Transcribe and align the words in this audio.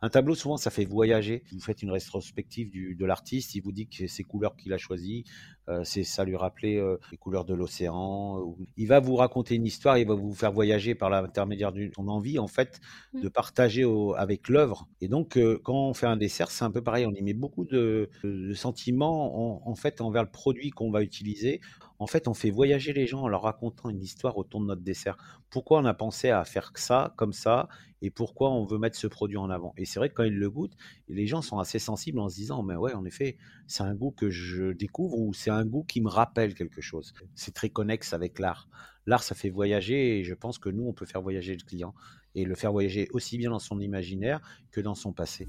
Un 0.00 0.10
tableau, 0.10 0.34
souvent, 0.36 0.56
ça 0.56 0.70
fait 0.70 0.84
voyager. 0.84 1.42
Vous 1.52 1.60
faites 1.60 1.82
une 1.82 1.90
rétrospective 1.90 2.70
du, 2.70 2.94
de 2.94 3.04
l'artiste, 3.04 3.54
il 3.56 3.62
vous 3.62 3.72
dit 3.72 3.88
que 3.88 4.06
ces 4.06 4.22
couleurs 4.22 4.54
qu'il 4.56 4.72
a 4.72 4.78
choisies, 4.78 5.24
euh, 5.68 5.82
c'est 5.84 6.04
ça 6.04 6.24
lui 6.24 6.36
rappeler 6.36 6.76
euh, 6.76 6.98
les 7.10 7.16
couleurs 7.18 7.44
de 7.44 7.52
l'océan. 7.54 8.56
Il 8.76 8.86
va 8.86 9.00
vous 9.00 9.16
raconter 9.16 9.56
une 9.56 9.66
histoire, 9.66 9.98
il 9.98 10.06
va 10.06 10.14
vous 10.14 10.32
faire 10.34 10.52
voyager 10.52 10.94
par 10.94 11.10
l'intermédiaire 11.10 11.72
de 11.72 11.90
son 11.96 12.06
envie, 12.08 12.38
en 12.38 12.46
fait, 12.46 12.80
Mmh. 13.12 13.22
de 13.22 13.28
partager 13.28 13.84
au- 13.84 14.14
avec 14.14 14.48
l'œuvre. 14.48 14.88
Et 15.00 15.08
donc, 15.08 15.36
euh, 15.36 15.58
quand 15.64 15.74
on 15.88 15.94
fait 15.94 16.06
un 16.06 16.16
dessert, 16.16 16.50
c'est 16.50 16.64
un 16.64 16.70
peu 16.70 16.82
pareil. 16.82 17.04
On 17.06 17.12
y 17.14 17.22
met 17.22 17.34
beaucoup 17.34 17.64
de, 17.64 18.08
de 18.22 18.52
sentiments, 18.54 19.62
en, 19.64 19.68
en 19.70 19.74
fait, 19.74 20.00
envers 20.00 20.22
le 20.22 20.30
produit 20.30 20.70
qu'on 20.70 20.90
va 20.90 21.02
utiliser. 21.02 21.60
En 22.00 22.06
fait, 22.06 22.28
on 22.28 22.34
fait 22.34 22.50
voyager 22.50 22.92
les 22.92 23.06
gens 23.06 23.22
en 23.22 23.28
leur 23.28 23.42
racontant 23.42 23.88
une 23.90 24.02
histoire 24.02 24.38
autour 24.38 24.60
de 24.60 24.66
notre 24.66 24.82
dessert. 24.82 25.16
Pourquoi 25.50 25.80
on 25.80 25.84
a 25.84 25.94
pensé 25.94 26.30
à 26.30 26.44
faire 26.44 26.70
ça, 26.76 27.12
comme 27.16 27.32
ça, 27.32 27.68
et 28.02 28.10
pourquoi 28.10 28.50
on 28.50 28.64
veut 28.64 28.78
mettre 28.78 28.96
ce 28.96 29.08
produit 29.08 29.36
en 29.36 29.50
avant? 29.50 29.74
Et 29.76 29.84
c'est 29.84 29.98
vrai 29.98 30.08
que 30.08 30.14
quand 30.14 30.24
ils 30.24 30.38
le 30.38 30.48
goûtent, 30.48 30.76
les 31.08 31.26
gens 31.26 31.42
sont 31.42 31.58
assez 31.58 31.80
sensibles 31.80 32.20
en 32.20 32.28
se 32.28 32.36
disant, 32.36 32.62
mais 32.62 32.76
ouais, 32.76 32.94
en 32.94 33.04
effet, 33.04 33.36
c'est 33.66 33.82
un 33.82 33.94
goût 33.94 34.12
que 34.12 34.30
je 34.30 34.72
découvre 34.72 35.18
ou 35.18 35.34
c'est 35.34 35.50
un 35.50 35.64
goût 35.64 35.82
qui 35.82 36.00
me 36.00 36.08
rappelle 36.08 36.54
quelque 36.54 36.80
chose. 36.80 37.14
C'est 37.34 37.52
très 37.52 37.70
connexe 37.70 38.12
avec 38.12 38.38
l'art. 38.38 38.68
L'art, 39.06 39.22
ça 39.22 39.34
fait 39.34 39.50
voyager 39.50 40.18
et 40.18 40.24
je 40.24 40.34
pense 40.34 40.58
que 40.58 40.68
nous, 40.68 40.86
on 40.86 40.92
peut 40.92 41.06
faire 41.06 41.22
voyager 41.22 41.56
le 41.56 41.64
client 41.64 41.94
et 42.34 42.44
le 42.44 42.54
faire 42.54 42.70
voyager 42.70 43.08
aussi 43.12 43.38
bien 43.38 43.50
dans 43.50 43.58
son 43.58 43.80
imaginaire 43.80 44.40
que 44.70 44.80
dans 44.80 44.94
son 44.94 45.12
passé. 45.12 45.48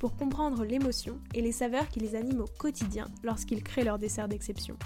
pour 0.00 0.16
comprendre 0.16 0.64
l'émotion 0.64 1.20
et 1.34 1.42
les 1.42 1.52
saveurs 1.52 1.88
qui 1.88 2.00
les 2.00 2.16
animent 2.16 2.40
au 2.40 2.58
quotidien 2.58 3.06
lorsqu'ils 3.22 3.62
créent 3.62 3.84
leur 3.84 3.98
dessert 3.98 4.26
d'exception. 4.26 4.76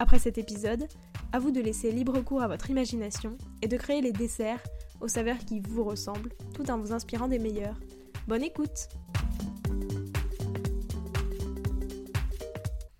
Après 0.00 0.18
cet 0.18 0.36
épisode, 0.36 0.88
à 1.32 1.38
vous 1.38 1.52
de 1.52 1.60
laisser 1.60 1.92
libre 1.92 2.20
cours 2.20 2.42
à 2.42 2.48
votre 2.48 2.68
imagination 2.68 3.38
et 3.62 3.68
de 3.68 3.76
créer 3.76 4.02
les 4.02 4.12
desserts 4.12 4.62
aux 5.00 5.08
saveurs 5.08 5.38
qui 5.38 5.60
vous 5.60 5.84
ressemblent, 5.84 6.34
tout 6.52 6.68
en 6.70 6.78
vous 6.78 6.92
inspirant 6.92 7.28
des 7.28 7.38
meilleurs. 7.38 7.78
Bonne 8.26 8.42
écoute 8.42 8.88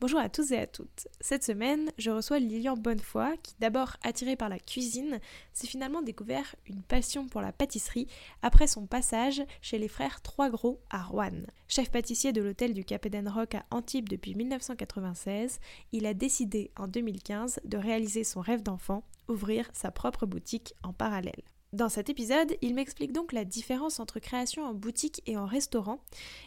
Bonjour 0.05 0.21
à 0.21 0.29
tous 0.29 0.53
et 0.53 0.59
à 0.59 0.67
toutes. 0.67 1.09
Cette 1.23 1.45
semaine, 1.45 1.91
je 1.97 2.11
reçois 2.11 2.39
Lilian 2.39 2.77
Bonnefoy 2.77 3.39
qui, 3.43 3.55
d'abord 3.59 3.97
attiré 4.03 4.37
par 4.37 4.51
la 4.51 4.59
cuisine, 4.59 5.19
s'est 5.55 5.67
finalement 5.67 6.03
découvert 6.03 6.57
une 6.67 6.83
passion 6.83 7.27
pour 7.27 7.41
la 7.41 7.53
pâtisserie 7.53 8.07
après 8.43 8.67
son 8.67 8.85
passage 8.85 9.43
chez 9.63 9.79
les 9.79 9.89
frères 9.89 10.21
Trois 10.21 10.51
Gros 10.51 10.79
à 10.91 11.03
Rouen. 11.03 11.47
Chef 11.69 11.91
pâtissier 11.91 12.35
de 12.35 12.43
l'hôtel 12.43 12.75
du 12.75 12.85
Cap 12.85 13.09
Rock 13.29 13.55
à 13.55 13.65
Antibes 13.71 14.11
depuis 14.11 14.35
1996, 14.35 15.59
il 15.93 16.05
a 16.05 16.13
décidé 16.13 16.71
en 16.77 16.87
2015 16.87 17.61
de 17.65 17.79
réaliser 17.79 18.25
son 18.25 18.43
rêve 18.43 18.63
d'enfant, 18.63 19.05
ouvrir 19.29 19.71
sa 19.73 19.91
propre 19.91 20.27
boutique 20.27 20.75
en 20.83 20.93
parallèle. 20.93 21.45
Dans 21.75 21.89
cet 21.89 22.09
épisode, 22.09 22.55
il 22.63 22.75
m'explique 22.75 23.13
donc 23.13 23.33
la 23.33 23.45
différence 23.45 23.99
entre 23.99 24.21
création 24.21 24.65
en 24.65 24.75
boutique 24.75 25.23
et 25.27 25.37
en 25.37 25.45
restaurant 25.45 25.99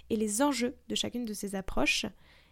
et 0.10 0.16
les 0.16 0.44
enjeux 0.44 0.76
de 0.88 0.96
chacune 0.96 1.26
de 1.26 1.34
ces 1.34 1.56
approches, 1.56 2.06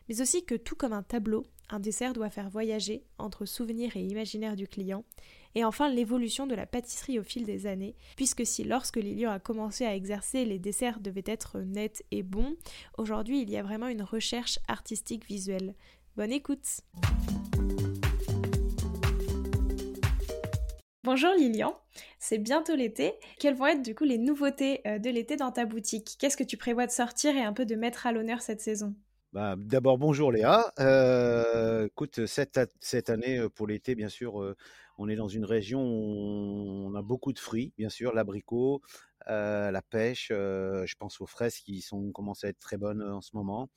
mais 0.08 0.22
aussi 0.22 0.46
que 0.46 0.56
tout 0.56 0.76
comme 0.76 0.94
un 0.94 1.04
tableau, 1.04 1.46
un 1.70 1.80
dessert 1.80 2.14
doit 2.14 2.30
faire 2.30 2.50
voyager 2.50 3.04
entre 3.18 3.46
souvenirs 3.46 3.98
et 3.98 4.04
imaginaire 4.04 4.56
du 4.56 4.68
client, 4.68 5.04
et 5.56 5.64
enfin 5.64 5.90
l'évolution 5.90 6.48
de 6.48 6.56
la 6.56 6.66
pâtisserie 6.66 7.20
au 7.20 7.24
fil 7.24 7.44
des 7.44 7.66
années, 7.66 7.96
puisque 8.16 8.46
si 8.46 8.64
lorsque 8.64 8.98
Lilian 8.98 9.32
a 9.32 9.40
commencé 9.40 9.86
à 9.86 9.96
exercer, 9.96 10.46
les 10.46 10.60
desserts 10.60 11.00
devaient 11.00 11.24
être 11.26 11.60
nets 11.60 12.04
et 12.12 12.24
bons, 12.24 12.56
aujourd'hui 12.98 13.42
il 13.42 13.50
y 13.50 13.58
a 13.58 13.64
vraiment 13.64 13.88
une 13.88 14.04
recherche 14.04 14.60
artistique 14.68 15.26
visuelle. 15.26 15.76
Bonne 16.16 16.32
écoute 16.32 16.82
Bonjour 21.04 21.32
Lilian, 21.38 21.78
c'est 22.18 22.40
bientôt 22.40 22.76
l'été. 22.76 23.14
Quelles 23.38 23.54
vont 23.54 23.68
être 23.68 23.84
du 23.84 23.94
coup 23.94 24.06
les 24.06 24.18
nouveautés 24.18 24.82
euh, 24.88 24.98
de 24.98 25.12
l'été 25.12 25.36
dans 25.36 25.52
ta 25.52 25.66
boutique? 25.66 26.16
Qu'est-ce 26.20 26.36
que 26.36 26.44
tu 26.44 26.58
prévois 26.58 26.88
de 26.88 26.92
sortir 26.92 27.38
et 27.38 27.44
un 27.44 27.54
peu 27.54 27.64
de 27.64 27.76
mettre 27.76 28.08
à 28.08 28.12
l'honneur 28.12 28.42
cette 28.42 28.60
saison? 28.60 28.96
Bah, 29.36 29.56
D'abord, 29.58 29.98
bonjour 29.98 30.32
Léa. 30.32 30.72
Euh, 30.80 31.90
cette, 32.26 32.58
cette 32.80 33.10
année, 33.10 33.38
euh, 33.38 33.50
pour 33.50 33.68
l'été, 33.68 33.94
bien 33.94 34.08
sûr, 34.08 34.42
euh, 34.42 34.56
on 34.98 35.10
est 35.10 35.18
dans 35.18 35.28
une 35.28 35.44
région 35.44 35.82
où 35.84 36.88
on 36.88 36.96
a 36.96 37.02
beaucoup 37.02 37.34
de 37.34 37.40
fruits, 37.40 37.74
bien 37.78 37.90
sûr, 37.90 38.14
l'abricot, 38.14 38.82
euh, 39.28 39.72
la 39.72 39.82
pêche, 39.82 40.28
je 40.30 40.96
pense 40.98 41.20
aux 41.20 41.26
fraises 41.26 41.58
qui 41.58 41.82
sont, 41.82 42.14
commencent 42.14 42.46
à 42.46 42.48
être 42.48 42.60
très 42.60 42.78
bonnes 42.78 43.02
en 43.04 43.20
ce 43.20 43.36
moment. 43.36 43.70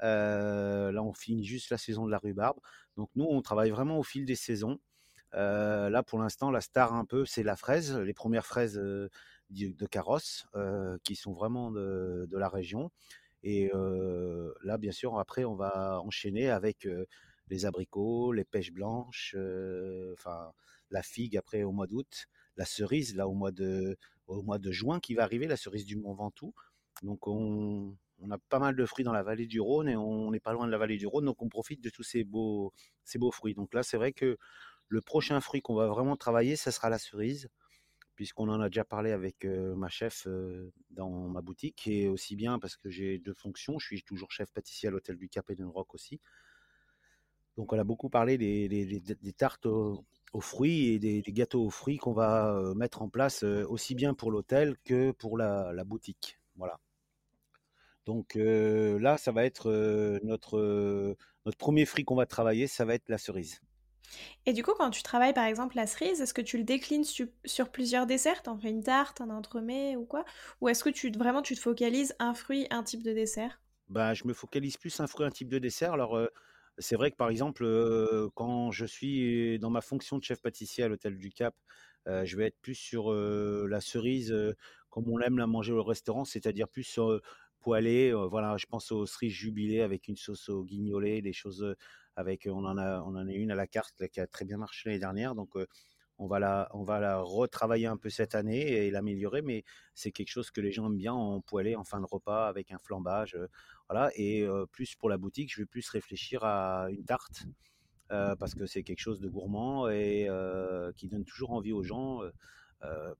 Là, 0.00 1.00
on 1.04 1.12
finit 1.12 1.44
juste 1.44 1.70
la 1.70 1.78
saison 1.78 2.04
de 2.04 2.10
la 2.10 2.18
rhubarbe. 2.18 2.58
Donc 2.96 3.08
nous, 3.14 3.26
on 3.30 3.40
travaille 3.40 3.70
vraiment 3.70 4.00
au 4.00 4.02
fil 4.02 4.24
des 4.24 4.34
saisons. 4.34 4.80
Là, 5.32 6.02
pour 6.02 6.18
l'instant, 6.18 6.50
la 6.50 6.60
star 6.60 6.92
un 6.94 7.04
peu, 7.04 7.24
c'est 7.24 7.44
la 7.44 7.54
fraise, 7.54 7.96
les 7.96 8.14
premières 8.14 8.46
fraises 8.46 8.80
di- 9.50 9.74
de 9.74 9.86
carrosse 9.86 10.48
qui 11.04 11.14
sont 11.14 11.34
vraiment 11.34 11.70
de, 11.70 12.26
de 12.28 12.36
la 12.36 12.48
région. 12.48 12.90
Et 13.50 13.70
là, 14.62 14.76
bien 14.76 14.92
sûr, 14.92 15.18
après, 15.18 15.44
on 15.44 15.54
va 15.54 16.02
enchaîner 16.02 16.50
avec 16.50 16.86
les 17.48 17.64
abricots, 17.64 18.32
les 18.32 18.44
pêches 18.44 18.72
blanches, 18.72 19.34
enfin 20.12 20.52
la 20.90 21.02
figue 21.02 21.36
après 21.36 21.62
au 21.62 21.72
mois 21.72 21.86
d'août, 21.86 22.26
la 22.56 22.66
cerise 22.66 23.16
là 23.16 23.26
au 23.26 23.32
mois 23.32 23.50
de 23.52 23.96
juin 24.70 25.00
qui 25.00 25.14
va 25.14 25.22
arriver, 25.22 25.46
la 25.46 25.56
cerise 25.56 25.86
du 25.86 25.96
Mont 25.96 26.12
Ventoux. 26.12 26.52
Donc 27.02 27.26
on, 27.26 27.96
on 28.20 28.30
a 28.30 28.36
pas 28.36 28.58
mal 28.58 28.76
de 28.76 28.84
fruits 28.84 29.04
dans 29.04 29.14
la 29.14 29.22
vallée 29.22 29.46
du 29.46 29.60
Rhône 29.62 29.88
et 29.88 29.96
on 29.96 30.30
n'est 30.30 30.40
pas 30.40 30.52
loin 30.52 30.66
de 30.66 30.70
la 30.70 30.78
vallée 30.78 30.98
du 30.98 31.06
Rhône, 31.06 31.24
donc 31.24 31.40
on 31.40 31.48
profite 31.48 31.82
de 31.82 31.88
tous 31.88 32.02
ces 32.02 32.24
beaux 32.24 32.74
ces 33.04 33.18
beaux 33.18 33.30
fruits. 33.30 33.54
Donc 33.54 33.72
là, 33.72 33.82
c'est 33.82 33.96
vrai 33.96 34.12
que 34.12 34.36
le 34.88 35.00
prochain 35.00 35.40
fruit 35.40 35.62
qu'on 35.62 35.74
va 35.74 35.86
vraiment 35.86 36.16
travailler, 36.16 36.56
ça 36.56 36.70
sera 36.70 36.90
la 36.90 36.98
cerise 36.98 37.48
puisqu'on 38.18 38.48
en 38.48 38.60
a 38.60 38.68
déjà 38.68 38.84
parlé 38.84 39.12
avec 39.12 39.44
ma 39.44 39.88
chef 39.88 40.26
dans 40.90 41.28
ma 41.28 41.40
boutique, 41.40 41.86
et 41.86 42.08
aussi 42.08 42.34
bien 42.34 42.58
parce 42.58 42.76
que 42.76 42.90
j'ai 42.90 43.18
deux 43.18 43.32
fonctions, 43.32 43.78
je 43.78 43.86
suis 43.86 44.02
toujours 44.02 44.32
chef 44.32 44.50
pâtissier 44.50 44.88
à 44.88 44.90
l'hôtel 44.90 45.16
du 45.16 45.28
Cap 45.28 45.48
et 45.50 45.56
Rock 45.62 45.94
aussi. 45.94 46.20
Donc 47.56 47.72
on 47.72 47.78
a 47.78 47.84
beaucoup 47.84 48.10
parlé 48.10 48.36
des, 48.36 49.32
tartes 49.36 49.66
aux, 49.66 50.04
fruits 50.40 50.94
et 50.94 50.98
des, 50.98 51.22
gâteaux 51.28 51.64
aux 51.64 51.70
fruits 51.70 51.98
qu'on 51.98 52.12
va 52.12 52.60
mettre 52.74 53.02
en 53.02 53.08
place 53.08 53.44
aussi 53.44 53.94
bien 53.94 54.14
pour 54.14 54.32
l'hôtel 54.32 54.74
que 54.84 55.12
pour 55.12 55.38
la, 55.38 55.84
boutique. 55.84 56.40
Voilà. 56.56 56.80
Donc 58.04 58.34
là, 58.34 59.16
ça 59.16 59.30
va 59.30 59.44
être 59.44 59.70
notre, 60.24 61.16
notre 61.46 61.58
premier 61.58 61.84
fruit 61.84 62.02
qu'on 62.02 62.16
va 62.16 62.26
travailler, 62.26 62.66
ça 62.66 62.84
va 62.84 62.94
être 62.96 63.08
la 63.08 63.18
cerise. 63.18 63.60
Et 64.46 64.52
du 64.52 64.62
coup, 64.62 64.72
quand 64.78 64.90
tu 64.90 65.02
travailles 65.02 65.32
par 65.34 65.44
exemple 65.46 65.76
la 65.76 65.86
cerise, 65.86 66.20
est-ce 66.20 66.34
que 66.34 66.40
tu 66.42 66.58
le 66.58 66.64
déclines 66.64 67.04
su- 67.04 67.32
sur 67.44 67.70
plusieurs 67.70 68.06
desserts? 68.06 68.42
T'en 68.42 68.58
fais 68.58 68.70
une 68.70 68.82
tarte, 68.82 69.20
un 69.20 69.30
entremets 69.30 69.96
ou 69.96 70.04
quoi? 70.06 70.24
Ou 70.60 70.68
est-ce 70.68 70.84
que 70.84 70.90
tu 70.90 71.10
vraiment 71.12 71.42
tu 71.42 71.54
te 71.54 71.60
focalises 71.60 72.14
un 72.18 72.34
fruit, 72.34 72.66
un 72.70 72.82
type 72.82 73.02
de 73.02 73.12
dessert? 73.12 73.60
Bah, 73.88 74.12
je 74.14 74.24
me 74.26 74.34
focalise 74.34 74.76
plus 74.76 75.00
un 75.00 75.06
fruit, 75.06 75.24
un 75.26 75.30
type 75.30 75.48
de 75.48 75.58
dessert. 75.58 75.92
Alors, 75.94 76.16
euh, 76.16 76.26
c'est 76.78 76.94
vrai 76.96 77.10
que 77.10 77.16
par 77.16 77.30
exemple, 77.30 77.64
euh, 77.64 78.28
quand 78.34 78.70
je 78.70 78.84
suis 78.84 79.58
dans 79.58 79.70
ma 79.70 79.80
fonction 79.80 80.18
de 80.18 80.22
chef 80.24 80.42
pâtissier 80.42 80.84
à 80.84 80.88
l'hôtel 80.88 81.16
du 81.18 81.30
Cap, 81.30 81.54
euh, 82.06 82.24
je 82.26 82.36
vais 82.36 82.46
être 82.46 82.58
plus 82.60 82.74
sur 82.74 83.12
la 83.12 83.80
cerise 83.80 84.34
comme 84.90 85.08
on 85.08 85.16
l'aime 85.16 85.38
la 85.38 85.46
manger 85.46 85.72
au 85.72 85.82
restaurant, 85.82 86.24
c'est-à-dire 86.24 86.68
plus 86.68 86.98
poêlée. 87.60 88.12
voilà, 88.30 88.56
je 88.58 88.66
pense 88.66 88.92
aux 88.92 89.06
cerises 89.06 89.32
jubilées 89.32 89.80
avec 89.82 90.06
une 90.08 90.16
sauce 90.16 90.48
au 90.50 90.64
guignolé, 90.64 91.22
des 91.22 91.32
choses 91.32 91.74
avec. 92.18 92.48
On 92.50 92.64
en 92.64 92.76
a, 92.78 93.00
on 93.02 93.14
en 93.16 93.26
a 93.26 93.32
une 93.32 93.50
à 93.50 93.54
la 93.54 93.66
carte 93.66 94.08
qui 94.08 94.20
a 94.20 94.26
très 94.26 94.44
bien 94.44 94.58
marché 94.58 94.88
l'année 94.88 94.98
dernière, 95.00 95.34
donc. 95.34 95.50
on 96.20 96.26
va, 96.26 96.40
la, 96.40 96.68
on 96.74 96.82
va 96.82 96.98
la 96.98 97.20
retravailler 97.20 97.86
un 97.86 97.96
peu 97.96 98.10
cette 98.10 98.34
année 98.34 98.86
et 98.86 98.90
l'améliorer, 98.90 99.40
mais 99.40 99.62
c'est 99.94 100.10
quelque 100.10 100.30
chose 100.30 100.50
que 100.50 100.60
les 100.60 100.72
gens 100.72 100.86
aiment 100.86 100.96
bien 100.96 101.12
en 101.14 101.40
poêlée 101.40 101.76
en 101.76 101.84
fin 101.84 102.00
de 102.00 102.06
repas 102.06 102.48
avec 102.48 102.72
un 102.72 102.78
flambage. 102.78 103.38
voilà, 103.88 104.10
et 104.16 104.44
plus 104.72 104.96
pour 104.96 105.08
la 105.08 105.16
boutique, 105.16 105.52
je 105.54 105.60
vais 105.62 105.66
plus 105.66 105.88
réfléchir 105.88 106.42
à 106.42 106.88
une 106.90 107.04
tarte 107.04 107.46
parce 108.08 108.54
que 108.54 108.66
c'est 108.66 108.82
quelque 108.82 108.98
chose 109.00 109.20
de 109.20 109.28
gourmand 109.28 109.88
et 109.88 110.28
qui 110.96 111.06
donne 111.08 111.24
toujours 111.24 111.52
envie 111.52 111.72
aux 111.72 111.84
gens. 111.84 112.20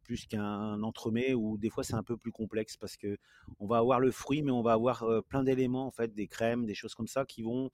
plus 0.03 0.27
qu'un 0.27 0.83
entremets 0.83 1.35
où 1.35 1.57
des 1.57 1.71
fois 1.71 1.85
c'est 1.85 1.95
un 1.95 2.03
peu 2.03 2.17
plus 2.17 2.33
complexe 2.33 2.77
parce 2.77 2.97
que 2.97 3.17
on 3.61 3.67
va 3.67 3.79
avoir 3.79 4.01
le 4.01 4.11
fruit 4.11 4.43
mais 4.43 4.53
on 4.53 4.63
va 4.63 4.73
avoir 4.73 5.05
plein 5.29 5.45
d'éléments 5.45 5.87
en 5.87 5.91
fait 5.91 6.15
des 6.15 6.27
crèmes 6.27 6.65
des 6.67 6.75
choses 6.75 6.95
comme 6.95 7.09
ça 7.09 7.25
qui 7.25 7.43
vont 7.43 7.71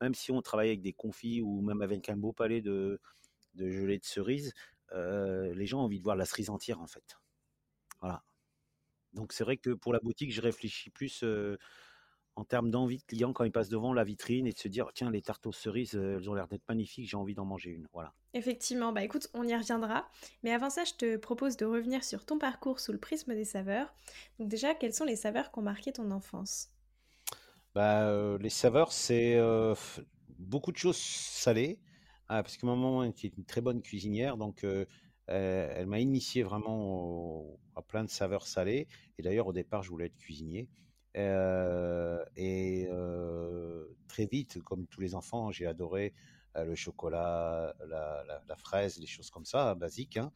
même 0.00 0.14
si 0.14 0.32
on 0.32 0.42
travaille 0.42 0.68
avec 0.68 0.82
des 0.82 0.92
confits 0.94 1.40
ou 1.42 1.60
même 1.62 1.82
avec 1.82 2.08
un 2.08 2.16
beau 2.16 2.32
palais 2.32 2.60
de 2.62 3.00
gelée 3.56 3.98
de 3.98 4.04
cerise, 4.04 4.54
les 4.92 5.66
gens 5.66 5.80
ont 5.80 5.84
envie 5.84 5.98
de 5.98 6.04
voir 6.04 6.16
la 6.16 6.26
cerise 6.26 6.50
entière 6.50 6.80
en 6.80 6.86
fait. 6.88 7.18
Voilà. 8.00 8.24
Donc 9.14 9.32
c'est 9.34 9.44
vrai 9.44 9.56
que 9.58 9.70
pour 9.70 9.92
la 9.94 10.00
boutique, 10.00 10.32
je 10.32 10.42
réfléchis 10.42 10.90
plus 10.90 11.24
en 12.36 12.44
termes 12.44 12.70
d'envie 12.70 12.98
de 12.98 13.04
client 13.04 13.32
quand 13.34 13.44
ils 13.44 13.52
passent 13.52 13.70
devant 13.70 13.92
la 13.94 14.04
vitrine 14.04 14.46
et 14.46 14.52
de 14.52 14.58
se 14.58 14.68
dire 14.68 14.90
tiens 14.94 15.10
les 15.10 15.22
tartes 15.22 15.46
aux 15.46 15.52
cerises 15.52 15.94
elles 15.96 16.30
ont 16.30 16.34
l'air 16.34 16.48
d'être 16.48 16.68
magnifiques 16.68 17.08
j'ai 17.10 17.16
envie 17.18 17.34
d'en 17.34 17.46
manger 17.46 17.70
une. 17.70 17.88
Voilà. 17.92 18.14
Effectivement. 18.34 18.92
Bah 18.92 19.02
écoute 19.04 19.28
on 19.34 19.46
y 19.46 19.54
reviendra. 19.56 20.08
Mais 20.42 20.52
avant 20.52 20.70
ça 20.70 20.84
je 20.84 20.94
te 20.94 21.16
propose 21.16 21.56
de 21.56 21.64
revenir 21.64 22.04
sur 22.04 22.24
ton 22.26 22.38
parcours 22.38 22.80
sous 22.80 22.92
le 22.92 22.98
prisme 22.98 23.34
des 23.34 23.44
saveurs. 23.44 23.94
Donc 24.38 24.48
déjà 24.48 24.74
quelles 24.74 24.94
sont 24.94 25.04
les 25.04 25.16
saveurs 25.16 25.50
qui 25.52 25.58
ont 25.58 25.62
marqué 25.62 25.92
ton 25.92 26.10
enfance? 26.10 26.68
Bah, 27.76 28.38
les 28.40 28.48
saveurs 28.48 28.90
c'est 28.90 29.38
beaucoup 30.38 30.72
de 30.72 30.78
choses 30.78 30.96
salées 30.96 31.78
ah, 32.28 32.42
parce 32.42 32.56
que 32.56 32.66
maman 32.66 33.04
était 33.04 33.28
une 33.28 33.44
très 33.44 33.60
bonne 33.60 33.82
cuisinière 33.82 34.36
donc 34.36 34.64
elle 35.26 35.86
m'a 35.86 36.00
initié 36.00 36.42
vraiment 36.42 37.58
à 37.74 37.82
plein 37.82 38.02
de 38.02 38.10
saveurs 38.10 38.46
salées 38.46 38.88
et 39.18 39.22
d'ailleurs 39.22 39.46
au 39.46 39.52
départ 39.52 39.82
je 39.82 39.90
voulais 39.90 40.06
être 40.06 40.16
cuisinier 40.16 40.68
et 41.14 42.88
très 44.08 44.26
vite, 44.26 44.62
comme 44.62 44.86
tous 44.86 45.00
les 45.00 45.14
enfants, 45.14 45.50
j'ai 45.50 45.66
adoré 45.66 46.14
le 46.54 46.74
chocolat, 46.74 47.74
la, 47.86 48.56
fraise, 48.56 48.98
les 48.98 49.06
choses 49.06 49.30
comme 49.30 49.44
ça, 49.44 49.74
basiques, 49.74 50.16
hein, 50.16 50.32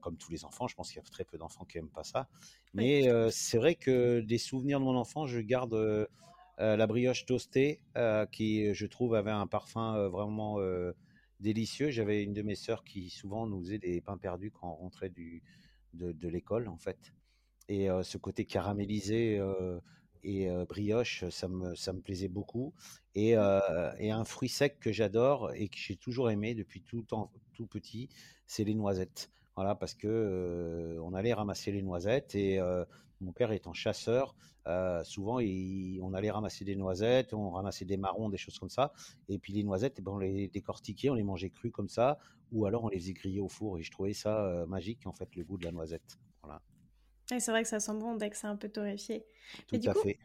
comme 0.00 0.16
tous 0.16 0.30
les 0.30 0.44
enfants. 0.44 0.68
Je 0.68 0.76
pense 0.76 0.88
qu'il 0.88 0.98
y 0.98 1.00
a 1.00 1.10
très 1.10 1.24
peu 1.24 1.36
d'enfants 1.38 1.64
qui 1.64 1.78
n'aiment 1.78 1.90
pas 1.90 2.04
ça. 2.04 2.28
Mais 2.74 3.08
c'est 3.30 3.58
vrai 3.58 3.74
que 3.74 4.20
des 4.20 4.38
souvenirs 4.38 4.78
de 4.78 4.84
mon 4.84 4.96
enfant, 4.96 5.26
je 5.26 5.40
garde 5.40 6.08
la 6.58 6.86
brioche 6.86 7.24
toastée, 7.24 7.80
qui, 8.32 8.74
je 8.74 8.86
trouve, 8.86 9.14
avait 9.14 9.30
un 9.30 9.46
parfum 9.46 10.08
vraiment 10.08 10.58
délicieux. 11.40 11.90
J'avais 11.90 12.22
une 12.22 12.34
de 12.34 12.42
mes 12.42 12.56
sœurs 12.56 12.84
qui 12.84 13.10
souvent 13.10 13.46
nous 13.46 13.60
faisait 13.60 13.78
des 13.78 14.00
pains 14.00 14.18
perdus 14.18 14.50
quand 14.50 14.68
on 14.68 14.74
rentrait 14.74 15.10
de, 15.10 16.12
de 16.12 16.28
l'école, 16.28 16.68
en 16.68 16.78
fait. 16.78 17.14
Et 17.68 17.88
ce 18.02 18.18
côté 18.18 18.44
caramélisé 18.44 19.40
et 20.24 20.48
brioche, 20.68 21.28
ça 21.28 21.48
me, 21.48 21.74
ça 21.74 21.92
me 21.92 22.00
plaisait 22.00 22.28
beaucoup. 22.28 22.74
Et, 23.14 23.30
et 23.98 24.10
un 24.10 24.24
fruit 24.24 24.48
sec 24.48 24.80
que 24.80 24.90
j'adore 24.92 25.52
et 25.54 25.68
que 25.68 25.78
j'ai 25.78 25.96
toujours 25.96 26.30
aimé 26.30 26.54
depuis 26.54 26.82
tout, 26.82 27.02
temps, 27.02 27.30
tout 27.54 27.66
petit, 27.66 28.08
c'est 28.46 28.64
les 28.64 28.74
noisettes. 28.74 29.30
Voilà, 29.54 29.74
parce 29.74 29.94
que 29.94 30.98
on 31.02 31.14
allait 31.14 31.34
ramasser 31.34 31.72
les 31.72 31.82
noisettes 31.82 32.34
et 32.34 32.60
mon 33.20 33.32
père 33.32 33.52
étant 33.52 33.72
chasseur, 33.72 34.34
souvent 35.04 35.38
on 35.40 36.14
allait 36.14 36.30
ramasser 36.30 36.64
des 36.64 36.76
noisettes, 36.76 37.34
on 37.34 37.50
ramassait 37.50 37.84
des 37.84 37.96
marrons, 37.96 38.28
des 38.28 38.36
choses 38.36 38.58
comme 38.58 38.70
ça. 38.70 38.92
Et 39.28 39.38
puis 39.38 39.52
les 39.52 39.64
noisettes, 39.64 39.96
eh 39.98 40.02
ben, 40.02 40.12
on 40.12 40.18
les 40.18 40.48
décortiquait, 40.48 41.10
on 41.10 41.14
les 41.14 41.24
mangeait 41.24 41.50
crues 41.50 41.70
comme 41.70 41.88
ça, 41.88 42.18
ou 42.52 42.66
alors 42.66 42.84
on 42.84 42.88
les 42.88 42.98
faisait 42.98 43.12
griller 43.12 43.40
au 43.40 43.48
four. 43.48 43.78
Et 43.78 43.82
je 43.82 43.90
trouvais 43.90 44.12
ça 44.14 44.64
magique 44.66 45.06
en 45.06 45.12
fait 45.12 45.34
le 45.36 45.44
goût 45.44 45.58
de 45.58 45.64
la 45.64 45.72
noisette. 45.72 46.18
Voilà 46.42 46.62
c'est 47.38 47.50
vrai 47.50 47.62
que 47.62 47.68
ça 47.68 47.80
sent 47.80 47.94
bon 47.94 48.14
dès 48.16 48.30
que 48.30 48.36
c'est 48.36 48.46
un 48.46 48.56
peu 48.56 48.68
torréfié. 48.68 49.26
Tout 49.52 49.64
Mais 49.72 49.78
du 49.78 49.90
coup, 49.90 50.00
fait. 50.00 50.18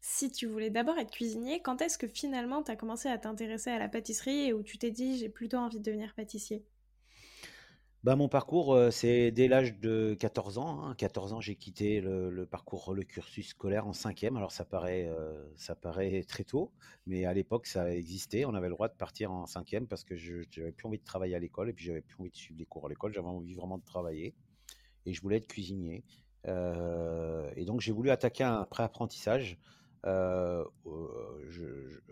si 0.00 0.30
tu 0.30 0.46
voulais 0.46 0.70
d'abord 0.70 0.98
être 0.98 1.10
cuisinier, 1.10 1.60
quand 1.60 1.82
est-ce 1.82 1.98
que 1.98 2.06
finalement 2.06 2.62
tu 2.62 2.70
as 2.70 2.76
commencé 2.76 3.08
à 3.08 3.18
t'intéresser 3.18 3.70
à 3.70 3.78
la 3.78 3.88
pâtisserie 3.88 4.46
et 4.46 4.52
où 4.52 4.62
tu 4.62 4.78
t'es 4.78 4.90
dit 4.90 5.18
j'ai 5.18 5.28
plutôt 5.28 5.56
envie 5.56 5.78
de 5.80 5.84
devenir 5.84 6.14
pâtissier? 6.14 6.64
Bah, 8.04 8.16
mon 8.16 8.28
parcours, 8.28 8.78
c'est 8.90 9.30
dès 9.30 9.48
l'âge 9.48 9.80
de 9.80 10.14
14 10.20 10.58
ans. 10.58 10.94
14 10.98 11.32
hein. 11.32 11.36
ans, 11.36 11.40
j'ai 11.40 11.56
quitté 11.56 12.02
le, 12.02 12.44
parcours, 12.44 12.92
le 12.92 13.02
cursus 13.02 13.48
scolaire 13.48 13.86
en 13.86 13.94
cinquième. 13.94 14.36
Alors 14.36 14.52
ça 14.52 14.66
paraît, 14.66 15.10
ça 15.56 15.74
paraît 15.74 16.22
très 16.22 16.44
tôt, 16.44 16.70
mais 17.06 17.24
à 17.24 17.32
l'époque, 17.32 17.66
ça 17.66 17.90
existait. 17.90 18.44
On 18.44 18.54
avait 18.54 18.68
le 18.68 18.74
droit 18.74 18.88
de 18.88 18.94
partir 18.94 19.32
en 19.32 19.46
cinquième 19.46 19.86
parce 19.86 20.04
que 20.04 20.16
je 20.16 20.42
n'avais 20.58 20.72
plus 20.72 20.86
envie 20.86 20.98
de 20.98 21.04
travailler 21.04 21.34
à 21.34 21.38
l'école 21.38 21.70
et 21.70 21.72
puis 21.72 21.86
j'avais 21.86 22.02
plus 22.02 22.16
envie 22.20 22.30
de 22.30 22.36
suivre 22.36 22.58
les 22.58 22.66
cours 22.66 22.84
à 22.84 22.90
l'école. 22.90 23.14
J'avais 23.14 23.26
envie 23.26 23.54
vraiment 23.54 23.78
de 23.78 23.84
travailler 23.84 24.34
et 25.06 25.14
je 25.14 25.22
voulais 25.22 25.38
être 25.38 25.48
cuisinier. 25.48 26.04
Et 26.46 27.64
donc 27.64 27.80
j'ai 27.80 27.92
voulu 27.92 28.10
attaquer 28.10 28.44
un 28.44 28.64
pré-apprentissage. 28.64 29.58
Euh, 30.06 30.64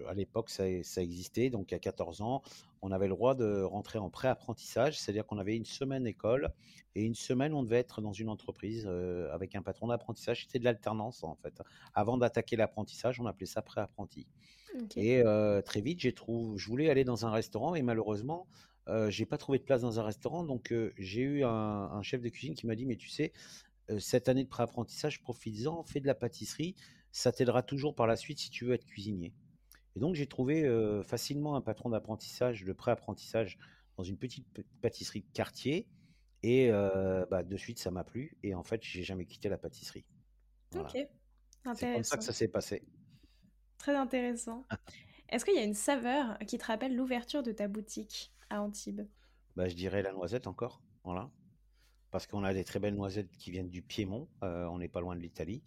à 0.08 0.14
l'époque, 0.14 0.50
ça, 0.50 0.66
existait. 0.66 1.50
Donc, 1.50 1.72
à 1.72 1.78
14 1.78 2.22
ans, 2.22 2.42
on 2.80 2.90
avait 2.90 3.06
le 3.06 3.14
droit 3.14 3.34
de 3.34 3.62
rentrer 3.62 3.98
en 3.98 4.10
pré-apprentissage, 4.10 4.98
c'est-à-dire 4.98 5.26
qu'on 5.26 5.38
avait 5.38 5.56
une 5.56 5.64
semaine 5.64 6.06
école 6.06 6.52
et 6.94 7.04
une 7.04 7.14
semaine, 7.14 7.54
on 7.54 7.62
devait 7.62 7.78
être 7.78 8.00
dans 8.00 8.12
une 8.12 8.28
entreprise 8.28 8.84
euh, 8.86 9.32
avec 9.32 9.54
un 9.54 9.62
patron 9.62 9.88
d'apprentissage. 9.88 10.42
C'était 10.42 10.58
de 10.58 10.64
l'alternance, 10.64 11.22
en 11.24 11.36
fait. 11.36 11.62
Avant 11.94 12.16
d'attaquer 12.16 12.56
l'apprentissage, 12.56 13.20
on 13.20 13.26
appelait 13.26 13.46
ça 13.46 13.62
pré-apprenti. 13.62 14.26
Et 14.96 15.22
très 15.66 15.82
vite, 15.82 16.00
j'ai 16.00 16.14
trouvé, 16.14 16.56
je 16.56 16.66
voulais 16.66 16.88
aller 16.88 17.04
dans 17.04 17.26
un 17.26 17.30
restaurant 17.30 17.74
et 17.74 17.82
malheureusement, 17.82 18.46
j'ai 19.08 19.26
pas 19.26 19.36
trouvé 19.36 19.58
de 19.58 19.64
place 19.64 19.82
dans 19.82 20.00
un 20.00 20.02
restaurant. 20.02 20.44
Donc, 20.44 20.72
j'ai 20.96 21.20
eu 21.20 21.44
un, 21.44 21.50
un, 21.50 22.02
chef 22.02 22.22
de 22.22 22.30
cuisine 22.30 22.54
qui 22.54 22.66
m'a 22.66 22.74
dit, 22.74 22.86
mais 22.86 22.96
tu 22.96 23.10
sais, 23.10 23.32
cette 23.98 24.30
année 24.30 24.44
de 24.44 24.48
pré-apprentissage, 24.48 25.20
profites-en, 25.20 25.82
fais 25.82 26.00
de 26.00 26.06
la 26.06 26.14
pâtisserie, 26.14 26.74
ça 27.12 27.32
t'aidera 27.32 27.62
toujours 27.62 27.94
par 27.94 28.06
la 28.06 28.16
suite 28.16 28.38
si 28.38 28.50
tu 28.50 28.64
veux 28.64 28.74
être 28.74 28.84
cuisinier. 28.84 29.32
Et 29.94 30.00
donc 30.00 30.14
j'ai 30.14 30.26
trouvé 30.26 30.64
facilement 31.04 31.54
un 31.54 31.60
patron 31.60 31.90
d'apprentissage, 31.90 32.64
de 32.64 32.72
pré-apprentissage 32.72 33.58
dans 33.96 34.02
une 34.02 34.16
petite 34.16 34.46
pâtisserie 34.80 35.20
de 35.20 35.32
quartier. 35.32 35.86
Et 36.42 36.70
bah, 37.30 37.42
de 37.42 37.56
suite, 37.58 37.78
ça 37.78 37.90
m'a 37.90 38.02
plu. 38.02 38.38
Et 38.42 38.54
en 38.54 38.64
fait, 38.64 38.82
j'ai 38.82 39.02
jamais 39.02 39.26
quitté 39.26 39.50
la 39.50 39.58
pâtisserie. 39.58 40.06
Ok, 40.74 40.96
C'est 41.74 41.92
comme 41.92 42.04
ça 42.04 42.16
que 42.16 42.24
ça 42.24 42.32
s'est 42.32 42.48
passé. 42.48 42.82
Très 43.76 43.94
intéressant. 43.94 44.64
Est-ce 45.28 45.44
qu'il 45.44 45.54
y 45.54 45.58
a 45.58 45.64
une 45.64 45.74
saveur 45.74 46.38
qui 46.46 46.56
te 46.56 46.64
rappelle 46.64 46.96
l'ouverture 46.96 47.42
de 47.42 47.52
ta 47.52 47.68
boutique 47.68 48.32
à 48.48 48.62
Antibes? 48.62 49.06
Bah, 49.56 49.68
Je 49.68 49.74
dirais 49.74 50.02
la 50.02 50.12
noisette 50.12 50.46
encore. 50.46 50.80
Voilà 51.04 51.30
parce 52.12 52.26
qu'on 52.26 52.44
a 52.44 52.54
des 52.54 52.62
très 52.62 52.78
belles 52.78 52.94
noisettes 52.94 53.34
qui 53.38 53.50
viennent 53.50 53.70
du 53.70 53.82
Piémont, 53.82 54.28
euh, 54.44 54.66
on 54.66 54.78
n'est 54.78 54.88
pas 54.88 55.00
loin 55.00 55.16
de 55.16 55.20
l'Italie. 55.20 55.62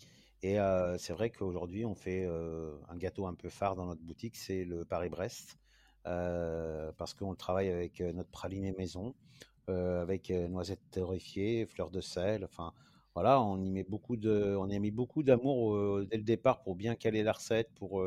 Et 0.48 0.58
c'est 1.00 1.14
vrai 1.14 1.32
qu'aujourd'hui, 1.32 1.86
on 1.86 1.96
fait 1.96 2.24
un 2.28 2.98
gâteau 2.98 3.26
un 3.26 3.34
peu 3.34 3.50
phare 3.50 3.76
dans 3.76 3.88
notre 3.88 4.04
boutique, 4.04 4.36
c'est 4.36 4.64
le 4.64 4.86
Paris-Brest, 4.86 5.58
parce 6.04 7.16
qu'on 7.16 7.34
travaille 7.34 7.70
avec 7.70 8.00
notre 8.00 8.30
praliné 8.30 8.72
maison, 8.74 9.16
avec 9.68 10.30
noisettes 10.30 10.84
torréfiées, 10.92 11.66
fleurs 11.66 11.90
de 11.90 12.00
sel, 12.00 12.46
enfin 12.46 12.74
voilà, 13.16 13.42
on 13.42 13.60
y 13.60 13.72
met 13.72 13.84
beaucoup 13.84 14.18
de, 14.18 14.56
on 14.56 14.70
y 14.70 14.76
a 14.76 14.80
mis 14.80 14.92
beaucoup 14.92 15.24
d'amour 15.24 16.06
dès 16.06 16.18
le 16.18 16.24
départ 16.24 16.62
pour 16.62 16.76
bien 16.76 16.94
caler 16.94 17.24
la 17.24 17.32
recette, 17.32 17.72
pour 17.74 18.04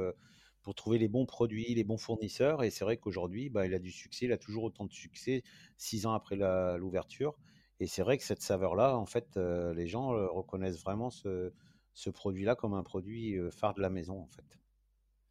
trouver 0.76 0.98
les 0.98 1.08
bons 1.08 1.26
produits, 1.26 1.74
les 1.74 1.82
bons 1.82 1.98
fournisseurs. 1.98 2.62
Et 2.62 2.70
c'est 2.70 2.84
vrai 2.84 2.98
qu'aujourd'hui, 2.98 3.50
bah, 3.50 3.66
il 3.66 3.74
a 3.74 3.80
du 3.80 3.90
succès, 3.90 4.26
il 4.26 4.32
a 4.32 4.38
toujours 4.38 4.62
autant 4.62 4.84
de 4.84 4.92
succès 4.92 5.42
six 5.76 6.06
ans 6.06 6.12
après 6.12 6.36
l'ouverture. 6.36 7.34
Et 7.80 7.88
c'est 7.88 8.02
vrai 8.02 8.16
que 8.16 8.22
cette 8.22 8.42
saveur-là, 8.42 8.96
en 8.96 9.06
fait, 9.06 9.36
les 9.36 9.88
gens 9.88 10.10
reconnaissent 10.28 10.80
vraiment 10.80 11.10
ce, 11.10 11.52
ce 11.98 12.10
produit-là 12.10 12.54
comme 12.54 12.74
un 12.74 12.84
produit 12.84 13.36
euh, 13.36 13.50
phare 13.50 13.74
de 13.74 13.80
la 13.80 13.90
maison, 13.90 14.20
en 14.20 14.28
fait. 14.28 14.60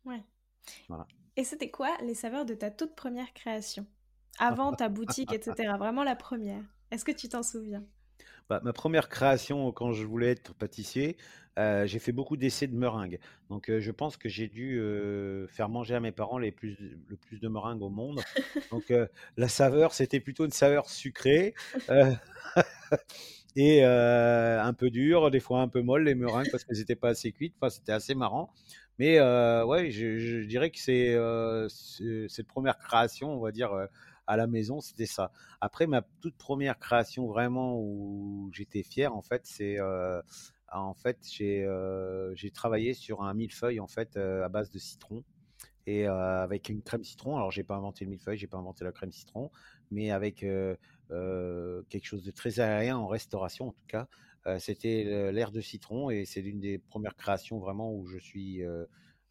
Ouais. 0.04 0.22
Voilà. 0.90 1.08
Et 1.38 1.46
c'était 1.46 1.72
quoi 1.72 1.96
les 2.02 2.14
saveurs 2.14 2.44
de 2.44 2.56
ta 2.56 2.70
toute 2.72 2.94
première 2.94 3.34
création? 3.34 3.86
Avant 4.38 4.74
ta 4.74 4.90
boutique, 4.90 5.32
etc. 5.32 5.54
Vraiment 5.80 6.04
la 6.04 6.18
première. 6.18 6.64
Est-ce 6.92 7.06
que 7.06 7.14
tu 7.14 7.30
t'en 7.30 7.42
souviens? 7.42 7.86
Bah, 8.50 8.60
ma 8.66 8.74
première 8.74 9.08
création 9.08 9.72
quand 9.72 9.94
je 9.94 10.04
voulais 10.04 10.32
être 10.32 10.54
pâtissier, 10.56 11.16
j'ai 11.58 12.00
fait 12.00 12.12
beaucoup 12.12 12.38
d'essais 12.38 12.68
de 12.68 12.76
meringues. 12.76 13.20
Donc 13.50 13.72
je 13.72 13.92
pense 13.92 14.16
que 14.16 14.30
j'ai 14.30 14.48
dû 14.48 14.80
faire 15.50 15.70
manger 15.70 15.96
à 15.96 16.00
mes 16.00 16.12
parents 16.12 16.38
les 16.38 16.52
plus, 16.52 16.78
le 17.08 17.18
plus 17.18 17.40
de 17.40 17.48
meringues 17.48 17.82
au 17.82 17.90
monde. 17.90 18.22
Donc 18.72 18.94
la 19.38 19.48
saveur, 19.48 19.94
c'était 19.94 20.20
plutôt 20.20 20.46
une 20.46 20.52
saveur 20.52 20.90
sucrée. 20.90 21.56
et 23.60 23.84
un 23.84 24.74
peu 24.74 24.90
dure, 24.90 25.32
des 25.32 25.40
fois 25.40 25.62
un 25.62 25.68
peu 25.68 25.82
molle 25.82 26.04
les 26.04 26.16
meringues 26.16 26.50
parce 26.52 26.64
qu'elles 26.64 26.78
n'étaient 26.78 26.96
pas 26.96 27.10
assez 27.10 27.32
cuites. 27.32 27.56
Enfin, 27.60 27.70
c'était 27.70 27.92
assez 27.92 28.16
marrant. 28.16 28.52
Mais 29.00 29.20
ouais, 29.20 29.92
je, 29.92 30.44
dirais 30.46 30.70
que 30.72 30.80
c'est 30.80 31.18
cette 32.30 32.48
première 32.48 32.78
création, 32.78 33.34
on 33.34 33.40
va 33.40 33.52
dire, 33.52 33.72
à 34.28 34.38
la 34.38 34.46
maison, 34.46 34.82
c'était 34.82 35.06
ça. 35.06 35.32
Après, 35.62 35.88
ma 35.88 36.02
toute 36.22 36.36
première 36.36 36.78
création 36.78 37.28
vraiment 37.28 37.80
où 37.80 38.50
j'étais 38.54 38.84
fier, 38.84 39.16
en 39.16 39.22
fait, 39.22 39.42
c'est 39.46 39.80
euh, 39.80 40.22
en 40.72 40.94
fait 40.94 41.18
j'ai 41.24 41.64
euh, 41.64 42.36
travaillé 42.54 42.94
sur 42.94 43.24
un 43.24 43.34
millefeuille 43.34 43.80
en 43.80 43.88
fait 43.88 44.18
euh, 44.18 44.44
à 44.44 44.50
base 44.50 44.70
de 44.70 44.80
citron 44.80 45.24
et 45.86 46.06
avec 46.06 46.68
une 46.68 46.82
crème 46.82 47.06
citron. 47.06 47.38
Alors 47.38 47.50
j'ai 47.50 47.64
pas 47.64 47.76
inventé 47.76 48.04
le 48.04 48.12
millefeuille, 48.12 48.38
j'ai 48.38 48.48
pas 48.48 48.58
inventé 48.58 48.84
la 48.84 48.92
crème 48.92 49.14
citron, 49.14 49.52
mais 49.90 50.12
avec 50.12 50.46
quelque 51.10 52.06
chose 52.06 52.24
de 52.24 52.32
très 52.32 52.60
aérien 52.60 52.98
en 52.98 53.08
restauration 53.08 53.70
en 53.70 53.72
tout 53.72 53.88
cas. 53.88 54.08
C'était 54.60 55.32
l'air 55.32 55.52
de 55.52 55.62
citron 55.62 56.10
et 56.10 56.26
c'est 56.26 56.42
l'une 56.42 56.60
des 56.60 56.78
premières 56.78 57.16
créations 57.16 57.60
vraiment 57.60 57.94
où 57.94 58.08
je 58.08 58.18
suis 58.18 58.62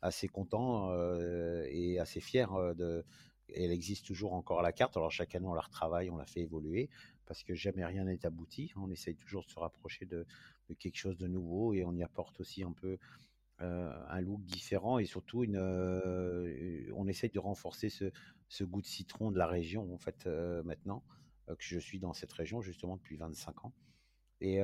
assez 0.03 0.29
content 0.29 0.91
et 1.69 1.99
assez 1.99 2.21
fier 2.21 2.75
de, 2.75 3.05
elle 3.55 3.71
existe 3.71 4.07
toujours 4.07 4.35
encore 4.35 4.61
à 4.61 4.63
la 4.63 4.73
carte. 4.73 4.97
Alors 4.97 5.11
chaque 5.11 5.35
année, 5.35 5.47
on 5.47 5.55
la 5.55 5.63
retravaille, 5.63 6.11
on 6.11 6.17
la 6.17 6.27
fait 6.27 6.41
évoluer 6.41 6.89
parce 7.27 7.43
que 7.43 7.55
jamais 7.55 7.85
rien 7.85 8.05
n'est 8.05 8.25
abouti. 8.25 8.73
On 8.77 8.91
essaye 8.91 9.17
toujours 9.17 9.45
de 9.45 9.51
se 9.51 9.59
rapprocher 9.59 10.07
de, 10.07 10.27
quelque 10.79 10.97
chose 10.97 11.17
de 11.17 11.27
nouveau 11.27 11.75
et 11.75 11.85
on 11.85 11.95
y 11.95 12.03
apporte 12.03 12.41
aussi 12.41 12.63
un 12.63 12.73
peu 12.73 12.99
euh, 13.63 13.91
un 14.09 14.21
look 14.21 14.43
différent 14.43 14.99
et 14.99 15.07
surtout 15.07 15.45
une, 15.45 15.57
euh, 15.57 16.91
on 16.95 17.07
essaye 17.07 17.31
de 17.31 17.39
renforcer 17.39 17.89
ce, 17.89 18.65
goût 18.65 18.83
de 18.83 18.87
citron 18.87 19.31
de 19.31 19.39
la 19.39 19.47
région 19.47 19.93
en 19.93 19.99
fait 19.99 20.27
euh, 20.27 20.63
maintenant. 20.63 21.03
Que 21.47 21.65
je 21.65 21.79
suis 21.79 21.99
dans 21.99 22.13
cette 22.13 22.33
région 22.33 22.61
justement 22.61 22.97
depuis 22.97 23.17
25 23.17 23.65
ans. 23.65 23.73
Et 24.41 24.61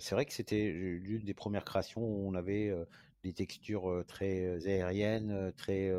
c'est 0.00 0.14
vrai 0.14 0.24
que 0.24 0.32
c'était 0.32 0.70
l'une 0.70 1.24
des 1.24 1.34
premières 1.34 1.64
créations 1.64 2.02
où 2.02 2.28
on 2.28 2.34
avait 2.34 2.74
des 3.22 3.32
textures 3.32 4.04
très 4.06 4.66
aériennes, 4.66 5.52
très 5.56 5.92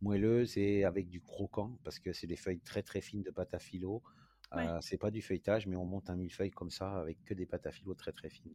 moelleuses 0.00 0.56
et 0.56 0.84
avec 0.84 1.08
du 1.08 1.20
croquant, 1.20 1.78
parce 1.82 1.98
que 1.98 2.12
c'est 2.12 2.26
des 2.26 2.36
feuilles 2.36 2.60
très 2.60 2.82
très 2.82 3.00
fines 3.00 3.22
de 3.22 3.30
pâte 3.30 3.54
à 3.54 3.58
filo. 3.58 4.02
c'est 4.80 4.98
pas 4.98 5.10
du 5.10 5.22
feuilletage, 5.22 5.66
mais 5.66 5.76
on 5.76 5.84
monte 5.84 6.08
un 6.10 6.16
millefeuille 6.16 6.50
comme 6.50 6.70
ça 6.70 6.98
avec 6.98 7.22
que 7.24 7.34
des 7.34 7.46
pâtes 7.46 7.66
à 7.66 7.72
filo 7.72 7.94
très 7.94 8.12
très 8.12 8.30
fines. 8.30 8.54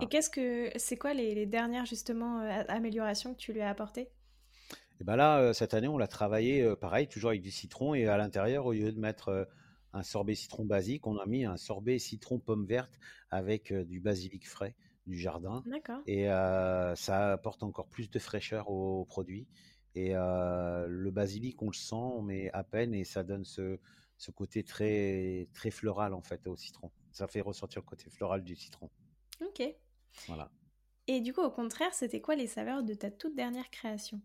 Et 0.00 0.06
qu'est-ce 0.06 0.30
que 0.30 0.70
c'est 0.76 0.96
quoi 0.96 1.14
les, 1.14 1.46
dernières 1.46 1.86
justement 1.86 2.40
améliorations 2.68 3.34
que 3.34 3.38
tu 3.38 3.52
lui 3.52 3.60
as 3.60 3.70
apportées? 3.70 4.10
Et 5.00 5.04
ben 5.04 5.16
là, 5.16 5.54
cette 5.54 5.74
année, 5.74 5.88
on 5.88 5.96
l'a 5.96 6.08
travaillé 6.08 6.74
pareil, 6.76 7.06
toujours 7.08 7.30
avec 7.30 7.40
du 7.40 7.52
citron 7.52 7.94
et 7.94 8.06
à 8.06 8.16
l'intérieur, 8.16 8.66
au 8.66 8.72
lieu 8.72 8.92
de 8.92 8.98
mettre 8.98 9.48
un 9.92 10.02
sorbet 10.02 10.34
citron 10.34 10.64
basique, 10.64 11.06
on 11.06 11.18
a 11.18 11.26
mis 11.26 11.44
un 11.44 11.56
sorbet 11.56 11.98
citron 11.98 12.38
pomme 12.38 12.66
verte 12.66 12.98
avec 13.30 13.72
du 13.72 14.00
basilic 14.00 14.48
frais 14.48 14.74
du 15.06 15.16
jardin. 15.16 15.64
Et 16.06 16.26
ça 16.26 17.32
apporte 17.32 17.62
encore 17.62 17.88
plus 17.88 18.10
de 18.10 18.18
fraîcheur 18.18 18.70
au, 18.70 19.04
produit. 19.04 19.46
Et 19.94 20.12
le 20.12 21.10
basilic, 21.10 21.62
on 21.62 21.70
le 21.70 21.74
sent, 21.74 22.22
mais 22.24 22.50
à 22.52 22.62
peine, 22.62 22.94
et 22.94 23.04
ça 23.04 23.22
donne 23.22 23.44
ce, 23.44 23.78
ce 24.18 24.30
côté 24.30 24.64
très, 24.64 25.48
très 25.54 25.70
floral 25.70 26.12
en 26.12 26.22
fait 26.22 26.46
au 26.46 26.56
citron. 26.56 26.90
Ça 27.12 27.26
fait 27.26 27.40
ressortir 27.40 27.82
le 27.82 27.86
côté 27.86 28.10
floral 28.10 28.44
du 28.44 28.56
citron. 28.56 28.90
Ok. 29.40 29.62
Voilà. 30.26 30.50
Et 31.06 31.20
du 31.20 31.32
coup, 31.32 31.40
au 31.40 31.50
contraire, 31.50 31.94
c'était 31.94 32.20
quoi 32.20 32.34
les 32.34 32.46
saveurs 32.46 32.82
de 32.82 32.92
ta 32.94 33.10
toute 33.10 33.34
dernière 33.34 33.70
création? 33.70 34.20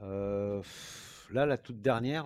Là, 0.00 1.46
la 1.46 1.58
toute 1.58 1.80
dernière, 1.80 2.24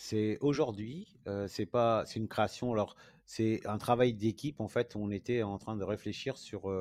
c'est 0.00 0.38
aujourd'hui. 0.40 1.14
c'est 1.46 1.66
pas, 1.66 2.04
c'est 2.06 2.18
une 2.18 2.28
création. 2.28 2.72
Alors, 2.72 2.96
c'est 3.26 3.60
un 3.66 3.76
travail 3.76 4.14
d'équipe. 4.14 4.60
En 4.60 4.68
fait, 4.68 4.96
on 4.96 5.10
était 5.10 5.42
en 5.42 5.58
train 5.58 5.76
de 5.76 5.84
réfléchir 5.84 6.38
sur 6.38 6.72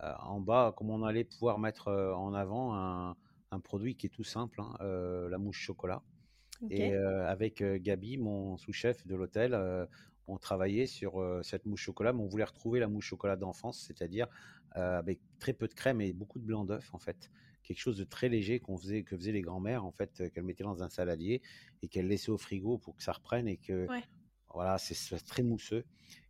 en 0.00 0.40
bas 0.40 0.74
comment 0.76 0.96
on 0.96 1.04
allait 1.04 1.24
pouvoir 1.24 1.58
mettre 1.58 1.90
en 1.90 2.34
avant 2.34 2.74
un, 2.74 3.16
produit 3.60 3.96
qui 3.96 4.06
est 4.06 4.10
tout 4.10 4.24
simple, 4.24 4.60
hein, 4.60 4.76
la 4.80 5.38
mouche 5.38 5.58
chocolat. 5.58 6.02
Et 6.70 6.94
avec 6.94 7.62
Gabi, 7.62 8.18
mon 8.18 8.58
sous-chef 8.58 9.06
de 9.06 9.14
l'hôtel, 9.16 9.58
on 10.26 10.36
travaillait 10.36 10.86
sur 10.86 11.40
cette 11.42 11.64
mouche 11.64 11.82
chocolat, 11.82 12.12
mais 12.12 12.22
on 12.22 12.28
voulait 12.28 12.44
retrouver 12.44 12.78
la 12.78 12.88
mouche 12.88 13.08
chocolat 13.08 13.36
d'enfance, 13.36 13.82
c'est-à-dire 13.86 14.28
avec 14.72 15.18
très 15.38 15.54
peu 15.54 15.66
de 15.66 15.74
crème 15.74 16.02
et 16.02 16.12
beaucoup 16.12 16.38
de 16.38 16.44
blanc 16.44 16.64
d'œuf 16.64 16.92
en 16.92 16.98
fait. 16.98 17.30
Quelque 17.64 17.80
chose 17.80 17.96
de 17.96 18.04
très 18.04 18.28
léger 18.28 18.60
qu'on 18.60 18.78
faisait, 18.78 19.02
que 19.02 19.16
faisaient 19.16 19.32
les 19.32 19.40
grands-mères 19.42 19.84
en 19.84 19.90
fait, 19.90 20.30
qu'elles 20.32 20.44
mettaient 20.44 20.62
dans 20.62 20.84
un 20.84 20.88
saladier 20.88 21.42
et 21.82 21.88
qu'elles 21.88 22.06
laissaient 22.06 22.30
au 22.30 22.38
frigo 22.38 22.78
pour 22.78 22.94
que 22.94 23.02
ça 23.02 23.12
reprenne 23.12 23.48
et 23.48 23.56
que 23.56 23.88
voilà, 24.52 24.78
c'est 24.78 25.24
très 25.24 25.42
mousseux. 25.42 25.84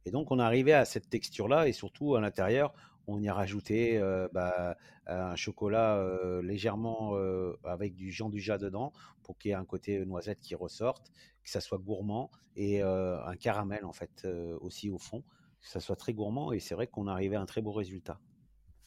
Et 0.07 0.11
donc 0.11 0.31
on 0.31 0.39
arrivait 0.39 0.73
à 0.73 0.87
cette 0.87 1.11
texture-là 1.11 1.69
et 1.69 1.73
surtout 1.73 2.15
à 2.15 2.21
l'intérieur, 2.23 2.73
on 3.07 3.21
y 3.21 3.29
a 3.29 3.35
rajouté 3.35 4.01
bah, 4.33 4.79
un 5.07 5.37
chocolat 5.37 6.03
légèrement 6.43 7.17
avec 7.65 7.95
du 7.95 8.11
Jean 8.11 8.31
Dujas 8.31 8.59
dedans 8.59 8.93
pour 9.23 9.37
qu'il 9.37 9.51
y 9.51 9.53
ait 9.53 9.57
un 9.57 9.67
côté 9.67 10.07
noisette 10.07 10.41
qui 10.41 10.55
ressorte, 10.55 11.11
que 11.43 11.51
ça 11.51 11.61
soit 11.61 11.79
gourmand 11.79 12.31
et 12.57 12.81
un 12.81 13.37
caramel 13.37 13.85
en 13.85 13.93
fait 13.93 14.27
aussi 14.61 14.89
au 14.89 14.99
fond, 14.99 15.23
que 15.61 15.69
ça 15.69 15.81
soit 15.81 15.97
très 15.97 16.15
gourmand 16.15 16.53
et 16.53 16.61
c'est 16.61 16.75
vrai 16.75 16.87
qu'on 16.87 17.09
arrivait 17.09 17.37
à 17.37 17.41
un 17.41 17.47
très 17.47 17.61
beau 17.61 17.73
résultat. 17.73 18.21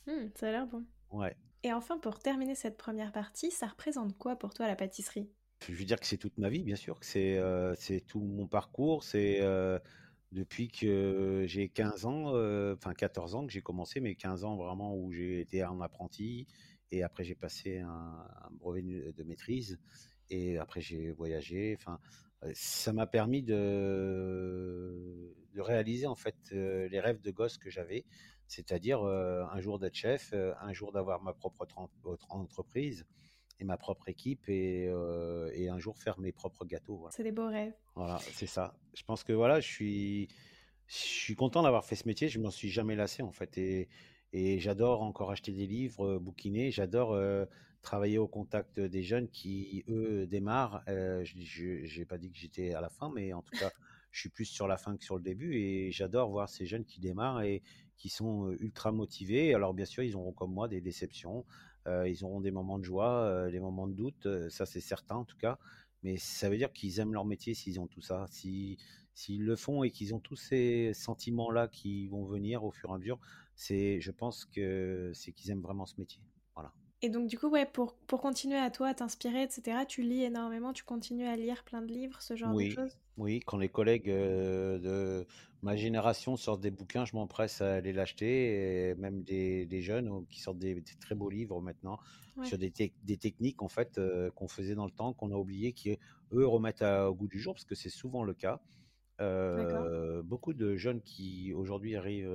Mmh, 0.07 0.29
ça 0.35 0.47
a 0.47 0.51
l'air 0.51 0.67
bon. 0.67 0.85
Ouais. 1.11 1.35
Et 1.63 1.73
enfin, 1.73 1.97
pour 1.97 2.19
terminer 2.19 2.55
cette 2.55 2.77
première 2.77 3.11
partie, 3.11 3.51
ça 3.51 3.67
représente 3.67 4.17
quoi 4.17 4.35
pour 4.35 4.53
toi 4.53 4.67
la 4.67 4.75
pâtisserie? 4.75 5.29
Je 5.67 5.73
veux 5.73 5.85
dire 5.85 5.99
que 5.99 6.05
c'est 6.05 6.17
toute 6.17 6.37
ma 6.37 6.49
vie, 6.49 6.63
bien 6.63 6.75
sûr, 6.75 6.99
que 6.99 7.05
c'est 7.05 7.41
c'est 7.77 8.01
tout 8.01 8.19
mon 8.19 8.47
parcours, 8.47 9.03
c'est 9.03 9.41
depuis 10.31 10.67
que 10.67 11.45
j'ai 11.47 11.69
15 11.69 12.05
ans, 12.05 12.27
enfin 12.73 12.93
14 12.93 13.35
ans 13.35 13.45
que 13.45 13.51
j'ai 13.51 13.61
commencé, 13.61 13.99
mais 13.99 14.15
15 14.15 14.43
ans 14.43 14.55
vraiment 14.55 14.95
où 14.95 15.11
j'ai 15.11 15.39
été 15.39 15.63
un 15.63 15.81
apprenti 15.81 16.47
et 16.91 17.03
après 17.03 17.23
j'ai 17.23 17.35
passé 17.35 17.79
un, 17.79 18.25
brevet 18.51 19.11
de 19.11 19.23
maîtrise 19.23 19.79
et 20.29 20.57
après 20.57 20.81
j'ai 20.81 21.11
voyagé. 21.11 21.75
Enfin, 21.79 21.99
ça 22.53 22.93
m'a 22.93 23.07
permis 23.07 23.41
de, 23.41 25.33
de 25.53 25.61
réaliser 25.61 26.05
en 26.05 26.15
fait 26.15 26.35
les 26.51 26.99
rêves 26.99 27.21
de 27.21 27.31
gosse 27.31 27.57
que 27.57 27.69
j'avais, 27.69 28.05
c'est-à-dire 28.47 29.03
un 29.03 29.59
jour 29.59 29.79
d'être 29.79 29.95
chef, 29.95 30.33
un 30.33 30.73
jour 30.73 30.91
d'avoir 30.91 31.21
ma 31.21 31.33
propre 31.33 31.65
entreprise 32.29 33.05
et 33.59 33.63
ma 33.63 33.77
propre 33.77 34.07
équipe 34.09 34.47
et, 34.47 34.89
et, 35.53 35.69
un 35.69 35.79
jour 35.79 35.97
faire 35.97 36.19
mes 36.19 36.31
propres 36.31 36.65
gâteaux. 36.65 37.07
C'est 37.11 37.23
des 37.23 37.31
beaux 37.31 37.49
rêves. 37.49 37.73
Voilà, 37.95 38.19
c'est 38.19 38.47
ça. 38.47 38.77
Je 38.93 39.03
pense 39.03 39.23
que 39.23 39.33
voilà, 39.33 39.59
je 39.59 39.67
suis, 39.67 40.27
je 40.87 40.95
suis 40.95 41.35
content 41.35 41.63
d'avoir 41.63 41.83
fait 41.83 41.95
ce 41.95 42.07
métier. 42.07 42.29
Je 42.29 42.39
m'en 42.39 42.51
suis 42.51 42.69
jamais 42.69 42.95
lassé 42.95 43.23
en 43.23 43.31
fait 43.31 43.57
et, 43.57 43.89
et 44.33 44.59
j'adore 44.59 45.01
encore 45.01 45.31
acheter 45.31 45.51
des 45.51 45.67
livres, 45.67 46.19
bouquiner. 46.19 46.71
J'adore 46.71 47.17
travailler 47.81 48.17
au 48.17 48.27
contact 48.27 48.79
des 48.79 49.03
jeunes 49.03 49.29
qui 49.29 49.83
eux 49.87 50.27
démarrent. 50.27 50.83
je 50.87 51.99
n'ai 51.99 52.05
pas 52.05 52.17
dit 52.17 52.31
que 52.31 52.37
j'étais 52.37 52.73
à 52.73 52.81
la 52.81 52.89
fin, 52.89 53.11
mais 53.13 53.33
en 53.33 53.41
tout 53.41 53.57
cas, 53.57 53.71
je 54.11 54.19
suis 54.19 54.29
plus 54.29 54.45
sur 54.45 54.67
la 54.67 54.77
fin 54.77 54.97
que 54.97 55.03
sur 55.03 55.15
le 55.15 55.21
début 55.21 55.55
et 55.55 55.91
j'adore 55.91 56.29
voir 56.29 56.49
ces 56.49 56.65
jeunes 56.65 56.85
qui 56.85 56.99
démarrent 56.99 57.41
et 57.41 57.61
qui 57.97 58.09
sont 58.09 58.55
ultra 58.59 58.91
motivés. 58.91 59.53
Alors 59.53 59.73
bien 59.73 59.85
sûr, 59.85 60.03
ils 60.03 60.15
auront 60.15 60.33
comme 60.33 60.53
moi 60.53 60.67
des 60.67 60.81
déceptions, 60.81 61.45
ils 61.85 62.23
auront 62.23 62.41
des 62.41 62.51
moments 62.51 62.79
de 62.79 62.83
joie, 62.83 63.49
des 63.49 63.59
moments 63.59 63.87
de 63.87 63.93
doute, 63.93 64.27
ça 64.49 64.65
c'est 64.65 64.81
certain 64.81 65.15
en 65.15 65.25
tout 65.25 65.37
cas. 65.37 65.57
Mais 66.03 66.17
ça 66.17 66.49
veut 66.49 66.57
dire 66.57 66.71
qu'ils 66.73 66.99
aiment 66.99 67.13
leur 67.13 67.25
métier 67.25 67.53
s'ils 67.53 67.79
ont 67.79 67.87
tout 67.87 68.01
ça. 68.01 68.25
Si, 68.29 68.77
s'ils 69.13 69.43
le 69.43 69.55
font 69.55 69.83
et 69.83 69.89
qu'ils 69.89 70.13
ont 70.13 70.19
tous 70.19 70.35
ces 70.35 70.93
sentiments-là 70.93 71.67
qui 71.67 72.07
vont 72.07 72.23
venir 72.23 72.63
au 72.63 72.71
fur 72.71 72.91
et 72.91 72.93
à 72.93 72.97
mesure, 72.97 73.19
c'est, 73.55 73.99
je 73.99 74.11
pense 74.11 74.45
que 74.45 75.11
c'est 75.15 75.31
qu'ils 75.31 75.49
aiment 75.49 75.61
vraiment 75.61 75.85
ce 75.85 75.95
métier. 75.97 76.21
Et 77.03 77.09
donc, 77.09 77.27
du 77.27 77.37
coup, 77.37 77.47
ouais, 77.47 77.65
pour, 77.65 77.93
pour 78.07 78.21
continuer 78.21 78.57
à 78.57 78.71
toi, 78.71 78.87
à 78.87 78.93
t'inspirer, 78.95 79.43
etc., 79.43 79.85
tu 79.87 80.01
lis 80.01 80.23
énormément, 80.23 80.73
tu 80.73 80.83
continues 80.83 81.27
à 81.27 81.35
lire 81.35 81.63
plein 81.63 81.81
de 81.81 81.91
livres, 81.93 82.21
ce 82.21 82.35
genre 82.35 82.55
de 82.55 82.69
choses? 82.69 82.97
Oui, 83.17 83.39
quand 83.45 83.57
les 83.57 83.69
collègues 83.69 84.09
de 84.09 85.25
ma 85.61 85.75
génération 85.75 86.37
sortent 86.37 86.61
des 86.61 86.71
bouquins, 86.71 87.05
je 87.05 87.15
m'empresse 87.15 87.61
à 87.61 87.75
aller 87.75 87.93
l'acheter, 87.93 88.89
et 88.89 88.95
même 88.95 89.21
des, 89.23 89.67
des 89.67 89.81
jeunes 89.81 90.25
qui 90.27 90.41
sortent 90.41 90.57
des, 90.57 90.83
très 90.99 91.13
beaux 91.13 91.29
livres 91.29 91.61
maintenant 91.61 91.99
sur 92.43 92.57
des, 92.57 92.71
des, 93.03 93.17
techniques 93.17 93.63
en 93.63 93.67
fait 93.67 93.99
qu'on 94.35 94.47
faisait 94.47 94.75
dans 94.75 94.85
le 94.85 94.91
temps, 94.91 95.13
qu'on 95.13 95.31
a 95.31 95.35
oublié, 95.35 95.73
qui 95.73 95.97
eux 96.33 96.47
remettent 96.47 96.81
au 96.83 97.13
goût 97.13 97.27
du 97.27 97.39
jour, 97.39 97.53
parce 97.53 97.65
que 97.65 97.75
c'est 97.75 97.89
souvent 97.89 98.23
le 98.23 98.33
cas. 98.33 98.59
beaucoup 100.23 100.53
de 100.53 100.75
jeunes 100.75 101.01
qui 101.01 101.53
aujourd'hui 101.53 101.95
arrivent 101.95 102.31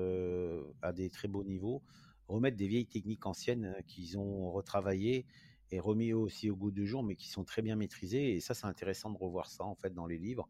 à 0.83 0.92
des 0.92 1.11
très 1.11 1.26
beaux 1.26 1.42
niveaux 1.42 1.83
remettre 2.28 2.56
des 2.56 2.68
vieilles 2.68 2.86
techniques 2.86 3.26
anciennes 3.26 3.74
qu'ils 3.86 4.18
ont 4.18 4.50
retravaillées 4.50 5.26
et 5.70 5.80
remis 5.80 6.12
aussi 6.12 6.50
au 6.50 6.56
goût 6.56 6.70
du 6.70 6.86
jour, 6.86 7.02
mais 7.02 7.16
qui 7.16 7.28
sont 7.28 7.44
très 7.44 7.62
bien 7.62 7.76
maîtrisées. 7.76 8.34
Et 8.34 8.40
ça, 8.40 8.54
c'est 8.54 8.66
intéressant 8.66 9.10
de 9.10 9.18
revoir 9.18 9.50
ça 9.50 9.64
en 9.64 9.74
fait 9.74 9.94
dans 9.94 10.06
les 10.06 10.18
livres. 10.18 10.48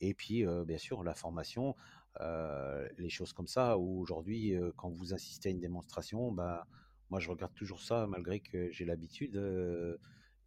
Et 0.00 0.14
puis, 0.14 0.44
bien 0.66 0.78
sûr, 0.78 1.02
la 1.02 1.14
formation, 1.14 1.74
les 2.98 3.08
choses 3.08 3.32
comme 3.32 3.48
ça, 3.48 3.78
où 3.78 4.00
aujourd'hui, 4.00 4.54
quand 4.76 4.90
vous 4.90 5.14
assistez 5.14 5.48
à 5.48 5.52
une 5.52 5.60
démonstration, 5.60 6.32
bah, 6.32 6.66
moi, 7.10 7.18
je 7.18 7.30
regarde 7.30 7.54
toujours 7.54 7.80
ça, 7.80 8.06
malgré 8.06 8.40
que 8.40 8.70
j'ai 8.70 8.84
l'habitude. 8.84 9.36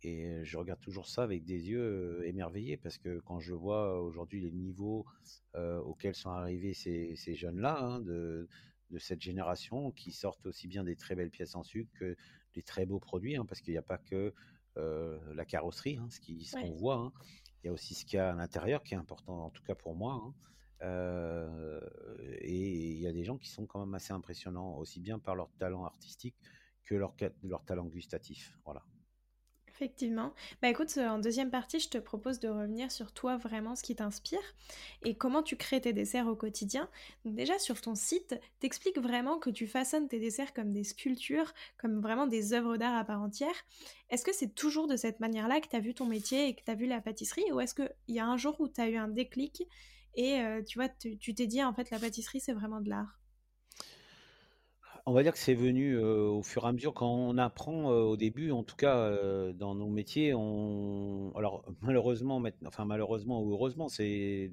et 0.04 0.44
je 0.44 0.58
regarde 0.58 0.80
toujours 0.80 1.08
ça 1.08 1.24
avec 1.24 1.44
des 1.46 1.70
yeux 1.70 2.22
émerveillés, 2.26 2.78
parce 2.78 2.98
que 2.98 3.20
quand 3.20 3.40
je 3.40 3.54
vois 3.54 4.02
aujourd'hui 4.02 4.42
les 4.42 4.52
niveaux 4.52 5.06
auxquels 5.56 6.16
sont 6.16 6.30
arrivés 6.30 6.74
ces, 6.74 7.16
ces 7.16 7.36
jeunes-là, 7.36 7.80
hein, 7.82 8.04
de 8.92 9.00
cette 9.00 9.22
génération 9.22 9.92
qui 9.92 10.12
sortent 10.12 10.46
aussi 10.46 10.68
bien 10.68 10.84
des 10.84 10.96
très 10.96 11.16
belles 11.16 11.32
pièces 11.32 11.56
en 11.56 11.64
sucre 11.64 11.92
que 11.98 12.16
des 12.54 12.62
très 12.62 12.86
beaux 12.86 13.00
produits, 13.00 13.36
hein, 13.36 13.46
parce 13.46 13.62
qu'il 13.62 13.74
n'y 13.74 13.78
a 13.78 13.84
pas 13.84 13.98
que 13.98 14.34
la 14.76 15.46
carrosserie, 15.46 15.98
hein, 15.98 16.08
ce 16.10 16.56
qu'on 16.56 16.72
voit. 16.72 16.96
Hein. 16.96 17.12
Il 17.64 17.68
y 17.68 17.70
a 17.70 17.74
aussi 17.74 17.94
ce 17.94 18.06
qu'il 18.06 18.18
y 18.18 18.20
a 18.20 18.32
à 18.32 18.36
l'intérieur 18.36 18.84
qui 18.84 18.94
est 18.94 18.98
important, 18.98 19.46
en 19.46 19.50
tout 19.50 19.64
cas 19.64 19.76
pour 19.76 19.96
moi. 19.96 20.34
et 20.82 22.92
il 22.92 23.00
y 23.00 23.08
a 23.08 23.12
des 23.12 23.24
gens 23.24 23.38
qui 23.38 23.50
sont 23.50 23.66
quand 23.66 23.80
même 23.80 23.94
assez 23.94 24.14
impressionnants, 24.14 24.78
aussi 24.78 25.00
bien 25.00 25.20
par 25.20 25.36
leur 25.36 25.50
talent 25.60 25.86
artistique 25.86 26.36
que 26.86 26.96
leur, 26.96 27.16
leur 27.44 27.64
talent 27.66 27.86
gustatif. 27.86 28.58
Voilà. 28.66 28.84
Effectivement. 29.82 30.36
Bah 30.62 30.70
écoute, 30.70 30.96
en 31.00 31.18
deuxième 31.18 31.50
partie, 31.50 31.80
je 31.80 31.90
te 31.90 31.98
propose 31.98 32.40
de 32.40 32.48
revenir 32.48 32.92
sur 32.92 33.12
toi 33.12 33.38
vraiment, 33.38 33.76
ce 33.76 33.82
qui 33.82 33.96
t'inspire 33.96 34.38
et 35.02 35.16
comment 35.16 35.42
tu 35.42 35.58
crées 35.58 35.82
tes 35.82 35.92
desserts 35.92 36.28
au 36.28 36.36
quotidien. 36.36 36.88
Donc 37.26 37.34
déjà 37.34 37.58
sur 37.58 37.82
ton 37.82 37.96
site, 37.96 38.40
t'expliques 38.60 39.00
vraiment 39.00 39.40
que 39.40 39.50
tu 39.50 39.66
façonnes 39.66 40.08
tes 40.08 40.20
desserts 40.20 40.54
comme 40.54 40.72
des 40.72 40.84
sculptures, 40.84 41.52
comme 41.80 42.00
vraiment 42.00 42.28
des 42.28 42.54
œuvres 42.54 42.78
d'art 42.78 42.94
à 42.96 43.04
part 43.04 43.24
entière. 43.24 43.56
Est-ce 44.12 44.24
que 44.24 44.34
c'est 44.36 44.54
toujours 44.54 44.88
de 44.88 44.98
cette 44.98 45.20
manière-là 45.20 45.60
que 45.60 45.68
tu 45.68 45.76
as 45.76 45.80
vu 45.80 45.96
ton 45.96 46.06
métier 46.06 46.48
et 46.48 46.54
que 46.54 46.62
tu 46.64 46.70
as 46.70 46.76
vu 46.76 46.86
la 46.86 47.02
pâtisserie 47.02 47.52
ou 47.52 47.60
est-ce 47.60 47.74
qu'il 47.74 47.90
y 48.10 48.20
a 48.20 48.28
un 48.28 48.38
jour 48.38 48.56
où 48.62 48.68
tu 48.68 48.82
as 48.82 48.88
eu 48.88 48.98
un 48.98 49.08
déclic 49.08 49.64
et 50.14 50.42
euh, 50.42 50.62
tu 50.62 50.78
vois, 50.78 50.90
tu 50.90 51.34
t'es 51.34 51.48
dit 51.48 51.64
en 51.64 51.74
fait 51.74 51.90
la 51.90 51.98
pâtisserie 51.98 52.40
c'est 52.40 52.54
vraiment 52.54 52.82
de 52.82 52.90
l'art? 52.90 53.21
On 55.06 55.14
va 55.14 55.24
dire 55.24 55.34
que 55.34 55.40
c'est 55.40 55.56
venu, 55.56 55.98
au 55.98 56.44
fur 56.44 56.64
et 56.64 56.68
à 56.68 56.72
mesure 56.72 56.94
quand 56.94 57.10
on 57.12 57.38
apprend, 57.38 57.88
au 57.90 58.18
début 58.18 58.52
en 58.52 58.64
tout 58.64 58.76
cas, 58.76 59.12
dans 59.54 59.74
nos 59.74 59.90
métiers, 59.90 60.34
on 60.36 61.32
alors 61.36 61.66
malheureusement 61.82 62.40
maint 62.40 62.52
enfin 62.66 62.86
malheureusement 62.86 63.42
ou 63.42 63.52
heureusement, 63.52 63.90
c'est 63.90 64.52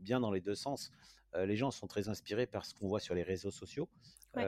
bien 0.00 0.20
dans 0.20 0.32
les 0.32 0.40
2 0.40 0.54
sens. 0.54 0.90
Les 1.36 1.56
gens 1.56 1.70
sont 1.70 1.86
très 1.86 2.08
inspirés 2.08 2.46
par 2.46 2.64
ce 2.64 2.74
qu'on 2.74 2.88
voit 2.88 3.00
sur 3.00 3.14
les 3.14 3.22
réseaux 3.22 3.50
sociaux. 3.50 3.88
Ouais, 4.34 4.44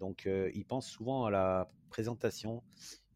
donc 0.00 0.26
ils 0.26 0.64
pensent 0.64 0.88
souvent 0.88 1.26
à 1.26 1.30
la 1.30 1.70
présentation 1.88 2.62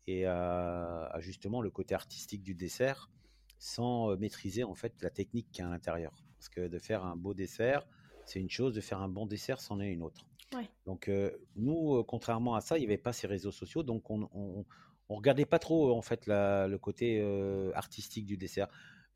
et 0.07 0.27
à 0.27 1.07
à 1.07 1.21
justement 1.21 1.61
le 1.63 1.71
côté 1.71 1.95
artistique 1.95 2.43
du 2.43 2.55
dessert, 2.55 3.11
sans, 3.59 4.17
maîtriser 4.17 4.65
en 4.65 4.75
fait 4.75 4.93
la 5.03 5.11
technique 5.11 5.51
qu'il 5.51 5.63
y 5.63 5.65
a 5.65 5.69
à 5.69 5.71
l'intérieur. 5.71 6.13
Parce 6.39 6.49
que 6.49 6.69
de 6.69 6.79
faire 6.79 7.05
un 7.05 7.17
beau 7.17 7.35
dessert, 7.35 7.87
c'est 8.27 8.41
une 8.41 8.51
chose, 8.51 8.75
de 8.75 8.81
faire 8.81 9.01
un 9.01 9.09
bon 9.09 9.27
dessert, 9.27 9.61
c'en 9.61 9.81
est 9.81 9.91
une 9.91 10.03
autre. 10.03 10.27
Ouais, 10.55 10.71
Donc, 10.87 11.09
heu, 11.09 11.47
nous, 11.57 11.97
heu, 11.97 12.03
contrairement 12.05 12.55
à 12.55 12.61
ça, 12.61 12.79
il 12.79 12.83
y 12.83 12.85
avait 12.87 12.99
pas 12.99 13.13
ces 13.13 13.27
réseaux 13.27 13.53
sociaux, 13.53 13.83
donc 13.83 14.11
on 14.11 14.29
on 14.33 14.65
on 15.11 15.17
regardait 15.17 15.45
pas 15.47 15.59
trop, 15.59 15.95
en 15.97 16.03
fait, 16.03 16.27
la 16.27 16.67
le 16.69 16.79
côté, 16.79 17.21
heu, 17.21 17.73
artistique 17.77 18.27
du 18.27 18.37
dessert. 18.39 18.69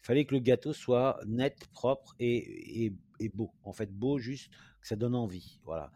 Il 0.03 0.07
fallait 0.07 0.25
que 0.27 0.35
le 0.35 0.41
gâteau 0.41 0.73
soit 0.73 1.21
net, 1.27 1.67
propre 1.73 2.15
et 2.19 2.87
et 2.87 2.93
et 3.21 3.29
beau. 3.31 3.53
En 3.63 3.73
fait, 3.73 3.93
beau, 3.93 4.19
juste 4.19 4.51
que 4.81 4.87
ça 4.89 4.97
donne 4.97 5.15
envie, 5.15 5.61
voilà. 5.65 5.93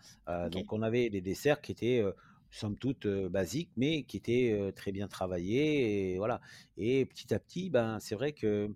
Donc 0.50 0.72
on 0.72 0.82
avait 0.82 1.08
des 1.10 1.20
desserts 1.22 1.60
qui 1.62 1.72
étaient, 1.72 2.02
somme 2.50 2.76
toute, 2.78 3.06
heu, 3.06 3.28
basiques, 3.28 3.72
mais 3.76 4.04
qui 4.04 4.16
étaient, 4.18 4.72
très 4.76 4.92
bien 4.92 5.08
travaillés 5.08 6.12
et 6.14 6.18
voilà 6.18 6.40
et 6.76 7.06
petit 7.06 7.32
à 7.34 7.38
petit, 7.38 7.70
ben, 7.70 7.98
c'est 8.00 8.14
vrai 8.16 8.32
que 8.32 8.74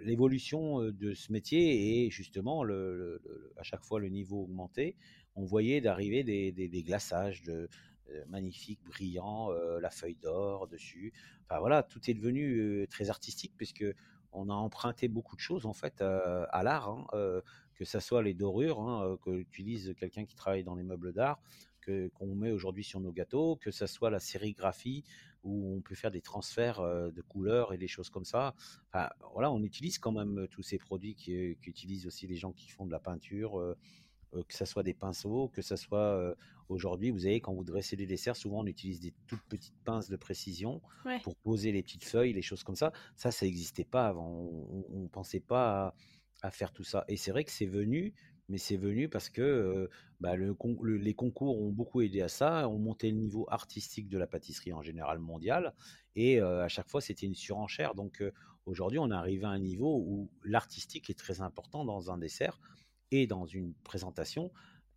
l'évolution, 0.00 0.82
de 0.90 1.14
ce 1.14 1.32
métier 1.32 2.04
et 2.06 2.10
justement 2.10 2.64
le 2.64 2.96
le 2.96 3.20
le 3.24 3.52
à 3.56 3.62
chaque 3.62 3.84
fois 3.84 4.00
le 4.00 4.08
niveau 4.08 4.42
augmentait, 4.44 4.96
on 5.38 5.44
voyait 5.44 5.80
d'arriver 5.80 6.24
des 6.24 6.82
glaçages 6.82 7.42
de, 7.42 7.68
heu, 8.10 8.24
magnifiques, 8.28 8.80
brillants, 8.84 9.52
heu, 9.52 9.78
la 9.80 9.90
feuille 9.90 10.16
d'or 10.16 10.68
dessus. 10.68 11.12
Enfin 11.48 11.60
voilà, 11.60 11.82
tout 11.82 12.00
est 12.10 12.14
devenu, 12.14 12.58
heu, 12.82 12.86
très 12.88 13.10
artistique 13.10 13.54
puisque 13.56 13.84
on 14.32 14.50
a 14.50 14.54
emprunté 14.54 15.08
beaucoup 15.08 15.36
de 15.36 15.40
choses 15.40 15.66
en 15.66 15.72
fait, 15.72 16.02
à 16.02 16.62
l'art, 16.62 16.88
hein, 16.90 17.06
que 17.74 17.84
ça 17.84 18.00
soit 18.00 18.22
les 18.22 18.34
dorures, 18.34 18.80
hein, 18.80 19.16
heu, 19.26 19.44
qu'utilise 19.44 19.94
quelqu'un 19.98 20.24
qui 20.26 20.34
travaille 20.36 20.64
dans 20.64 20.74
les 20.74 20.82
meubles 20.82 21.12
d'art, 21.12 21.40
que 21.80 22.08
qu'on 22.08 22.34
met 22.34 22.50
aujourd'hui 22.50 22.84
sur 22.84 23.00
nos 23.00 23.12
gâteaux, 23.12 23.56
que 23.56 23.70
ça 23.70 23.86
soit 23.86 24.10
la 24.10 24.18
sérigraphie 24.20 25.04
où 25.44 25.74
on 25.76 25.80
peut 25.80 25.94
faire 25.94 26.10
des 26.10 26.20
transferts, 26.20 26.82
de 26.82 27.22
couleurs 27.22 27.72
et 27.72 27.78
des 27.78 27.88
choses 27.88 28.10
comme 28.10 28.24
ça. 28.24 28.54
Enfin, 28.92 29.08
voilà, 29.32 29.50
on 29.52 29.62
utilise 29.62 29.98
quand 29.98 30.12
même, 30.12 30.46
tous 30.50 30.62
ces 30.62 30.78
produits 30.78 31.14
qui, 31.14 31.34
heu, 31.34 31.54
qu'utilisent 31.62 32.06
aussi 32.06 32.26
les 32.26 32.36
gens 32.36 32.52
qui 32.52 32.68
font 32.68 32.84
de 32.86 32.92
la 32.92 33.00
peinture, 33.00 33.58
heu, 34.34 34.42
que 34.44 34.54
ça 34.54 34.66
soit 34.66 34.82
des 34.82 34.94
pinceaux, 34.94 35.48
que 35.48 35.62
ça 35.62 35.76
soit, 35.76 36.34
aujourd'hui, 36.68 37.10
vous 37.10 37.20
savez, 37.20 37.40
quand 37.40 37.54
vous 37.54 37.64
dressez 37.64 37.96
des 37.96 38.06
desserts, 38.06 38.36
souvent 38.36 38.60
on 38.60 38.66
utilise 38.66 39.00
des 39.00 39.14
toutes 39.26 39.42
petites 39.48 39.78
pinces 39.84 40.08
de 40.08 40.16
précision 40.16 40.80
Ouais, 41.04 41.22
pour 41.22 41.36
poser 41.36 41.72
les 41.72 41.82
petites 41.82 42.04
feuilles, 42.04 42.32
les 42.32 42.42
choses 42.42 42.62
comme 42.64 42.76
ça. 42.76 42.92
Ça, 43.16 43.30
ça 43.30 43.46
existait 43.46 43.84
pas 43.84 44.06
avant. 44.08 44.28
On 44.30 45.02
ne 45.02 45.08
pensait 45.08 45.40
pas 45.40 45.88
à 45.88 45.94
à 46.42 46.52
faire 46.52 46.72
tout 46.72 46.84
ça. 46.84 47.04
Et 47.08 47.16
c'est 47.16 47.32
vrai 47.32 47.42
que 47.42 47.50
c'est 47.50 47.66
venu, 47.66 48.14
mais 48.48 48.58
c'est 48.58 48.76
venu 48.76 49.08
parce 49.08 49.28
que, 49.28 49.90
bah, 50.20 50.36
le 50.36 50.54
con 50.54 50.76
le 50.82 50.96
les 50.96 51.14
concours 51.14 51.60
ont 51.60 51.72
beaucoup 51.72 52.00
aidé 52.00 52.20
à 52.22 52.28
ça, 52.28 52.68
ont 52.68 52.78
monté 52.78 53.10
le 53.10 53.16
niveau 53.16 53.44
artistique 53.50 54.08
de 54.08 54.18
la 54.18 54.28
pâtisserie 54.28 54.72
en 54.72 54.80
général 54.82 55.18
mondial 55.18 55.74
et 56.14 56.40
à 56.40 56.68
chaque 56.68 56.88
fois, 56.90 57.00
c'était 57.00 57.26
une 57.26 57.34
surenchère. 57.34 57.94
Donc 57.96 58.22
aujourd'hui, 58.66 58.98
on 59.00 59.10
est 59.10 59.14
arrivé 59.14 59.44
à 59.46 59.48
un 59.50 59.58
niveau 59.58 59.96
où 60.06 60.30
l'artistique 60.44 61.10
est 61.10 61.18
très 61.18 61.40
important 61.40 61.84
dans 61.84 62.10
un 62.12 62.18
dessert 62.18 62.60
et 63.10 63.26
dans 63.26 63.46
une 63.46 63.74
présentation 63.84 64.50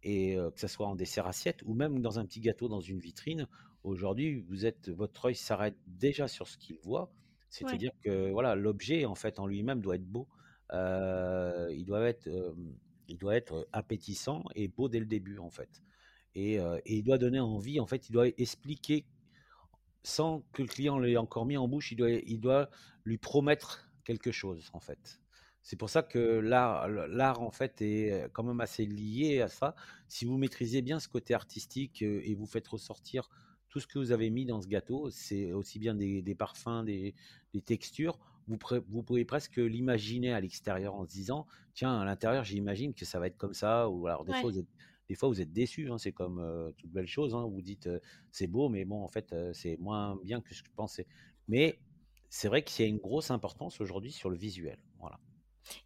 et 0.03 0.35
que 0.35 0.59
ça 0.59 0.67
soit 0.67 0.87
en 0.87 0.95
dessert 0.95 1.27
assiette 1.27 1.61
ou 1.65 1.73
même 1.73 2.01
dans 2.01 2.17
un 2.17 2.25
petit 2.25 2.39
gâteau 2.39 2.67
dans 2.67 2.81
une 2.81 2.99
vitrine. 2.99 3.47
Aujourd'hui, 3.83 4.39
vous 4.47 4.65
êtes 4.65 4.89
votre 4.89 5.25
œil 5.25 5.35
s'arrête 5.35 5.75
déjà 5.85 6.27
sur 6.27 6.47
ce 6.47 6.57
qu'il 6.57 6.77
voit. 6.79 7.03
ouais, 7.03 7.09
C'est-à-dire 7.49 7.91
que 8.03 8.31
voilà, 8.31 8.55
l'objet 8.55 9.05
en 9.05 9.15
fait 9.15 9.37
en 9.39 9.45
lui-même 9.45 9.81
doit 9.81 9.95
être 9.95 10.07
beau. 10.07 10.27
Il 10.71 11.83
doit 11.85 12.01
être, 12.07 12.27
il 13.07 13.17
doit 13.17 13.35
être, 13.35 13.67
appétissant 13.73 14.43
et 14.55 14.67
beau 14.67 14.89
dès 14.89 14.99
le 14.99 15.05
début 15.05 15.37
en 15.37 15.49
fait 15.49 15.83
et 16.33 16.55
et 16.55 16.95
il 16.97 17.03
doit 17.03 17.17
donner 17.17 17.39
envie 17.39 17.79
en 17.79 17.85
fait, 17.85 18.09
il 18.09 18.13
doit 18.13 18.27
expliquer 18.27 19.05
sans 20.03 20.41
que 20.53 20.61
le 20.61 20.67
client 20.67 20.97
l'ait 20.99 21.17
encore 21.17 21.45
mis 21.45 21.57
en 21.57 21.67
bouche, 21.67 21.91
il 21.91 21.95
doit 21.95 22.11
il 22.11 22.39
doit 22.39 22.69
lui 23.05 23.17
promettre 23.17 23.91
quelque 24.03 24.31
chose, 24.31 24.69
en 24.73 24.79
fait. 24.79 25.20
C'est 25.63 25.77
pour 25.77 25.89
ça 25.89 26.03
que 26.03 26.17
l'art 26.39 26.87
l'art, 26.89 27.41
en 27.41 27.51
fait, 27.51 27.81
est 27.81 28.29
quand 28.33 28.43
même 28.43 28.59
assez 28.61 28.85
lié 28.85 29.41
à 29.41 29.47
ça. 29.47 29.75
Si 30.07 30.25
vous 30.25 30.37
maîtrisez 30.37 30.81
bien 30.81 30.99
ce 30.99 31.07
côté 31.07 31.33
artistique, 31.33 32.01
heu, 32.03 32.21
et 32.25 32.33
vous 32.35 32.45
faites 32.47 32.67
ressortir 32.67 33.29
tout 33.69 33.79
ce 33.79 33.87
que 33.87 33.99
vous 33.99 34.11
avez 34.11 34.29
mis 34.29 34.45
dans 34.45 34.61
ce 34.61 34.67
gâteau, 34.67 35.09
c'est 35.11 35.53
aussi 35.53 35.79
bien 35.79 35.95
des 35.95 36.21
des 36.21 36.35
parfums, 36.35 36.83
des 36.85 37.15
des 37.53 37.61
textures, 37.61 38.19
vous 38.47 38.57
pouvez 39.03 39.23
presque 39.25 39.57
l'imaginer 39.57 40.33
à 40.33 40.41
l'extérieur 40.41 40.95
en 40.95 41.03
se 41.05 41.09
disant: 41.09 41.45
«Tiens, 41.73 41.99
à 42.01 42.05
l'intérieur, 42.05 42.43
j'imagine 42.43 42.93
que 42.93 43.05
ça 43.05 43.19
va 43.19 43.27
être 43.27 43.37
comme 43.37 43.53
ça» 43.53 43.87
ou 43.89 44.07
alors 44.07 44.25
des 44.25 44.33
fois 44.33 44.49
vous 44.51 44.59
êtes 44.59 44.67
des 45.09 45.15
fois 45.15 45.29
vous 45.29 45.41
êtes 45.41 45.51
déçus, 45.53 45.89
hein, 45.91 45.97
c'est 45.97 46.11
comme, 46.13 46.39
heu, 46.39 46.73
toute 46.77 46.91
belle 46.91 47.07
chose, 47.07 47.35
hein. 47.35 47.45
Vous 47.45 47.61
dites, 47.61 47.89
c'est 48.31 48.47
beau, 48.47 48.69
mais 48.69 48.85
bon, 48.85 49.03
en 49.03 49.07
fait, 49.09 49.35
c'est 49.53 49.77
moins 49.77 50.17
bien 50.23 50.41
que 50.41 50.53
ce 50.55 50.61
que 50.63 50.69
je 50.69 50.73
pensais. 50.75 51.07
Mais 51.47 51.81
c'est 52.29 52.47
vrai 52.47 52.63
qu'il 52.63 52.85
y 52.85 52.87
a 52.87 52.89
une 52.89 52.97
grosse 52.97 53.29
importance 53.31 53.81
aujourd'hui 53.81 54.11
sur 54.13 54.29
le 54.29 54.37
visuel, 54.37 54.77
voilà. 54.99 55.19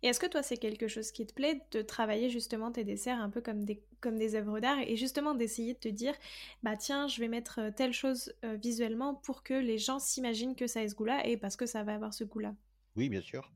Et 0.03 0.07
est-ce 0.07 0.19
que 0.19 0.25
toi, 0.27 0.43
c'est 0.43 0.57
quelque 0.57 0.88
chose 0.88 1.11
qui 1.11 1.25
te 1.25 1.33
plaît 1.33 1.61
de 1.71 1.81
travailler 1.81 2.29
justement 2.29 2.71
tes 2.71 2.83
desserts 2.83 3.19
un 3.19 3.29
peu 3.29 3.41
comme 3.41 3.65
des 3.65 3.83
comme 4.01 4.17
des 4.17 4.35
œuvres 4.35 4.59
d'art 4.59 4.79
et 4.79 4.95
justement 4.97 5.33
d'essayer 5.35 5.73
de 5.73 5.79
te 5.79 5.88
dire: 5.89 6.13
«Bah 6.63 6.77
tiens, 6.77 7.07
je 7.07 7.19
vais 7.19 7.27
mettre, 7.27 7.59
heu, 7.59 7.71
telle 7.75 7.93
chose, 7.93 8.33
heu, 8.43 8.55
visuellement 8.55 9.15
pour 9.15 9.43
que 9.43 9.53
les 9.55 9.77
gens 9.77 9.99
s'imaginent 9.99 10.55
que 10.55 10.67
ça 10.67 10.83
ait 10.83 10.89
ce 10.89 10.95
goût-là 10.95 11.25
et 11.27 11.38
parce 11.38 11.55
que 11.55 11.65
ça 11.65 11.83
va 11.83 11.95
avoir 11.95 12.13
ce 12.13 12.23
goût-là»? 12.23 12.55
Oui, 12.95 13.09
bien 13.09 13.21
sûr. 13.21 13.51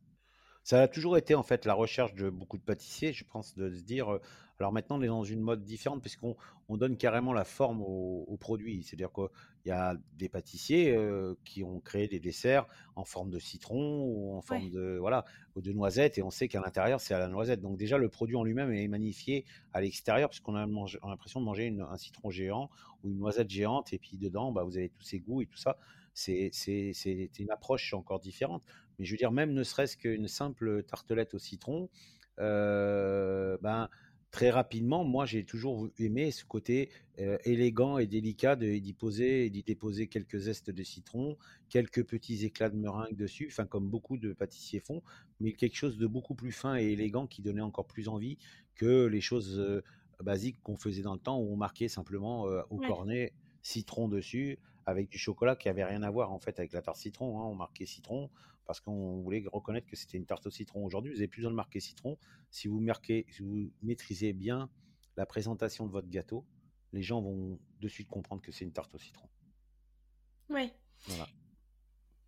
Ça 0.64 0.82
a 0.84 0.88
toujours 0.90 1.18
été 1.18 1.36
en 1.36 1.44
fait 1.44 1.66
la 1.66 1.74
recherche 1.76 2.14
de 2.16 2.30
beaucoup 2.30 2.58
de 2.58 2.64
pâtissiers, 2.64 3.14
je 3.14 3.26
pense, 3.26 3.56
de 3.56 3.74
se 3.74 3.84
dire, 3.84 4.12
heu, 4.14 4.22
alors 4.60 4.74
maintenant 4.74 4.98
on 5.00 5.02
est 5.02 5.08
dans 5.08 5.24
une 5.24 5.42
mode 5.42 5.64
différente 5.64 6.02
puisqu'on 6.02 6.36
on 6.68 6.78
donne 6.78 6.98
carrément 6.98 7.34
la 7.34 7.46
forme 7.46 7.82
au 7.82 8.26
au 8.28 8.38
produit. 8.38 8.84
C'est-à-dire 8.84 9.12
qu'il 9.12 9.28
y 9.66 9.72
a 9.72 9.96
des 10.14 10.30
pâtissiers, 10.30 10.96
heu, 10.96 11.38
qui 11.46 11.64
ont 11.64 11.80
créé 11.80 12.08
des 12.08 12.20
desserts 12.20 12.68
en 12.96 13.06
forme 13.06 13.30
de 13.32 13.40
citron 13.40 14.04
ou 14.04 14.36
en 14.36 14.42
forme 14.42 14.70
Ouais, 14.70 14.70
de 14.70 14.98
voilà, 15.00 15.26
ou 15.56 15.62
de 15.62 15.72
noisette 15.72 16.18
et 16.18 16.24
on 16.24 16.30
sait 16.30 16.48
qu'à 16.48 16.60
l'intérieur 16.62 17.00
c'est 17.02 17.14
à 17.14 17.20
la 17.20 17.28
noisette. 17.28 17.62
Donc 17.62 17.78
déjà 17.78 17.98
le 17.98 18.10
produit 18.10 18.36
en 18.36 18.44
lui-même 18.44 18.72
est 18.74 18.88
magnifié 18.88 19.46
à 19.74 19.82
l'extérieur 19.82 20.30
puisqu'on 20.30 20.56
a 20.56 20.66
l'impression 20.66 21.40
de 21.40 21.46
manger 21.46 21.66
une 21.66 21.82
un 21.82 21.98
citron 21.98 22.30
géant 22.30 22.70
ou 23.04 23.12
une 23.12 23.18
noisette 23.18 23.50
géante 23.50 23.94
et 23.94 24.00
puis 24.00 24.18
dedans, 24.18 24.52
bah, 24.52 24.64
vous 24.64 24.78
avez 24.78 24.90
tous 24.90 25.02
ces 25.04 25.20
goûts 25.20 25.42
et 25.42 25.46
tout 25.46 25.58
ça. 25.58 25.78
C'est 26.14 26.52
une 27.40 27.52
approche 27.52 27.94
encore 27.94 28.20
différente. 28.20 28.64
Mais 28.98 29.06
je 29.06 29.12
veux 29.12 29.18
dire, 29.18 29.32
même 29.32 29.54
ne 29.54 29.64
serait-ce 29.64 29.96
qu'une 29.98 30.28
simple 30.28 30.84
tartelette 30.84 31.34
au 31.34 31.40
citron, 31.40 31.90
heu, 32.40 33.58
ben, 33.62 33.90
très 34.32 34.50
rapidement, 34.52 35.04
moi, 35.04 35.26
j'ai 35.26 35.44
toujours 35.44 35.90
aimé 35.98 36.32
ce 36.32 36.46
côté, 36.46 36.90
élégant 37.44 37.98
et 37.98 38.08
délicat 38.08 38.56
de 38.56 38.78
d'y 38.78 38.94
poser 38.94 39.46
et 39.46 39.50
d'y 39.50 39.64
déposer 39.64 40.08
quelques 40.08 40.38
zestes 40.38 40.70
de 40.70 40.84
citron, 40.84 41.38
quelques 41.70 42.06
petits 42.06 42.46
éclats 42.46 42.70
de 42.70 42.78
meringue 42.78 43.16
dessus, 43.16 43.48
enfin, 43.52 43.66
comme 43.66 43.90
beaucoup 43.90 44.18
de 44.18 44.34
pâtissiers 44.34 44.80
font, 44.80 45.02
mais 45.40 45.54
quelque 45.54 45.76
chose 45.76 45.98
de 45.98 46.08
beaucoup 46.08 46.36
plus 46.36 46.52
fin 46.52 46.78
et 46.78 46.86
élégant 46.86 47.28
qui 47.28 47.42
donnait 47.42 47.62
encore 47.62 47.88
plus 47.88 48.08
envie 48.08 48.38
que 48.76 49.06
les 49.06 49.22
choses, 49.22 49.82
basiques 50.24 50.62
qu'on 50.64 50.76
faisait 50.76 51.02
dans 51.02 51.14
le 51.14 51.20
temps 51.20 51.40
où 51.40 51.52
on 51.52 51.56
marquait 51.56 51.88
simplement, 51.88 52.44
au 52.70 52.78
ouais. 52.78 52.88
cornet 52.88 53.34
citron 53.62 54.08
dessus 54.10 54.60
avec 54.86 55.10
du 55.10 55.18
chocolat 55.18 55.56
qui 55.56 55.70
avait 55.70 55.84
rien 55.84 56.04
à 56.04 56.10
voir, 56.10 56.32
en 56.32 56.40
fait, 56.40 56.60
avec 56.60 56.74
la 56.74 56.82
tarte 56.82 56.98
citron, 56.98 57.40
hein. 57.40 57.46
On 57.46 57.56
marquait 57.56 57.86
citron 57.86 58.30
parce 58.70 58.82
qu'on 58.82 59.22
voulait 59.22 59.44
reconnaître 59.52 59.88
que 59.88 59.96
c'était 59.96 60.20
une 60.20 60.28
tarte 60.28 60.46
au 60.46 60.52
citron. 60.52 60.86
Aujourd'hui, 60.86 61.12
vous 61.12 61.18
n'avez 61.18 61.28
plus 61.28 61.40
besoin 61.40 61.50
de 61.50 61.56
marquer 61.56 61.80
citron. 61.80 62.20
Si 62.52 62.68
vous 62.68 62.80
marquez, 62.80 63.26
si 63.32 63.42
vous 63.42 63.72
maîtrisez 63.82 64.32
bien 64.32 64.70
la 65.18 65.26
présentation 65.26 65.88
de 65.88 65.92
votre 65.92 66.08
gâteau, 66.08 66.46
les 66.94 67.02
gens 67.02 67.20
vont 67.20 67.58
de 67.80 67.88
suite 67.88 68.08
comprendre 68.08 68.44
que 68.44 68.52
c'est 68.52 68.66
une 68.66 68.72
tarte 68.72 68.94
au 68.94 69.00
citron. 69.00 69.28
Ouais. 70.52 70.72
Voilà. 71.08 71.28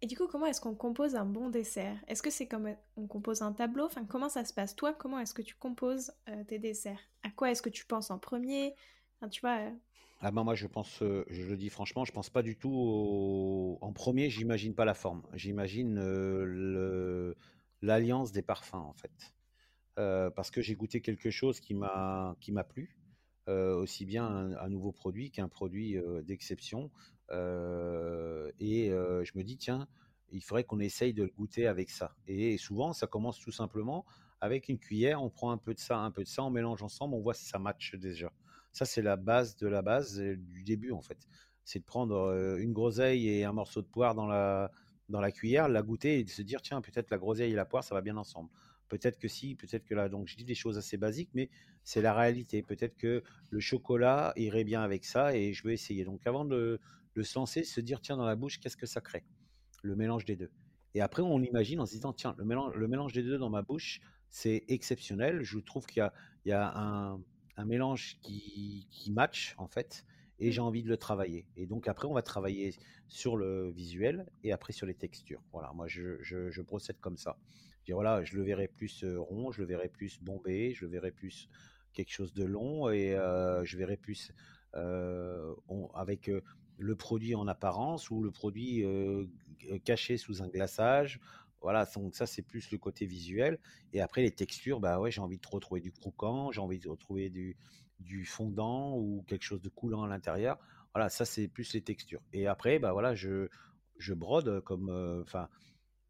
Et 0.01 0.07
du 0.07 0.17
coup, 0.17 0.25
comment 0.25 0.47
est-ce 0.47 0.59
qu'on 0.59 0.73
compose 0.73 1.13
un 1.13 1.25
bon 1.25 1.51
dessert? 1.51 2.03
Est-ce 2.07 2.23
que 2.23 2.31
c'est 2.31 2.47
comme, 2.47 2.75
on 2.95 3.05
compose 3.05 3.43
un 3.43 3.53
tableau? 3.53 3.85
Enfin, 3.85 4.03
comment 4.05 4.27
ça 4.27 4.43
se 4.43 4.51
passe? 4.51 4.75
Toi, 4.75 4.95
comment 4.95 5.19
est-ce 5.19 5.35
que 5.35 5.43
tu 5.43 5.53
composes, 5.53 6.11
heu, 6.27 6.43
tes 6.45 6.57
desserts? 6.57 7.07
À 7.21 7.29
quoi 7.29 7.51
est-ce 7.51 7.61
que 7.61 7.69
tu 7.69 7.85
penses 7.85 8.09
en 8.09 8.17
premier? 8.17 8.73
Enfin, 9.19 9.29
tu 9.29 9.41
vois, 9.41 9.59
heu 9.59 9.79
Ah 10.23 10.29
ben 10.29 10.43
moi, 10.43 10.53
je 10.53 10.67
pense, 10.67 10.99
je 10.99 11.43
le 11.49 11.57
dis 11.57 11.69
franchement, 11.69 12.05
je 12.05 12.11
pense 12.11 12.29
pas 12.29 12.43
du 12.43 12.55
tout 12.55 12.71
au... 12.71 13.79
En 13.81 13.91
premier, 13.91 14.29
j'imagine 14.29 14.75
pas 14.75 14.85
la 14.85 14.93
forme. 14.93 15.23
J'imagine 15.33 15.99
l'alliance 17.81 18.31
des 18.31 18.43
parfums, 18.43 18.75
en 18.75 18.93
fait. 18.93 19.33
Parce 19.95 20.51
que 20.51 20.61
j'ai 20.61 20.75
goûté 20.75 21.01
quelque 21.01 21.31
chose 21.31 21.59
qui 21.59 21.73
m'a 21.73 22.35
qui 22.39 22.51
m'a 22.51 22.63
plu, 22.63 22.95
aussi 23.47 24.05
bien 24.05 24.25
un, 24.25 24.55
un 24.57 24.69
nouveau 24.69 24.91
produit 24.91 25.31
qu'un 25.31 25.49
produit 25.49 25.97
d'exception. 26.23 26.91
Et 27.31 28.89
je 28.89 29.31
me 29.37 29.43
dis, 29.43 29.57
tiens, 29.57 29.87
il 30.31 30.43
faudrait 30.43 30.63
qu'on 30.65 30.79
essaye 30.79 31.13
de 31.13 31.23
le 31.23 31.31
goûter 31.35 31.65
avec 31.65 31.89
ça. 31.89 32.15
Et 32.27 32.57
souvent, 32.57 32.93
ça 32.93 33.07
commence 33.07 33.39
tout 33.39 33.51
simplement 33.51 34.05
avec 34.39 34.69
une 34.69 34.77
cuillère, 34.79 35.21
on 35.23 35.29
prend 35.29 35.51
un 35.51 35.57
peu 35.57 35.73
de 35.73 35.79
ça, 35.79 35.97
un 35.97 36.11
peu 36.11 36.23
de 36.23 36.27
ça, 36.27 36.43
on 36.43 36.49
mélange 36.51 36.81
ensemble, 36.83 37.15
on 37.15 37.21
voit 37.21 37.33
si 37.33 37.45
ça 37.45 37.59
match 37.59 37.95
déjà. 37.95 38.31
Ça, 38.71 38.85
c'est 38.85 39.01
la 39.01 39.15
base 39.17 39.55
de 39.57 39.67
la 39.67 39.81
base 39.81 40.17
du 40.19 40.63
début, 40.63 40.91
en 40.91 41.01
fait. 41.01 41.27
C'est 41.63 41.79
de 41.79 41.85
prendre 41.85 42.57
une 42.57 42.73
groseille 42.73 43.27
et 43.29 43.43
un 43.43 43.53
morceau 43.53 43.81
de 43.81 43.87
poire 43.87 44.15
dans 44.15 44.27
la, 44.27 44.71
dans 45.09 45.21
la 45.21 45.31
cuillère, 45.31 45.69
la 45.69 45.83
goûter 45.83 46.19
et 46.19 46.23
de 46.23 46.29
se 46.29 46.41
dire, 46.41 46.61
tiens, 46.61 46.81
peut-être 46.81 47.09
la 47.11 47.17
groseille 47.17 47.51
et 47.51 47.55
la 47.55 47.65
poire, 47.65 47.83
ça 47.83 47.93
va 47.95 48.01
bien 48.01 48.17
ensemble. 48.17 48.49
Peut-être 48.87 49.17
que 49.19 49.27
si, 49.27 49.55
peut-être 49.55 49.85
que 49.85 49.93
là. 49.95 50.09
Donc, 50.09 50.27
je 50.27 50.35
dis 50.35 50.43
des 50.43 50.55
choses 50.55 50.77
assez 50.77 50.97
basiques, 50.97 51.29
mais 51.33 51.49
c'est 51.83 52.01
la 52.01 52.13
réalité. 52.13 52.61
Peut-être 52.61 52.97
que 52.97 53.23
le 53.49 53.59
chocolat 53.59 54.33
irait 54.35 54.63
bien 54.63 54.81
avec 54.81 55.05
ça 55.05 55.35
et 55.35 55.53
je 55.53 55.63
veux 55.63 55.71
essayer. 55.71 56.03
Donc, 56.03 56.27
avant 56.27 56.43
de, 56.45 56.79
de 57.15 57.21
se 57.23 57.37
lancer, 57.37 57.63
se 57.63 57.79
dire, 57.79 58.01
tiens, 58.01 58.17
dans 58.17 58.25
la 58.25 58.35
bouche, 58.35 58.59
qu'est-ce 58.59 58.77
que 58.77 58.85
ça 58.85 58.99
crée? 58.99 59.23
Le 59.83 59.95
mélange 59.95 60.25
des 60.25 60.35
deux. 60.35 60.51
Et 60.93 61.01
après, 61.01 61.21
on 61.21 61.41
imagine 61.41 61.79
en 61.79 61.85
se 61.85 61.93
disant, 61.93 62.11
tiens, 62.13 62.35
le 62.37 62.43
mélange, 62.43 62.75
le 62.75 62.87
mélange 62.87 63.13
des 63.13 63.23
deux 63.23 63.37
dans 63.37 63.49
ma 63.49 63.61
bouche, 63.61 64.01
c'est 64.29 64.65
exceptionnel. 64.67 65.41
Je 65.41 65.59
trouve 65.59 65.85
qu'il 65.85 66.03
y 66.45 66.49
y 66.49 66.51
a 66.51 66.77
un, 66.77 67.21
un, 67.61 67.65
mélange 67.65 68.17
qui, 68.21 68.87
qui 68.89 69.11
match, 69.11 69.55
en 69.57 69.67
fait, 69.67 70.05
et 70.39 70.51
j'ai 70.51 70.61
envie 70.61 70.83
de 70.83 70.89
le 70.89 70.97
travailler. 70.97 71.45
Et 71.55 71.65
donc, 71.65 71.87
après, 71.87 72.07
on 72.07 72.13
va 72.13 72.21
travailler 72.21 72.73
sur 73.07 73.37
le 73.37 73.69
visuel 73.69 74.25
et 74.43 74.51
après 74.51 74.73
sur 74.73 74.85
les 74.85 74.95
textures. 74.95 75.41
Voilà, 75.51 75.71
moi, 75.73 75.87
je, 75.87 76.21
je, 76.21 76.49
je 76.49 76.61
procède 76.61 76.99
comme 76.99 77.17
ça. 77.17 77.37
Je 77.81 77.85
dis, 77.85 77.91
voilà, 77.91 78.23
je 78.23 78.35
le 78.35 78.43
verrai 78.43 78.67
plus 78.67 79.05
rond, 79.17 79.51
je 79.51 79.61
le 79.61 79.67
verrai 79.67 79.89
plus 79.89 80.19
bombé, 80.21 80.73
je 80.73 80.85
le 80.85 80.91
verrai 80.91 81.11
plus 81.11 81.49
quelque 81.93 82.11
chose 82.11 82.33
de 82.33 82.45
long 82.45 82.89
et 82.89 83.15
euh, 83.15 83.65
je 83.65 83.77
verrai 83.77 83.97
plus 83.97 84.31
euh, 84.75 85.53
on, 85.67 85.87
avec 85.87 86.31
le 86.77 86.95
produit 86.95 87.35
en 87.35 87.47
apparence 87.47 88.09
ou 88.09 88.23
le 88.23 88.31
produit 88.31 88.85
caché 89.83 90.17
sous 90.17 90.41
un 90.41 90.47
glaçage. 90.47 91.19
Voilà, 91.61 91.85
donc 91.85 92.15
ça 92.15 92.25
c'est 92.25 92.41
plus 92.41 92.71
le 92.71 92.77
côté 92.77 93.05
visuel. 93.05 93.59
Et 93.93 94.01
après 94.01 94.21
les 94.21 94.31
textures, 94.31 94.79
bah 94.79 94.99
ouais, 94.99 95.11
j'ai 95.11 95.21
envie 95.21 95.37
de 95.37 95.47
retrouver 95.47 95.79
du 95.81 95.91
croquant, 95.91 96.51
j'ai 96.51 96.61
envie 96.61 96.79
de 96.79 96.89
retrouver 96.89 97.29
du, 97.29 98.25
fondant 98.25 98.97
ou 98.97 99.23
quelque 99.27 99.43
chose 99.43 99.61
de 99.61 99.69
coulant 99.69 100.03
à 100.03 100.07
l'intérieur. 100.07 100.57
Voilà, 100.93 101.09
ça 101.09 101.23
c'est 101.25 101.47
plus 101.47 101.73
les 101.73 101.81
textures. 101.81 102.21
Et 102.33 102.47
après, 102.47 102.79
bah 102.79 102.93
voilà, 102.93 103.13
je, 103.15 103.47
brode 104.09 104.61
comme, 104.61 104.89
enfin, 105.23 105.49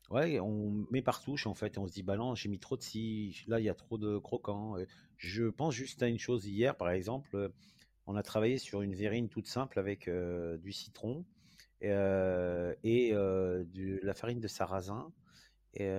ouais, 0.10 0.40
on 0.40 0.88
met 0.90 1.02
par 1.02 1.22
touche 1.22 1.48
en 1.48 1.54
fait, 1.54 1.78
on 1.78 1.86
se 1.86 1.94
dit, 1.94 2.04
bah 2.04 2.18
j'ai 2.36 2.50
mis 2.50 2.60
trop 2.60 2.78
de 2.78 2.84
ci, 2.84 3.44
là 3.48 3.60
il 3.60 3.66
y 3.66 3.70
a 3.70 3.76
trop 3.76 3.98
de 3.98 4.18
croquant. 4.18 4.76
Je 5.18 5.46
pense 5.46 5.74
juste 5.74 6.02
à 6.02 6.08
une 6.08 6.20
chose 6.20 6.48
hier, 6.48 6.78
par 6.78 6.92
exemple, 6.92 7.52
on 8.08 8.16
a 8.16 8.24
travaillé 8.24 8.58
sur 8.58 8.82
une 8.82 8.96
verrine 8.96 9.28
toute 9.28 9.48
simple 9.48 9.80
avec 9.80 10.10
du 10.10 10.72
citron 10.72 11.26
et, 11.82 13.12
de 13.12 14.00
la 14.02 14.14
farine 14.14 14.40
de 14.40 14.48
sarrasin. 14.48 15.12
Et 15.74 15.90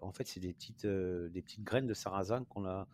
en 0.00 0.12
fait, 0.12 0.26
c'est 0.26 0.40
des 0.40 0.52
petites, 0.52 0.86
des 0.86 1.42
petites 1.42 1.64
graines 1.64 1.86
de 1.86 1.94
sarrasin 1.94 2.44
qu'on 2.44 2.64
a, 2.66 2.86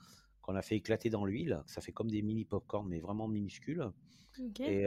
qu'on 0.43 0.55
a 0.55 0.63
fait 0.63 0.77
éclater 0.77 1.11
dans 1.11 1.25
l'huile. 1.25 1.63
Ça 1.67 1.81
fait 1.81 1.93
comme 1.93 2.11
des 2.11 2.23
mini 2.23 2.45
popcorn, 2.45 2.89
mais 2.89 3.01
vraiment 3.01 3.29
minuscules. 3.29 3.91
Et, 4.61 4.85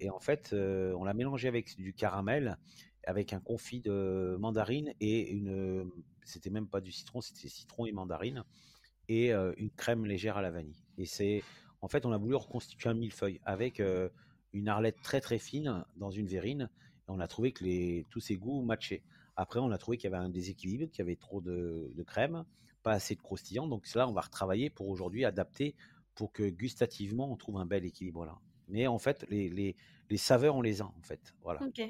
et, 0.00 0.10
en 0.10 0.20
fait, 0.20 0.52
on 0.52 1.04
l'a 1.04 1.14
mélangé 1.14 1.48
avec 1.48 1.76
du 1.76 1.92
caramel, 1.92 2.56
avec 3.04 3.32
un 3.32 3.40
confit 3.40 3.80
de 3.80 4.36
mandarine 4.38 4.94
et 5.00 5.30
une. 5.30 5.90
C'était 6.24 6.50
même 6.50 6.68
pas 6.68 6.80
du 6.80 6.92
citron, 6.92 7.20
c'était 7.20 7.48
citron 7.48 7.86
et 7.86 7.92
mandarine 7.92 8.44
et 9.08 9.32
une 9.32 9.70
crème 9.70 10.06
légère 10.06 10.36
à 10.36 10.42
la 10.42 10.50
vanille. 10.50 10.84
Et 10.96 11.06
c'est 11.06 11.42
en 11.80 11.88
fait, 11.88 12.06
on 12.06 12.12
a 12.12 12.18
voulu 12.18 12.34
reconstituer 12.34 12.88
un 12.88 12.94
millefeuille 12.94 13.40
avec 13.44 13.82
une 14.52 14.68
arlette 14.68 15.00
très 15.02 15.20
très 15.20 15.38
fine 15.38 15.84
dans 15.96 16.10
une 16.10 16.26
verrine. 16.26 16.70
Et 17.08 17.10
on 17.10 17.20
a 17.20 17.28
trouvé 17.28 17.52
que 17.52 17.64
les, 17.64 18.06
tous 18.10 18.20
ces 18.20 18.36
goûts 18.36 18.62
matchaient. 18.62 19.02
Après, 19.38 19.60
on 19.60 19.70
a 19.70 19.78
trouvé 19.78 19.96
qu'il 19.96 20.10
y 20.10 20.12
avait 20.12 20.22
un 20.22 20.28
déséquilibre, 20.28 20.90
qu'il 20.90 20.98
y 20.98 21.02
avait 21.02 21.14
trop 21.14 21.40
de, 21.40 22.04
crème, 22.04 22.44
pas 22.82 22.90
assez 22.90 23.14
de 23.14 23.22
croustillant. 23.22 23.68
Donc 23.68 23.86
cela, 23.86 24.08
on 24.08 24.12
va 24.12 24.22
retravailler 24.22 24.68
pour 24.68 24.88
aujourd'hui 24.88 25.24
adapter 25.24 25.76
pour 26.16 26.32
que 26.32 26.42
gustativement, 26.50 27.30
on 27.30 27.36
trouve 27.36 27.58
un 27.58 27.64
bel 27.64 27.84
équilibre 27.84 28.26
là. 28.26 28.40
Mais 28.66 28.88
en 28.88 28.98
fait, 28.98 29.24
les, 29.30 29.76
saveurs, 30.16 30.56
on 30.56 30.60
les 30.60 30.82
a 30.82 30.86
en 30.86 31.02
fait. 31.02 31.34
Voilà. 31.42 31.62
Ok. 31.62 31.80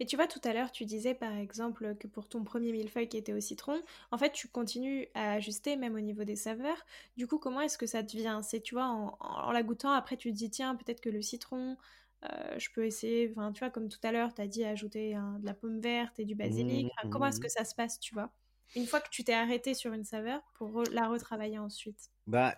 Mais 0.00 0.06
tu 0.06 0.16
vois, 0.16 0.26
tout 0.26 0.40
à 0.44 0.54
l'heure, 0.54 0.72
tu 0.72 0.86
disais 0.86 1.14
par 1.14 1.36
exemple 1.36 1.94
que 1.96 2.06
pour 2.06 2.26
ton 2.26 2.42
premier 2.42 2.72
millefeuille 2.72 3.08
qui 3.08 3.18
était 3.18 3.34
au 3.34 3.40
citron, 3.40 3.82
en 4.10 4.16
fait, 4.16 4.32
tu 4.32 4.48
continues 4.48 5.08
à 5.12 5.32
ajuster 5.32 5.76
même 5.76 5.94
au 5.94 6.00
niveau 6.00 6.24
des 6.24 6.36
saveurs. 6.36 6.86
Du 7.18 7.26
coup, 7.26 7.38
comment 7.38 7.60
est-ce 7.60 7.76
que 7.76 7.86
ça 7.86 8.02
te 8.02 8.16
vient 8.16 8.40
C'est, 8.40 8.60
tu 8.60 8.74
vois, 8.74 8.86
en, 8.86 9.52
la 9.52 9.62
goûtant, 9.62 9.92
après, 9.92 10.16
tu 10.16 10.30
te 10.32 10.36
dis, 10.36 10.48
tiens, 10.48 10.74
peut-être 10.74 11.02
que 11.02 11.10
le 11.10 11.20
citron, 11.20 11.76
euh, 12.24 12.58
je 12.58 12.68
peux 12.74 12.84
essayer, 12.84 13.30
enfin, 13.30 13.52
tu 13.52 13.60
vois, 13.60 13.70
comme 13.70 13.88
tout 13.88 13.98
à 14.02 14.12
l'heure, 14.12 14.32
tu 14.34 14.42
as 14.42 14.46
dit 14.46 14.64
ajouter 14.64 15.14
de 15.14 15.44
la 15.44 15.54
pomme 15.54 15.80
verte 15.80 16.20
et 16.20 16.24
du 16.24 16.34
basilic. 16.34 16.86
Mmh, 16.86 17.10
comment 17.10 17.26
est-ce 17.26 17.40
mmh. 17.40 17.42
que 17.42 17.48
ça 17.48 17.64
se 17.64 17.74
passe, 17.74 17.98
tu 17.98 18.14
vois? 18.14 18.30
Une 18.76 18.86
fois 18.86 19.00
que 19.00 19.10
tu 19.10 19.24
t'es 19.24 19.34
arrêté 19.34 19.74
sur 19.74 19.92
une 19.92 20.04
saveur 20.04 20.40
pour 20.54 20.84
la 20.92 21.08
retravailler 21.08 21.58
ensuite. 21.58 22.10
Bah, 22.26 22.56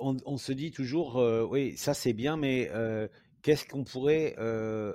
on, 0.00 0.36
se 0.36 0.52
dit 0.52 0.70
toujours, 0.70 1.18
euh, 1.18 1.44
oui, 1.44 1.76
ça 1.76 1.94
c'est 1.94 2.12
bien, 2.12 2.36
mais 2.36 2.68
euh, 2.72 3.08
qu'est-ce 3.42 3.66
qu'on 3.66 3.84
pourrait 3.84 4.36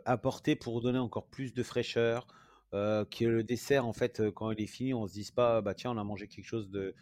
apporter 0.05 0.55
pour 0.55 0.81
donner 0.81 0.99
encore 0.99 1.27
plus 1.27 1.53
de 1.53 1.63
fraîcheur? 1.63 2.27
Que 2.71 3.23
le 3.23 3.41
dessert 3.41 3.87
en 3.87 3.93
fait 3.93 4.21
quand 4.31 4.51
il 4.51 4.61
est 4.61 4.67
fini 4.67 4.93
on 4.93 5.07
se 5.07 5.13
dise 5.13 5.31
pas 5.31 5.61
bah 5.61 5.73
tiens 5.73 5.91
on 5.91 5.97
a 5.97 6.03
mangé 6.03 6.27
quelque 6.27 6.43
chose 6.43 6.69
de 6.69 6.93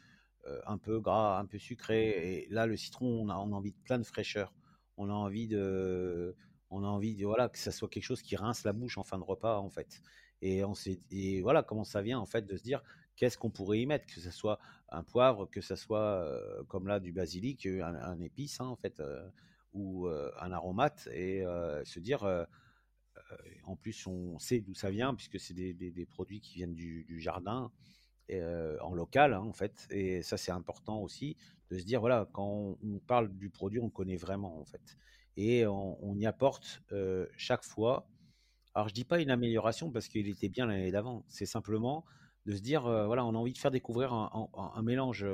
un 0.67 0.77
peu 0.77 0.99
gras 0.99 1.39
un 1.39 1.47
peu 1.47 1.57
sucré 1.57 2.09
et 2.09 2.47
là 2.51 2.67
le 2.67 2.77
citron 2.77 3.07
on 3.07 3.29
a, 3.29 3.33
envie 3.33 3.71
de 3.71 3.77
plein 3.83 3.97
de 3.97 4.03
fraîcheur 4.03 4.53
on 4.97 5.09
a 5.09 5.13
envie 5.13 5.47
de 5.47 6.35
on 6.69 6.83
a 6.83 6.87
envie 6.87 7.15
de 7.15 7.25
voilà 7.25 7.49
que 7.49 7.59
ça 7.59 7.71
soit 7.71 7.87
quelque 7.87 8.03
chose 8.03 8.21
qui 8.21 8.35
rince 8.35 8.63
la 8.63 8.73
bouche 8.73 8.97
en 8.97 9.03
fin 9.03 9.17
de 9.17 9.23
repas 9.23 9.59
en 9.59 9.69
fait. 9.69 10.01
Et 10.41 10.63
on 10.63 10.73
et 11.11 11.41
voilà 11.41 11.63
comment 11.63 11.83
ça 11.83 12.01
vient 12.01 12.19
en 12.19 12.25
fait 12.25 12.45
de 12.45 12.57
se 12.57 12.63
dire 12.63 12.83
qu'est-ce 13.15 13.37
qu'on 13.37 13.51
pourrait 13.51 13.79
y 13.79 13.85
mettre 13.85 14.05
que 14.05 14.19
ce 14.19 14.31
soit 14.31 14.59
un 14.89 15.03
poivre 15.03 15.45
que 15.45 15.61
ce 15.61 15.75
soit 15.75 16.27
comme 16.67 16.87
là 16.87 16.99
du 16.99 17.11
basilic 17.13 17.65
un, 17.65 18.19
épice 18.19 18.59
hein, 18.59 18.65
en 18.65 18.75
fait 18.75 19.01
ou 19.73 20.07
un 20.07 20.51
aromate 20.51 21.07
et 21.13 21.43
se 21.85 21.99
dire 21.99 22.25
en 23.63 23.75
plus 23.75 24.05
on 24.07 24.37
sait 24.39 24.59
d'où 24.59 24.73
ça 24.73 24.89
vient 24.89 25.13
puisque 25.15 25.39
c'est 25.39 25.53
des, 25.53 26.05
produits 26.07 26.41
qui 26.41 26.55
viennent 26.55 26.75
du, 26.75 27.19
jardin 27.21 27.71
en 28.29 28.93
local 28.93 29.33
hein, 29.33 29.41
en 29.41 29.53
fait. 29.53 29.87
Et 29.91 30.23
ça 30.23 30.37
c'est 30.37 30.51
important 30.51 31.01
aussi 31.01 31.37
de 31.73 31.79
se 31.79 31.85
dire 31.85 31.99
voilà 31.99 32.29
quand 32.33 32.77
on, 32.83 32.99
parle 33.07 33.35
du 33.35 33.49
produit 33.49 33.79
on 33.79 33.89
connaît 33.89 34.15
vraiment 34.15 34.59
en 34.59 34.65
fait. 34.65 34.97
Et 35.35 35.65
on, 35.65 36.15
y 36.15 36.27
apporte 36.27 36.83
chaque 37.35 37.63
fois. 37.63 38.07
Alors 38.75 38.87
je 38.87 38.93
dis 38.93 39.03
pas 39.03 39.19
une 39.19 39.31
amélioration 39.31 39.91
parce 39.91 40.07
qu'il 40.07 40.27
était 40.27 40.49
bien 40.49 40.67
l'année 40.67 40.91
d'avant. 40.91 41.25
C'est 41.27 41.47
simplement 41.47 42.05
de 42.45 42.55
se 42.55 42.61
dire 42.61 42.83
voilà 42.83 43.25
on 43.25 43.33
a 43.33 43.37
envie 43.37 43.53
de 43.53 43.57
faire 43.57 43.71
découvrir 43.71 44.13
un, 44.13 44.49
un 44.53 44.81
mélange 44.83 45.25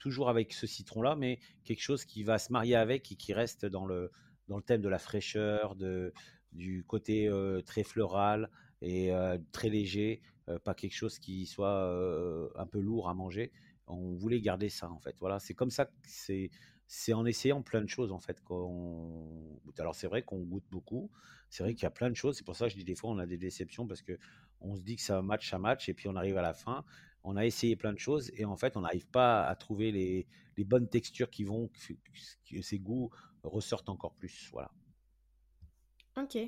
toujours 0.00 0.28
avec 0.28 0.52
ce 0.52 0.66
citron-là, 0.66 1.14
mais 1.14 1.38
quelque 1.64 1.82
chose 1.82 2.04
qui 2.04 2.24
va 2.24 2.38
se 2.38 2.52
marier 2.52 2.74
avec 2.74 3.12
et 3.12 3.14
qui 3.14 3.32
reste 3.32 3.64
dans 3.64 3.86
le, 3.86 4.10
dans 4.48 4.56
le 4.56 4.62
thème 4.62 4.80
de 4.80 4.88
la 4.88 4.98
fraîcheur, 4.98 5.76
de, 5.76 6.12
du 6.52 6.84
côté 6.84 7.30
très 7.64 7.84
floral 7.84 8.50
et 8.82 9.12
très 9.52 9.68
léger, 9.68 10.20
pas 10.64 10.74
quelque 10.74 10.94
chose 10.94 11.20
qui 11.20 11.46
soit 11.46 12.50
un 12.56 12.66
peu 12.66 12.80
lourd 12.80 13.08
à 13.08 13.14
manger. 13.14 13.52
On 13.86 14.14
voulait 14.14 14.40
garder 14.40 14.68
ça 14.68 14.90
en 14.90 14.98
fait. 14.98 15.16
Voilà, 15.20 15.38
c'est 15.38 15.54
comme 15.54 15.70
ça 15.70 15.86
que 15.86 15.92
c'est 16.04 16.50
c'est 16.86 17.14
en 17.14 17.24
essayant 17.24 17.62
plein 17.62 17.80
de 17.80 17.88
choses 17.88 18.12
en 18.12 18.20
fait 18.20 18.42
qu'on 18.42 19.58
alors 19.78 19.94
c'est 19.94 20.06
vrai 20.06 20.22
qu'on 20.22 20.40
goûte 20.40 20.66
beaucoup 20.70 21.10
c'est 21.48 21.62
vrai 21.62 21.72
qu'il 21.74 21.84
y 21.84 21.86
a 21.86 21.90
plein 21.90 22.10
de 22.10 22.14
choses 22.14 22.36
c'est 22.36 22.44
pour 22.44 22.56
ça 22.56 22.66
que 22.66 22.72
je 22.72 22.76
dis 22.76 22.84
des 22.84 22.94
fois 22.94 23.08
on 23.10 23.18
a 23.18 23.24
des 23.24 23.38
déceptions 23.38 23.86
parce 23.86 24.02
que 24.02 24.18
on 24.60 24.76
se 24.76 24.82
dit 24.82 24.96
que 24.96 25.02
ça 25.02 25.22
match 25.22 25.54
à 25.54 25.58
match 25.58 25.88
et 25.88 25.94
puis 25.94 26.08
on 26.08 26.14
arrive 26.14 26.36
à 26.36 26.42
la 26.42 26.52
fin 26.52 26.84
on 27.24 27.36
a 27.36 27.46
essayé 27.46 27.74
plein 27.74 27.92
de 27.92 27.98
choses 27.98 28.30
et 28.34 28.44
en 28.44 28.56
fait, 28.56 28.76
on 28.76 28.82
n'arrive 28.82 29.08
pas 29.08 29.44
à 29.46 29.56
trouver 29.56 29.90
les, 29.90 30.26
les, 30.58 30.64
bonnes 30.64 30.88
textures 30.88 31.30
qui 31.30 31.42
vont 31.42 31.68
que, 31.68 32.60
ces 32.62 32.78
goûts 32.78 33.10
ressortent 33.42 33.88
encore 33.88 34.14
plus. 34.14 34.50
Voilà. 34.52 34.70
Ok. 36.16 36.38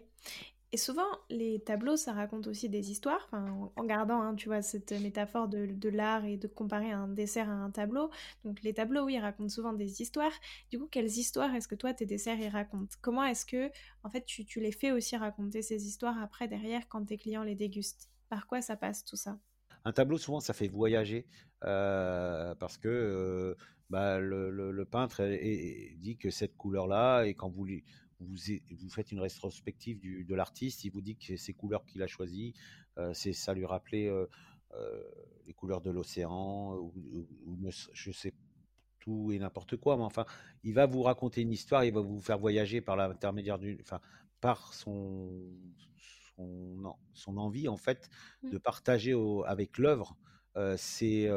Et 0.72 0.76
souvent, 0.76 1.06
les 1.30 1.60
tableaux, 1.60 1.96
ça 1.96 2.12
raconte 2.12 2.48
aussi 2.48 2.68
des 2.68 2.90
histoires, 2.90 3.28
en, 3.32 3.84
gardant, 3.84 4.20
hein, 4.20 4.34
tu 4.34 4.48
vois, 4.48 4.62
cette 4.62 4.92
métaphore 5.00 5.48
de, 5.48 5.88
l'art 5.88 6.24
et 6.24 6.36
de 6.36 6.48
comparer 6.48 6.90
un 6.90 7.08
dessert 7.08 7.48
à 7.48 7.52
un 7.52 7.70
tableau. 7.70 8.10
Donc 8.44 8.62
les 8.62 8.74
tableaux, 8.74 9.04
oui, 9.04 9.14
ils 9.14 9.20
racontent 9.20 9.48
souvent 9.48 9.72
des 9.72 10.02
histoires. 10.02 10.32
Du 10.70 10.78
coup, 10.78 10.88
quelles 10.90 11.06
histoires 11.06 11.54
est-ce 11.54 11.68
que 11.68 11.76
toi, 11.76 11.94
tes 11.94 12.04
desserts, 12.04 12.38
ils 12.40 12.48
racontent? 12.48 12.96
Comment 13.00 13.24
est-ce 13.24 13.46
que, 13.46 13.70
en 14.02 14.10
fait, 14.10 14.24
tu, 14.24 14.44
tu 14.44 14.60
les 14.60 14.72
fais 14.72 14.90
aussi 14.90 15.16
raconter 15.16 15.62
ces 15.62 15.86
histoires 15.86 16.20
après, 16.20 16.48
derrière, 16.48 16.88
quand 16.88 17.04
tes 17.04 17.16
clients 17.16 17.44
les 17.44 17.54
dégustent? 17.54 18.10
Par 18.28 18.48
quoi 18.48 18.60
ça 18.60 18.76
passe 18.76 19.04
tout 19.04 19.16
ça? 19.16 19.38
Un 19.84 19.92
tableau, 19.92 20.18
souvent, 20.18 20.40
ça 20.40 20.52
fait 20.52 20.68
voyager 20.68 21.26
parce 21.60 22.76
que 22.76 23.56
bah, 23.88 24.18
le, 24.18 24.84
peintre 24.84 25.22
dit 25.98 26.16
que 26.16 26.30
cette 26.30 26.56
couleur-là, 26.56 27.22
et 27.24 27.34
quand 27.34 27.48
vous, 27.48 27.66
vous, 28.20 28.36
vous, 28.70 28.90
faites 28.90 29.12
une 29.12 29.20
rétrospective 29.20 30.00
de 30.00 30.34
l'artiste, 30.34 30.84
il 30.84 30.90
vous 30.90 31.00
dit 31.00 31.16
que 31.16 31.36
ces 31.36 31.52
couleurs 31.52 31.84
qu'il 31.84 32.02
a 32.02 32.06
choisies, 32.06 32.54
c'est 33.12 33.32
ça 33.32 33.52
lui 33.54 33.66
rappelait 33.66 34.10
les 35.46 35.52
couleurs 35.52 35.80
de 35.80 35.90
l'océan, 35.90 36.74
ou, 36.76 37.58
je 37.92 38.10
sais 38.12 38.32
tout 39.00 39.30
et 39.32 39.38
n'importe 39.38 39.76
quoi, 39.76 39.96
mais 39.96 40.02
enfin, 40.02 40.26
il 40.64 40.74
va 40.74 40.86
vous 40.86 41.02
raconter 41.02 41.42
une 41.42 41.52
histoire, 41.52 41.84
il 41.84 41.92
va 41.92 42.00
vous 42.00 42.20
faire 42.20 42.38
voyager 42.38 42.80
par 42.80 42.96
l'intermédiaire 42.96 43.58
du, 43.58 43.78
enfin, 43.80 44.00
par 44.40 44.74
son, 44.74 45.30
son, 47.14 47.36
envie 47.36 47.68
en 47.68 47.76
fait 47.76 48.08
mmh. 48.42 48.50
de 48.50 48.58
partager 48.58 49.14
avec 49.46 49.78
l'œuvre 49.78 50.16
ses, 50.76 51.28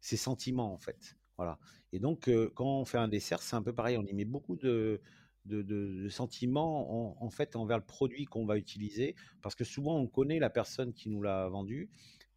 sentiments 0.00 0.72
en 0.72 0.78
fait. 0.78 1.16
Voilà. 1.36 1.58
Et 1.92 2.00
donc, 2.00 2.28
euh, 2.28 2.50
quand 2.54 2.80
on 2.80 2.84
fait 2.84 2.98
un 2.98 3.08
dessert, 3.08 3.42
c'est 3.42 3.56
un 3.56 3.62
peu 3.62 3.72
pareil. 3.72 3.96
On 3.96 4.04
y 4.04 4.12
met 4.12 4.24
beaucoup 4.24 4.56
de, 4.56 5.00
de, 5.48 5.62
de- 5.62 6.02
de 6.04 6.08
sentiments 6.08 7.22
en, 7.22 7.30
fait 7.30 7.56
envers 7.56 7.78
le 7.78 7.84
produit 7.84 8.24
qu'on 8.26 8.46
va 8.46 8.56
utiliser, 8.58 9.14
parce 9.42 9.54
que 9.54 9.64
souvent 9.64 9.96
on 9.98 10.06
connaît 10.06 10.38
la 10.38 10.50
personne 10.50 10.92
qui 10.92 11.08
nous 11.08 11.22
l'a 11.22 11.48
vendu, 11.48 11.88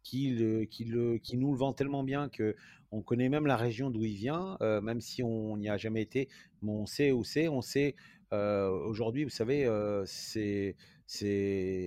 qui, 0.02 0.30
le, 0.30 0.64
qui, 0.64 0.84
le, 0.84 1.18
qui 1.18 1.36
nous 1.36 1.52
le 1.52 1.58
vend 1.58 1.72
tellement 1.72 2.02
bien 2.02 2.28
que 2.28 2.56
on 2.90 3.02
connaît 3.02 3.28
même 3.28 3.46
la 3.46 3.56
région 3.56 3.90
d'où 3.90 4.04
il 4.04 4.14
vient, 4.16 4.56
euh, 4.60 4.80
même 4.80 5.00
si 5.00 5.22
on 5.22 5.56
n'y 5.56 5.68
a 5.68 5.76
jamais 5.78 6.02
été, 6.02 6.28
mais 6.60 6.72
on 6.72 6.86
sait 6.86 7.12
où 7.12 7.24
c'est. 7.24 7.48
On 7.48 7.62
sait 7.62 7.94
euh, 8.32 8.68
aujourd'hui, 8.70 9.24
vous 9.24 9.30
savez, 9.30 9.64
euh, 9.64 10.04
c'est 10.06 10.76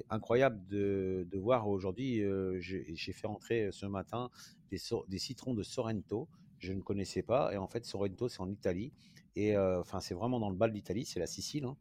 incroyable 0.09 0.65
de, 0.67 1.27
de 1.29 1.38
voir 1.38 1.67
aujourd'hui. 1.67 2.21
j'ai 2.59 3.13
fait 3.13 3.27
rentrer 3.27 3.69
ce 3.71 3.85
matin 3.85 4.29
des, 4.71 4.77
des 5.07 5.19
citrons 5.19 5.53
de 5.53 5.63
Sorrento. 5.63 6.27
Je 6.65 6.73
ne 6.73 6.82
connaissais 6.82 7.21
pas. 7.21 7.54
Et 7.54 7.58
en 7.58 7.67
fait, 7.67 7.86
Sorrento, 7.86 8.28
c'est 8.28 8.41
en 8.41 8.49
Italie. 8.49 8.91
Et 9.36 9.56
euh, 9.56 9.80
enfin, 9.80 9.99
c'est 9.99 10.15
vraiment 10.15 10.39
dans 10.39 10.49
le 10.49 10.56
bas 10.56 10.67
de 10.67 10.73
l'Italie, 10.73 11.06
c'est 11.06 11.19
la 11.19 11.28
Sicile. 11.28 11.65
hein. 11.65 11.78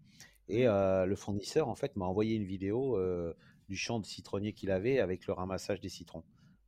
Et 0.48 0.68
euh, 0.68 1.06
le 1.06 1.16
fournisseur, 1.16 1.68
en 1.68 1.74
fait, 1.74 1.96
m'a 1.96 2.04
envoyé 2.04 2.36
une 2.36 2.44
vidéo 2.44 2.98
euh, 2.98 3.32
du 3.68 3.76
champ 3.76 3.98
de 3.98 4.04
citronnier 4.04 4.52
qu'il 4.52 4.70
avait 4.70 4.98
avec 4.98 5.26
le 5.26 5.32
ramassage 5.32 5.80
des 5.80 5.88
citrons. 5.88 6.24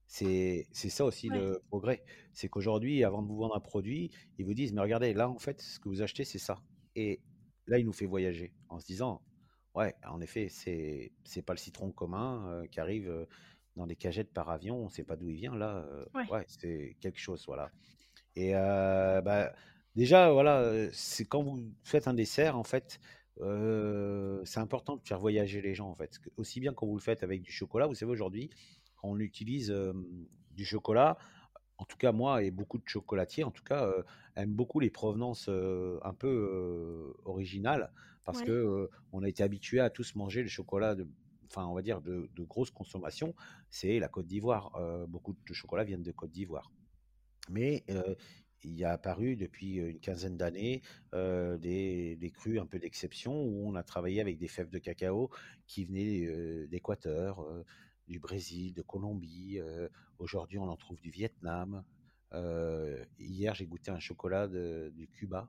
C'est 0.07 0.67
ça 0.73 1.05
aussi 1.05 1.29
ouais, 1.29 1.37
le 1.39 1.61
progrès. 1.69 2.03
C'est 2.33 2.49
qu'aujourd'hui, 2.49 3.05
avant 3.05 3.21
de 3.23 3.29
vous 3.29 3.37
vendre 3.37 3.57
un 3.57 3.61
produit, 3.61 4.11
ils 4.39 4.47
vous 4.47 4.55
disent, 4.55 4.73
mais 4.73 4.81
regardez, 4.81 5.13
là, 5.13 5.29
en 5.29 5.39
fait, 5.39 5.61
ce 5.61 5.79
que 5.79 5.89
vous 5.91 6.01
achetez, 6.01 6.25
c'est 6.25 6.39
ça. 6.39 6.63
Et 6.95 7.21
là, 7.67 7.79
il 7.79 7.85
nous 7.85 7.93
fait 7.93 8.07
voyager 8.07 8.55
en 8.71 8.79
se 8.81 8.87
disant, 8.87 9.21
ouais, 9.75 9.95
en 10.09 10.21
effet, 10.23 10.49
c'est 10.49 11.13
c'est 11.25 11.43
pas 11.43 11.53
le 11.53 11.59
citron 11.59 11.91
commun 11.93 12.49
euh, 12.49 12.67
qui 12.69 12.81
arrive 12.81 13.27
dans 13.77 13.87
des 13.87 13.97
cagettes 13.97 14.33
par 14.33 14.49
avion, 14.49 14.77
on 14.81 14.85
ne 14.87 14.91
sait 14.91 15.05
pas 15.05 15.17
d'où 15.17 15.29
il 15.29 15.37
vient. 15.37 15.55
Là, 15.55 15.85
euh, 15.87 16.07
ouais, 16.15 16.27
ouais, 16.31 16.45
c'est 16.49 16.97
quelque 17.01 17.19
chose, 17.21 17.45
voilà. 17.47 17.71
Et 18.37 18.53
bah, 18.53 19.53
déjà, 19.95 20.31
voilà, 20.33 20.89
c'est 20.93 21.25
quand 21.25 21.43
vous 21.43 21.73
faites 21.83 22.09
un 22.09 22.15
dessert, 22.15 22.57
en 22.59 22.65
fait, 22.65 23.01
euh, 23.41 24.41
c'est 24.45 24.61
important 24.61 24.97
de 24.97 25.03
faire 25.07 25.19
voyager 25.19 25.61
les 25.63 25.75
gens, 25.75 25.89
en 25.91 25.95
fait. 25.95 26.19
Que- 26.19 26.31
Aussi 26.37 26.61
bien 26.61 26.73
quand 26.75 26.87
vous 26.87 26.95
le 26.97 27.01
faites 27.03 27.23
avec 27.23 27.43
du 27.43 27.51
chocolat, 27.53 27.87
vous 27.87 27.95
savez, 27.95 28.11
aujourd'hui, 28.13 28.51
quand 28.97 29.09
on 29.09 29.19
utilise 29.19 29.71
euh, 29.71 29.93
du 30.53 30.65
chocolat, 30.65 31.19
en 31.79 31.85
tout 31.85 31.99
cas 31.99 32.13
moi 32.13 32.43
et 32.43 32.51
beaucoup 32.51 32.79
de 32.79 32.89
chocolatiers, 32.89 33.45
en 33.45 33.51
tout 33.51 33.65
cas, 33.65 33.87
euh, 33.87 34.03
aiment 34.37 34.55
beaucoup 34.55 34.81
les 34.81 34.91
provenances 34.91 35.49
un 35.49 36.15
peu 36.15 37.15
originales, 37.25 37.93
parce 38.25 38.41
que 38.43 38.53
ouais, 38.53 38.83
euh, 38.85 38.89
on 39.13 39.23
a 39.23 39.29
été 39.29 39.43
habitué 39.43 39.81
à 39.81 39.91
tous 39.91 40.15
manger 40.15 40.43
le 40.43 40.49
chocolat 40.49 40.95
de, 40.95 41.07
enfin, 41.51 41.67
on 41.67 41.75
va 41.75 41.83
dire 41.83 42.01
de, 42.01 42.29
de 42.35 42.45
grosse 42.45 42.71
consommation. 42.71 43.35
C'est 43.71 43.99
la 43.99 44.09
Côte 44.09 44.27
d'Ivoire. 44.27 44.73
Beaucoup 45.09 45.35
de 45.47 45.53
chocolat 45.55 45.85
viennent 45.85 46.03
de 46.03 46.13
Côte 46.13 46.31
d'Ivoire. 46.33 46.73
Mais 47.49 47.85
il 48.63 48.75
y 48.77 48.85
a 48.85 48.93
apparu 48.93 49.37
depuis 49.37 49.77
une 49.77 50.01
quinzaine 50.01 50.37
d'années 50.37 50.83
des, 51.13 52.33
crus 52.35 52.61
un 52.61 52.67
peu 52.67 52.79
d'exception 52.79 53.43
où 53.43 53.69
on 53.69 53.75
a 53.75 53.83
travaillé 53.83 54.21
avec 54.21 54.39
des 54.39 54.49
fèves 54.49 54.71
de 54.71 54.79
cacao 54.79 55.31
qui 55.67 55.85
venaient 55.85 56.67
d'Équateur, 56.69 57.47
du 58.09 58.19
Brésil, 58.19 58.75
de 58.75 58.83
Colombie. 58.83 59.61
Aujourd'hui, 60.19 60.59
on 60.59 60.69
en 60.69 60.77
trouve 60.77 61.01
du 61.01 61.11
Vietnam. 61.11 61.85
Hier, 63.19 63.55
j'ai 63.55 63.67
goûté 63.67 63.91
un 63.91 64.01
chocolat 64.01 64.49
de- 64.49 64.93
du 64.95 65.09
Cuba. 65.09 65.49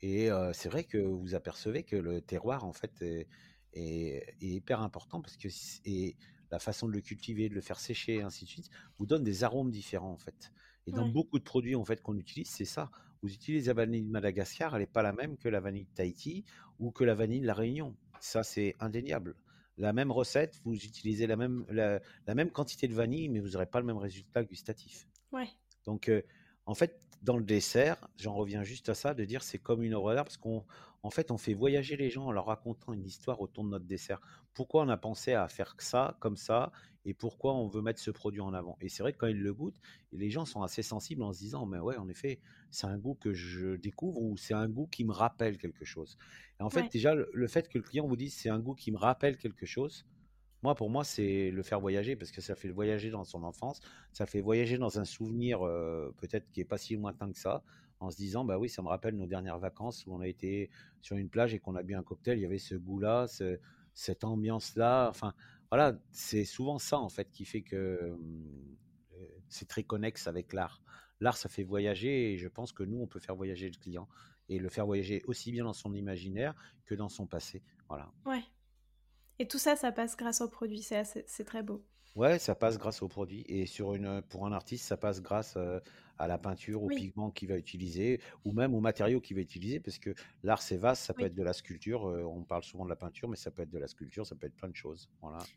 Et 0.00 0.28
c'est 0.52 0.68
vrai 0.68 0.84
que 0.84 0.98
vous 0.98 1.34
apercevez 1.34 1.82
que 1.82 1.96
le 1.96 2.20
terroir, 2.20 2.64
en 2.64 2.74
fait, 2.74 3.02
est, 3.02 4.36
hyper 4.40 4.80
important 4.82 5.20
parce 5.20 5.36
que 5.36 5.48
et 5.84 6.16
la 6.50 6.58
façon 6.58 6.86
de 6.86 6.92
le 6.92 7.00
cultiver, 7.00 7.48
de 7.48 7.54
le 7.54 7.60
faire 7.60 7.80
sécher, 7.80 8.22
ainsi 8.22 8.44
de 8.44 8.50
suite, 8.50 8.70
vous 8.98 9.06
donne 9.06 9.24
des 9.24 9.44
arômes 9.44 9.70
différents, 9.70 10.12
en 10.12 10.18
fait. 10.18 10.52
Et 10.86 10.92
dans 10.92 11.04
ouais, 11.04 11.12
beaucoup 11.12 11.38
de 11.38 11.44
produits, 11.44 11.74
en 11.74 11.84
fait, 11.84 12.02
qu'on 12.02 12.16
utilise, 12.16 12.48
c'est 12.48 12.64
ça. 12.64 12.90
Vous 13.22 13.32
utilisez 13.32 13.68
la 13.68 13.74
vanille 13.74 14.02
de 14.02 14.10
Madagascar, 14.10 14.74
elle 14.74 14.82
n'est 14.82 14.86
pas 14.86 15.02
la 15.02 15.12
même 15.12 15.36
que 15.38 15.48
la 15.48 15.60
vanille 15.60 15.84
de 15.84 15.94
Tahiti 15.94 16.44
ou 16.78 16.90
que 16.90 17.04
la 17.04 17.14
vanille 17.14 17.40
de 17.40 17.46
la 17.46 17.54
Réunion. 17.54 17.96
Ça, 18.20 18.42
c'est 18.42 18.74
indéniable. 18.80 19.34
La 19.76 19.92
même 19.92 20.12
recette, 20.12 20.60
vous 20.64 20.74
utilisez 20.74 21.26
la 21.26 21.36
même, 21.36 21.64
la, 21.68 22.00
la 22.26 22.34
même 22.34 22.50
quantité 22.50 22.86
de 22.86 22.94
vanille, 22.94 23.28
mais 23.28 23.40
vous 23.40 23.50
n'aurez 23.50 23.66
pas 23.66 23.80
le 23.80 23.86
même 23.86 23.96
résultat 23.96 24.44
gustatif. 24.44 25.08
ouais, 25.32 25.48
Donc, 25.86 26.08
euh, 26.08 26.22
en 26.66 26.74
fait, 26.74 27.00
dans 27.22 27.38
le 27.38 27.44
dessert, 27.44 27.96
j'en 28.16 28.34
reviens 28.34 28.62
juste 28.62 28.90
à 28.90 28.94
ça, 28.94 29.14
de 29.14 29.24
dire 29.24 29.42
c'est 29.42 29.58
comme 29.58 29.82
une 29.82 29.92
d'art, 29.92 30.24
parce 30.24 30.36
qu'en 30.36 30.66
en 31.02 31.10
fait, 31.10 31.30
on 31.30 31.38
fait 31.38 31.54
voyager 31.54 31.96
les 31.96 32.10
gens 32.10 32.26
en 32.26 32.32
leur 32.32 32.46
racontant 32.46 32.92
une 32.92 33.04
histoire 33.04 33.40
autour 33.40 33.64
de 33.64 33.70
notre 33.70 33.86
dessert. 33.86 34.20
Pourquoi 34.52 34.82
on 34.82 34.88
a 34.90 34.96
pensé 34.98 35.32
à 35.32 35.48
faire 35.48 35.74
ça, 35.78 36.16
comme 36.20 36.36
ça, 36.36 36.70
et 37.04 37.14
pourquoi 37.14 37.54
on 37.54 37.68
veut 37.68 37.82
mettre 37.82 38.00
ce 38.00 38.10
produit 38.10 38.40
en 38.40 38.54
avant. 38.54 38.76
Et 38.80 38.88
c'est 38.88 39.02
vrai 39.02 39.12
que 39.12 39.18
quand 39.18 39.26
ils 39.26 39.40
le 39.40 39.54
goûtent, 39.54 39.78
les 40.12 40.30
gens 40.30 40.44
sont 40.44 40.62
assez 40.62 40.82
sensibles 40.82 41.22
en 41.22 41.32
se 41.32 41.38
disant, 41.38 41.66
mais 41.66 41.78
ouais, 41.78 41.96
en 41.96 42.08
effet, 42.08 42.40
c'est 42.70 42.86
un 42.86 42.98
goût 42.98 43.14
que 43.14 43.32
je 43.32 43.76
découvre 43.76 44.20
ou 44.22 44.36
c'est 44.36 44.54
un 44.54 44.68
goût 44.68 44.86
qui 44.86 45.04
me 45.04 45.12
rappelle 45.12 45.58
quelque 45.58 45.84
chose. 45.84 46.16
Et 46.60 46.62
en 46.62 46.70
fait, 46.70 46.84
ouais, 46.84 46.90
déjà, 46.90 47.14
le, 47.14 47.28
le 47.32 47.48
fait 47.48 47.68
que 47.68 47.78
le 47.78 47.84
client 47.84 48.06
vous 48.06 48.16
dise 48.16 48.34
c'est 48.34 48.48
un 48.50 48.60
goût 48.60 48.74
qui 48.74 48.92
me 48.92 48.98
rappelle 48.98 49.36
quelque 49.38 49.66
chose, 49.66 50.06
moi, 50.62 50.74
pour 50.74 50.88
moi, 50.88 51.04
c'est 51.04 51.50
le 51.50 51.62
faire 51.62 51.78
voyager 51.80 52.16
parce 52.16 52.30
que 52.30 52.40
ça 52.40 52.54
fait 52.54 52.70
voyager 52.70 53.10
dans 53.10 53.24
son 53.24 53.42
enfance, 53.42 53.80
ça 54.12 54.24
fait 54.24 54.40
voyager 54.40 54.78
dans 54.78 54.98
un 54.98 55.04
souvenir 55.04 55.62
euh, 55.66 56.14
peut-être 56.16 56.50
qui 56.50 56.60
est 56.60 56.64
pas 56.64 56.78
si 56.78 56.96
lointain 56.96 57.30
que 57.30 57.38
ça, 57.38 57.62
en 58.00 58.10
se 58.10 58.16
disant, 58.16 58.44
bah 58.46 58.58
oui, 58.58 58.70
ça 58.70 58.80
me 58.82 58.88
rappelle 58.88 59.14
nos 59.16 59.26
dernières 59.26 59.58
vacances 59.58 60.06
où 60.06 60.14
on 60.14 60.20
a 60.20 60.28
été 60.28 60.70
sur 61.02 61.16
une 61.16 61.28
plage 61.28 61.52
et 61.54 61.58
qu'on 61.58 61.74
a 61.76 61.82
bu 61.82 61.94
un 61.94 62.02
cocktail, 62.02 62.38
il 62.38 62.42
y 62.42 62.46
avait 62.46 62.58
ce 62.58 62.74
goût-là, 62.76 63.26
ce- 63.26 63.60
cette 63.92 64.24
ambiance-là. 64.24 65.08
Enfin, 65.10 65.34
voilà, 65.74 65.98
c'est 66.12 66.44
souvent 66.44 66.78
ça 66.78 66.98
en 66.98 67.08
fait 67.08 67.30
qui 67.32 67.44
fait 67.44 67.62
que 67.62 68.16
c'est 69.48 69.68
très 69.68 69.84
connexe 69.84 70.26
avec 70.26 70.52
l'art. 70.52 70.82
L'art, 71.20 71.36
ça 71.36 71.48
fait 71.48 71.62
voyager 71.64 72.32
et 72.32 72.38
je 72.38 72.48
pense 72.48 72.72
que 72.72 72.82
nous, 72.82 73.00
on 73.00 73.06
peut 73.06 73.20
faire 73.20 73.36
voyager 73.36 73.70
le 73.70 73.76
client 73.78 74.08
et 74.48 74.58
le 74.58 74.68
faire 74.68 74.86
voyager 74.86 75.22
aussi 75.26 75.52
bien 75.52 75.64
dans 75.64 75.72
son 75.72 75.94
imaginaire 75.94 76.54
que 76.84 76.94
dans 76.94 77.08
son 77.08 77.26
passé. 77.26 77.62
Voilà. 77.88 78.12
ouais. 78.26 78.44
Et 79.38 79.48
tout 79.48 79.58
ça, 79.58 79.76
ça 79.76 79.92
passe 79.92 80.16
grâce 80.16 80.40
au 80.42 80.48
produit, 80.50 80.82
c'est 80.82 80.96
assez- 80.96 81.24
c'est 81.28 81.44
très 81.44 81.62
beau. 81.62 81.86
Ouais, 82.14 82.38
ça 82.38 82.54
passe 82.54 82.78
grâce 82.78 83.02
au 83.02 83.08
produit 83.08 83.42
et 83.48 83.66
sur 83.66 83.94
une, 83.94 84.22
pour 84.22 84.46
un 84.46 84.52
artiste, 84.52 84.86
ça 84.86 84.96
passe 84.96 85.20
grâce 85.20 85.56
euh, 85.56 85.80
à 86.16 86.28
la 86.28 86.38
peinture, 86.38 86.84
au 86.84 86.88
Oui, 86.88 87.08
pigment 87.08 87.32
qu'il 87.32 87.48
va 87.48 87.56
utiliser 87.58 88.20
ou 88.44 88.52
même 88.52 88.72
aux 88.72 88.80
matériaux 88.80 89.20
qu'il 89.20 89.34
va 89.36 89.42
utiliser 89.42 89.80
parce 89.80 89.98
que 89.98 90.14
l'art 90.44 90.62
c'est 90.62 90.76
vaste, 90.76 91.02
ça 91.02 91.12
peut 91.14 91.24
être 91.24 91.34
de 91.34 91.42
la 91.42 91.52
sculpture, 91.52 92.06
euh, 92.08 92.22
on 92.22 92.44
parle 92.44 92.62
souvent 92.62 92.84
de 92.84 92.90
la 92.90 92.94
peinture, 92.96 93.28
mais 93.28 93.34
ça 93.36 93.50
peut 93.50 93.62
être 93.62 93.70
de 93.70 93.78
la 93.78 93.88
sculpture, 93.88 94.24
ça 94.26 94.36
peut 94.36 94.46
être 94.46 94.54
plein 94.54 94.68
de 94.68 94.76
choses. 94.76 95.10
Voilà. 95.20 95.48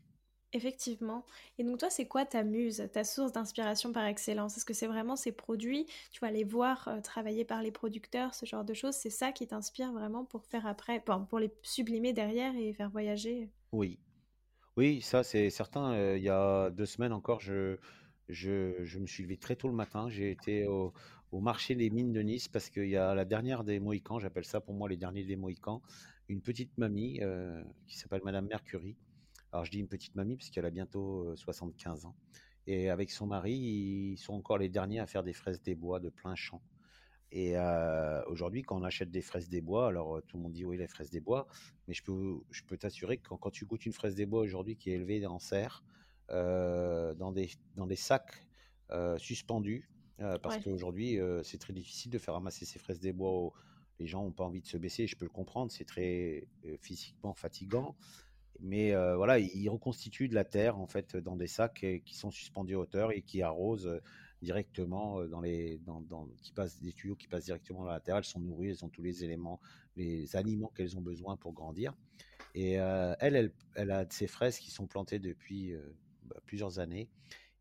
Effectivement. 0.54 1.26
Et 1.58 1.62
donc 1.62 1.78
toi, 1.78 1.90
c'est 1.90 2.06
quoi 2.06 2.24
ta 2.24 2.42
muse, 2.42 2.88
ta 2.90 3.04
source 3.04 3.32
d'inspiration 3.32 3.92
par 3.92 4.06
excellence? 4.06 4.56
Est-ce 4.56 4.64
que 4.64 4.72
c'est 4.72 4.86
vraiment 4.86 5.14
ces 5.14 5.30
produits, 5.30 5.84
tu 6.10 6.20
vas 6.20 6.30
les 6.30 6.44
voir 6.44 6.88
euh, 6.88 7.02
travailler 7.02 7.44
par 7.44 7.62
les 7.62 7.70
producteurs, 7.70 8.34
ce 8.34 8.46
genre 8.46 8.64
de 8.64 8.72
choses, 8.72 8.94
c'est 8.94 9.10
ça 9.10 9.30
qui 9.30 9.46
t'inspire 9.46 9.92
vraiment 9.92 10.24
pour 10.24 10.46
faire 10.46 10.66
après, 10.66 11.02
bon, 11.06 11.26
pour 11.26 11.38
les 11.38 11.52
sublimer 11.62 12.14
derrière 12.14 12.56
et 12.56 12.72
faire 12.72 12.88
voyager? 12.88 13.50
Oui, 13.72 13.98
oui, 14.78 15.02
ça 15.02 15.22
c'est 15.22 15.50
certain. 15.50 15.92
euh, 15.92 16.16
il 16.16 16.22
y 16.22 16.30
a 16.30 16.70
deux 16.70 16.86
semaines 16.86 17.12
encore, 17.12 17.40
je, 17.40 17.76
je, 18.30 18.82
je 18.84 18.98
me 18.98 19.06
suis 19.06 19.24
levé 19.24 19.36
très 19.36 19.54
tôt 19.54 19.68
le 19.68 19.74
matin. 19.74 20.08
J'ai 20.08 20.30
été 20.30 20.66
au, 20.66 20.94
au 21.30 21.40
marché 21.40 21.74
des 21.74 21.90
mines 21.90 22.14
de 22.14 22.22
Nice 22.22 22.48
parce 22.48 22.70
qu'il 22.70 22.88
y 22.88 22.96
a 22.96 23.14
la 23.14 23.26
dernière 23.26 23.64
des 23.64 23.80
Mohicans, 23.80 24.18
j'appelle 24.18 24.46
ça 24.46 24.62
pour 24.62 24.72
moi 24.72 24.88
les 24.88 24.96
derniers 24.96 25.24
des 25.24 25.36
Mohicans, 25.36 25.82
une 26.30 26.40
petite 26.40 26.78
mamie 26.78 27.18
euh, 27.20 27.62
qui 27.86 27.98
s'appelle 27.98 28.22
Madame 28.24 28.46
Mercury. 28.46 28.96
Alors 29.52 29.64
je 29.64 29.70
dis 29.70 29.78
une 29.80 29.88
petite 29.88 30.14
mamie 30.14 30.36
parce 30.36 30.50
qu'elle 30.50 30.66
a 30.66 30.70
bientôt 30.70 31.30
euh, 31.30 31.36
75 31.36 32.04
ans. 32.06 32.16
Et 32.66 32.90
avec 32.90 33.10
son 33.10 33.26
mari, 33.26 33.54
ils 33.54 34.18
sont 34.18 34.34
encore 34.34 34.58
les 34.58 34.68
derniers 34.68 35.00
à 35.00 35.06
faire 35.06 35.22
des 35.22 35.32
fraises 35.32 35.62
des 35.62 35.74
bois 35.74 36.00
de 36.00 36.10
plein 36.10 36.34
champ. 36.34 36.62
Et 37.30 37.58
euh, 37.58 38.22
aujourd'hui, 38.26 38.62
quand 38.62 38.78
on 38.78 38.84
achète 38.84 39.10
des 39.10 39.22
fraises 39.22 39.48
des 39.50 39.60
bois, 39.60 39.88
alors 39.88 40.18
euh, 40.18 40.22
tout 40.26 40.38
le 40.38 40.42
monde 40.44 40.52
dit 40.52 40.64
oui, 40.64 40.78
les 40.78 40.88
fraises 40.88 41.10
des 41.10 41.20
bois, 41.20 41.46
mais 41.86 41.94
je 41.94 42.02
peux, 42.02 42.40
je 42.50 42.62
peux 42.64 42.78
t'assurer 42.78 43.18
que 43.18 43.28
quand, 43.28 43.38
quand 43.38 43.50
tu 43.50 43.66
goûtes 43.66 43.86
une 43.86 43.92
fraise 43.92 44.14
des 44.14 44.26
bois 44.26 44.40
aujourd'hui 44.42 44.76
qui 44.76 44.90
est 44.90 44.94
élevée 44.94 45.24
en 45.26 45.38
serre, 45.38 45.84
euh, 46.30 47.14
dans 47.14 47.32
des, 47.32 47.50
dans 47.74 47.86
des 47.86 47.96
sacs 47.96 48.46
euh, 48.90 49.18
suspendus, 49.18 49.90
euh, 50.20 50.38
parce 50.38 50.56
Ouais, 50.56 50.58
qu'aujourd'hui, 50.58 51.18
euh, 51.20 51.42
c'est 51.42 51.58
très 51.58 51.72
difficile 51.72 52.10
de 52.10 52.18
faire 52.18 52.34
ramasser 52.34 52.64
ces 52.64 52.78
fraises 52.78 53.00
des 53.00 53.12
bois. 53.12 53.52
les 53.98 54.06
gens 54.06 54.22
n'ont 54.24 54.32
pas 54.32 54.44
envie 54.44 54.62
de 54.62 54.66
se 54.66 54.76
baisser, 54.76 55.06
je 55.06 55.16
peux 55.16 55.24
le 55.24 55.30
comprendre, 55.30 55.70
c'est 55.72 55.84
très 55.84 56.48
euh, 56.66 56.76
physiquement 56.80 57.34
fatigant. 57.34 57.96
Mais 58.60 58.94
voilà, 59.16 59.38
ils 59.38 59.68
reconstituent 59.68 60.28
de 60.28 60.34
la 60.34 60.44
terre 60.44 60.78
en 60.78 60.86
fait 60.86 61.16
dans 61.16 61.36
des 61.36 61.46
sacs 61.46 61.86
qui 62.04 62.14
sont 62.16 62.30
suspendus 62.30 62.74
à 62.74 62.78
hauteur 62.80 63.12
et 63.12 63.22
qui 63.22 63.42
arrosent 63.42 64.00
directement 64.42 65.24
dans 65.26 65.40
les, 65.40 65.80
qui 66.42 66.52
passent 66.52 66.80
des 66.80 66.92
tuyaux 66.92 67.16
qui 67.16 67.28
passent 67.28 67.46
directement 67.46 67.84
dans 67.84 67.90
la 67.90 68.00
terre. 68.00 68.16
Elles 68.16 68.24
sont 68.24 68.40
nourries, 68.40 68.70
elles 68.70 68.84
ont 68.84 68.88
tous 68.88 69.02
les 69.02 69.24
éléments, 69.24 69.60
les 69.96 70.34
aliments 70.36 70.72
qu'elles 70.74 70.96
ont 70.96 71.02
besoin 71.02 71.36
pour 71.36 71.52
grandir. 71.52 71.94
Et 72.54 72.72
elle, 72.72 73.36
elle, 73.36 73.52
elle 73.74 73.90
a 73.90 74.06
ces 74.10 74.26
fraises 74.26 74.58
qui 74.58 74.70
sont 74.70 74.86
plantées 74.86 75.18
depuis 75.18 75.74
bah, 76.24 76.36
plusieurs 76.44 76.78
années. 76.78 77.08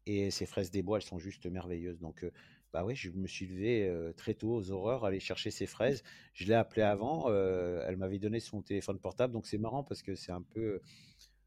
Et 0.07 0.31
ces 0.31 0.45
fraises 0.45 0.71
des 0.71 0.81
bois, 0.81 0.97
elles 0.97 1.03
sont 1.03 1.19
juste 1.19 1.45
merveilleuses. 1.45 1.99
Donc, 1.99 2.25
bah 2.73 2.83
oui, 2.83 2.95
je 2.95 3.09
me 3.11 3.27
suis 3.27 3.47
levé 3.47 3.87
euh, 3.87 4.11
très 4.13 4.33
tôt 4.33 4.53
aux 4.53 4.71
horreurs, 4.71 5.05
aller 5.05 5.19
chercher 5.19 5.51
ces 5.51 5.65
fraises. 5.65 6.03
Je 6.33 6.45
l'ai 6.45 6.53
appelée 6.53 6.83
avant, 6.83 7.25
euh, 7.29 7.83
elle 7.87 7.97
m'avait 7.97 8.19
donné 8.19 8.39
son 8.39 8.61
téléphone 8.61 8.99
portable. 8.99 9.33
Donc, 9.33 9.47
c'est 9.47 9.57
marrant 9.57 9.83
parce 9.83 10.01
que 10.01 10.15
c'est 10.15 10.31
un 10.31 10.41
peu 10.41 10.81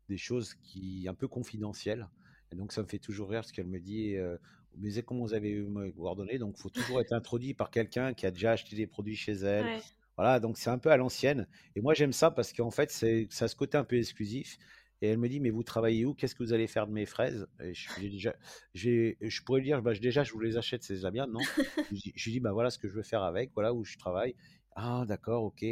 des 0.08 0.16
choses 0.16 0.54
qui 0.54 1.06
un 1.08 1.14
peu 1.14 1.28
confidentielles. 1.28 2.08
Et 2.52 2.56
donc, 2.56 2.72
ça 2.72 2.82
me 2.82 2.88
fait 2.88 2.98
toujours 2.98 3.30
rire 3.30 3.40
parce 3.40 3.52
qu'elle 3.52 3.66
me 3.68 3.78
dit, 3.78 4.16
euh, 4.16 4.36
me 4.76 4.82
disait 4.82 5.02
comment 5.02 5.20
vous 5.20 5.34
avez 5.34 5.50
eu 5.50 5.64
mes 5.64 5.92
coordonnées? 5.92 6.38
Donc, 6.38 6.54
il 6.58 6.62
faut 6.62 6.70
toujours 6.70 7.00
être 7.00 7.12
introduit 7.12 7.54
par 7.54 7.70
quelqu'un 7.70 8.14
qui 8.14 8.26
a 8.26 8.30
déjà 8.30 8.52
acheté 8.52 8.74
des 8.76 8.86
produits 8.86 9.16
chez 9.16 9.32
elle. 9.32 9.64
Ouais. 9.64 9.80
Voilà, 10.16 10.38
donc 10.38 10.58
c'est 10.58 10.68
un 10.68 10.78
peu 10.78 10.90
à 10.90 10.98
l'ancienne. 10.98 11.46
Et 11.76 11.80
moi, 11.80 11.94
j'aime 11.94 12.12
ça 12.12 12.30
parce 12.30 12.52
qu'en 12.52 12.70
fait, 12.70 12.90
c'est, 12.90 13.26
ça 13.30 13.46
a 13.46 13.48
ce 13.48 13.56
côté 13.56 13.78
un 13.78 13.84
peu 13.84 13.96
exclusif. 13.96 14.58
Et 15.02 15.08
elle 15.08 15.18
me 15.18 15.28
dit, 15.28 15.40
mais 15.40 15.50
vous 15.50 15.62
travaillez 15.62 16.04
où? 16.04 16.14
Qu'est-ce 16.14 16.34
que 16.34 16.42
vous 16.42 16.52
allez 16.52 16.66
faire 16.66 16.86
de 16.86 16.92
mes 16.92 17.06
fraises? 17.06 17.46
Et 17.62 17.72
je, 17.72 17.88
déjà, 18.00 18.34
je 18.74 19.42
pourrais 19.44 19.60
lui 19.60 19.68
dire, 19.68 19.80
bah, 19.82 19.94
déjà, 19.94 20.24
je 20.24 20.32
vous 20.32 20.40
les 20.40 20.56
achète, 20.56 20.82
c'est 20.82 20.94
déjà 20.94 21.10
bien, 21.10 21.26
non? 21.26 21.40
Je 21.56 21.88
lui 21.90 21.98
dis, 21.98 22.12
je 22.14 22.24
lui 22.24 22.32
dis, 22.32 22.40
bah 22.40 22.52
voilà 22.52 22.70
ce 22.70 22.78
que 22.78 22.86
je 22.88 22.94
veux 22.94 23.02
faire 23.02 23.22
avec, 23.22 23.50
voilà 23.54 23.72
où 23.72 23.84
je 23.84 23.96
travaille. 23.96 24.34
Ah, 24.76 25.04
d'accord, 25.08 25.44
ok. 25.44 25.64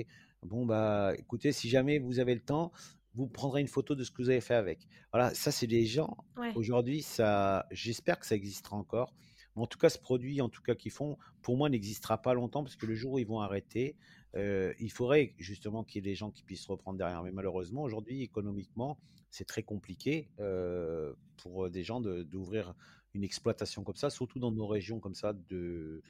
Bon, 0.42 0.64
bah 0.64 1.12
écoutez, 1.18 1.52
si 1.52 1.68
jamais 1.68 1.98
vous 1.98 2.20
avez 2.20 2.34
le 2.34 2.40
temps, 2.40 2.72
vous 3.14 3.26
prendrez 3.26 3.60
une 3.60 3.68
photo 3.68 3.94
de 3.94 4.04
ce 4.04 4.10
que 4.10 4.22
vous 4.22 4.30
avez 4.30 4.40
fait 4.40 4.54
avec. 4.54 4.86
Voilà, 5.12 5.34
ça, 5.34 5.50
c'est 5.50 5.66
des 5.66 5.84
gens. 5.84 6.16
Ouais. 6.36 6.52
Aujourd'hui, 6.54 7.02
ça, 7.02 7.66
j'espère 7.70 8.18
que 8.18 8.26
ça 8.26 8.34
existera 8.34 8.76
encore. 8.76 9.14
Mais 9.56 9.62
en 9.62 9.66
tout 9.66 9.78
cas, 9.78 9.88
ce 9.88 9.98
produit, 9.98 10.40
en 10.40 10.48
tout 10.48 10.62
cas, 10.62 10.74
qu'ils 10.74 10.92
font, 10.92 11.18
pour 11.42 11.56
moi, 11.56 11.68
n'existera 11.68 12.22
pas 12.22 12.32
longtemps 12.32 12.62
parce 12.62 12.76
que 12.76 12.86
le 12.86 12.94
jour 12.94 13.14
où 13.14 13.18
ils 13.18 13.26
vont 13.26 13.40
arrêter, 13.40 13.96
euh, 14.36 14.74
il 14.78 14.90
faudrait 14.92 15.34
justement 15.38 15.84
qu'il 15.84 15.96
y 15.96 16.08
ait 16.08 16.10
des 16.10 16.14
gens 16.14 16.30
qui 16.30 16.42
puissent 16.42 16.66
reprendre 16.66 16.98
derrière. 16.98 17.22
Mais 17.22 17.32
malheureusement, 17.32 17.82
aujourd'hui, 17.82 18.22
économiquement, 18.22 18.98
c'est 19.30 19.46
très 19.46 19.62
compliqué 19.62 20.30
euh, 20.40 21.14
pour 21.36 21.70
des 21.70 21.82
gens 21.82 22.00
de- 22.00 22.22
d'ouvrir 22.22 22.74
une 23.14 23.24
exploitation 23.24 23.84
comme 23.84 23.96
ça, 23.96 24.10
surtout 24.10 24.38
dans 24.38 24.52
nos 24.52 24.66
régions 24.66 25.00
comme 25.00 25.14
ça 25.14 25.32
de, 25.32 26.02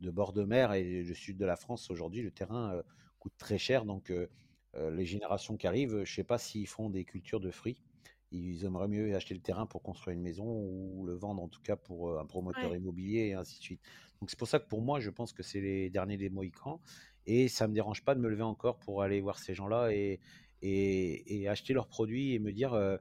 de 0.00 0.10
bord 0.10 0.32
de 0.32 0.44
mer 0.44 0.72
et 0.72 1.02
le 1.02 1.14
sud 1.14 1.36
de 1.36 1.44
la 1.44 1.56
France. 1.56 1.90
Aujourd'hui, 1.90 2.22
le 2.22 2.30
terrain 2.30 2.74
euh, 2.76 2.82
coûte 3.18 3.34
très 3.38 3.58
cher. 3.58 3.84
Donc, 3.84 4.12
les 4.74 5.06
générations 5.06 5.56
qui 5.56 5.66
arrivent, 5.66 6.04
je 6.04 6.12
ne 6.12 6.16
sais 6.16 6.24
pas 6.24 6.36
s'ils 6.36 6.66
font 6.66 6.90
des 6.90 7.04
cultures 7.06 7.40
de 7.40 7.50
fruits. 7.50 7.78
Ils 8.30 8.64
aimeraient 8.64 8.88
mieux 8.88 9.14
acheter 9.14 9.34
le 9.34 9.40
terrain 9.40 9.66
pour 9.66 9.82
construire 9.82 10.14
une 10.14 10.22
maison 10.22 10.44
ou 10.44 11.04
le 11.06 11.14
vendre 11.14 11.42
en 11.42 11.48
tout 11.48 11.62
cas 11.62 11.76
pour 11.76 12.18
un 12.18 12.26
promoteur 12.26 12.72
Ouais. 12.72 12.78
immobilier 12.78 13.28
et 13.28 13.34
ainsi 13.34 13.58
de 13.58 13.62
suite. 13.62 13.80
Donc 14.20 14.30
c'est 14.30 14.38
pour 14.38 14.48
ça 14.48 14.58
que 14.58 14.66
pour 14.68 14.82
moi, 14.82 15.00
je 15.00 15.10
pense 15.10 15.32
que 15.32 15.42
c'est 15.42 15.60
les 15.60 15.88
derniers 15.90 16.16
des 16.18 16.28
Mohicans 16.28 16.80
et 17.26 17.48
ça 17.48 17.68
me 17.68 17.74
dérange 17.74 18.04
pas 18.04 18.14
de 18.14 18.20
me 18.20 18.28
lever 18.28 18.42
encore 18.42 18.78
pour 18.78 19.02
aller 19.02 19.20
voir 19.20 19.38
ces 19.38 19.54
gens-là 19.54 19.92
et, 19.92 20.20
et, 20.62 21.40
et 21.42 21.48
acheter 21.48 21.72
leurs 21.72 21.88
produits 21.88 22.34
et 22.34 22.38
me 22.38 22.52
dire 22.52 22.98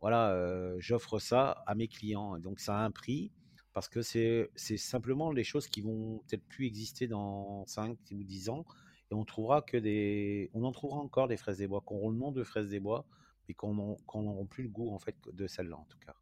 voilà, 0.00 0.74
j'offre 0.78 1.18
ça 1.18 1.62
à 1.66 1.74
mes 1.74 1.88
clients. 1.88 2.38
Donc 2.38 2.60
ça 2.60 2.78
a 2.78 2.84
un 2.84 2.90
prix 2.90 3.32
parce 3.76 3.90
que 3.90 4.00
c'est 4.00 4.76
simplement 4.78 5.30
les 5.30 5.44
choses 5.44 5.66
qui 5.66 5.82
vont 5.82 6.22
peut-être 6.26 6.46
plus 6.48 6.64
exister 6.64 7.06
dans 7.06 7.66
5 7.66 7.98
ou 8.12 8.24
10 8.24 8.48
ans 8.48 8.64
et 9.10 9.14
on 9.14 9.26
trouvera 9.26 9.60
que 9.60 9.76
des 9.76 10.50
on 10.54 10.64
en 10.64 10.72
trouvera 10.72 10.98
encore 10.98 11.28
des 11.28 11.36
fraises 11.36 11.58
des 11.58 11.68
bois 11.68 11.82
auront 11.86 12.08
le 12.08 12.16
nom 12.16 12.32
de 12.32 12.42
fraises 12.42 12.70
des 12.70 12.80
bois 12.80 13.04
mais 13.46 13.54
qu'on 13.54 13.74
n'auront 13.74 14.46
plus 14.46 14.62
le 14.62 14.70
goût 14.70 14.94
en 14.94 14.98
fait 14.98 15.16
de 15.30 15.46
celle-là 15.46 15.76
en 15.76 15.84
tout 15.84 15.98
cas. 15.98 16.14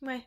Ouais. 0.00 0.22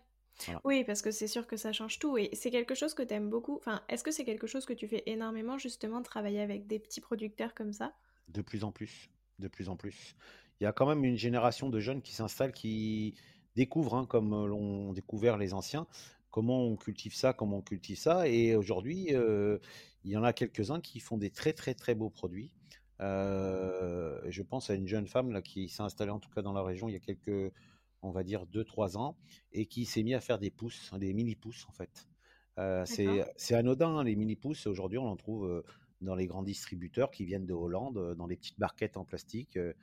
Voilà. 0.45 0.61
Oui, 0.63 0.83
parce 0.83 1.01
que 1.01 1.11
c'est 1.11 1.27
sûr 1.27 1.47
que 1.47 1.57
ça 1.57 1.73
change 1.73 1.99
tout. 1.99 2.17
Et 2.17 2.29
c'est 2.33 2.51
quelque 2.51 2.75
chose 2.75 2.93
que 2.93 3.03
tu 3.03 3.13
aimes 3.13 3.29
beaucoup. 3.29 3.55
Enfin, 3.55 3.81
est-ce 3.89 4.03
que 4.03 4.11
c'est 4.11 4.25
quelque 4.25 4.47
chose 4.47 4.65
que 4.65 4.73
tu 4.73 4.87
fais 4.87 5.03
énormément, 5.05 5.57
justement, 5.57 6.01
travailler 6.01 6.41
avec 6.41 6.67
des 6.67 6.79
petits 6.79 7.01
producteurs 7.01 7.53
comme 7.53 7.73
ça? 7.73 7.93
De 8.27 8.41
plus 8.41 8.63
en 8.63 8.71
plus, 8.71 9.09
de 9.39 9.47
plus 9.47 9.69
en 9.69 9.75
plus. 9.75 10.15
Il 10.59 10.63
y 10.63 10.67
a 10.67 10.71
quand 10.71 10.85
même 10.85 11.03
une 11.03 11.17
génération 11.17 11.69
de 11.69 11.79
jeunes 11.79 12.01
qui 12.01 12.13
s'installent, 12.13 12.53
qui 12.53 13.15
découvrent, 13.55 13.95
hein, 13.95 14.05
comme 14.05 14.33
euh, 14.33 14.47
l'ont 14.47 14.93
découvert 14.93 15.37
les 15.37 15.53
anciens, 15.53 15.87
comment 16.29 16.63
on 16.63 16.75
cultive 16.75 17.15
ça, 17.15 17.33
comment 17.33 17.57
on 17.57 17.61
cultive 17.61 17.97
ça. 17.97 18.27
Et 18.27 18.55
aujourd'hui, 18.55 19.07
euh, 19.11 19.57
il 20.03 20.11
y 20.11 20.17
en 20.17 20.23
a 20.23 20.33
quelques-uns 20.33 20.79
qui 20.79 20.99
font 20.99 21.17
des 21.17 21.29
très 21.29 21.53
très 21.53 21.73
très 21.73 21.95
beaux 21.95 22.09
produits. 22.09 22.53
Euh, 23.01 24.21
je 24.27 24.43
pense 24.43 24.69
à 24.69 24.75
une 24.75 24.87
jeune 24.87 25.07
femme 25.07 25.31
là, 25.31 25.41
qui 25.41 25.69
s'est 25.69 25.81
installée 25.81 26.11
en 26.11 26.19
tout 26.19 26.29
cas 26.29 26.43
dans 26.43 26.53
la 26.53 26.61
région 26.61 26.87
il 26.87 26.91
y 26.91 26.95
a 26.95 26.99
quelques, 26.99 27.51
on 28.01 28.11
va 28.11 28.23
dire, 28.23 28.45
deux 28.45 28.63
trois 28.63 28.97
ans, 28.97 29.17
et 29.51 29.65
qui 29.65 29.85
s'est 29.85 30.03
mis 30.03 30.13
à 30.13 30.21
faire 30.21 30.39
des 30.39 30.51
pousses, 30.51 30.91
des 30.97 31.13
mini-pousses 31.13 31.65
en 31.67 31.71
fait. 31.71 32.07
Euh, 32.59 32.83
c'est 33.37 33.55
anodin, 33.55 33.97
hein, 33.97 34.03
les 34.03 34.15
mini-pousses, 34.15 34.67
aujourd'hui 34.67 34.97
on 34.97 35.07
en 35.07 35.15
trouve 35.15 35.63
dans 36.01 36.15
les 36.15 36.27
grands 36.27 36.43
distributeurs 36.43 37.11
qui 37.11 37.25
viennent 37.25 37.45
de 37.45 37.53
Hollande, 37.53 38.15
dans 38.15 38.27
des 38.27 38.35
petites 38.35 38.59
barquettes 38.59 38.97
en 38.97 39.05
plastique. 39.05 39.57
euh, 39.57 39.73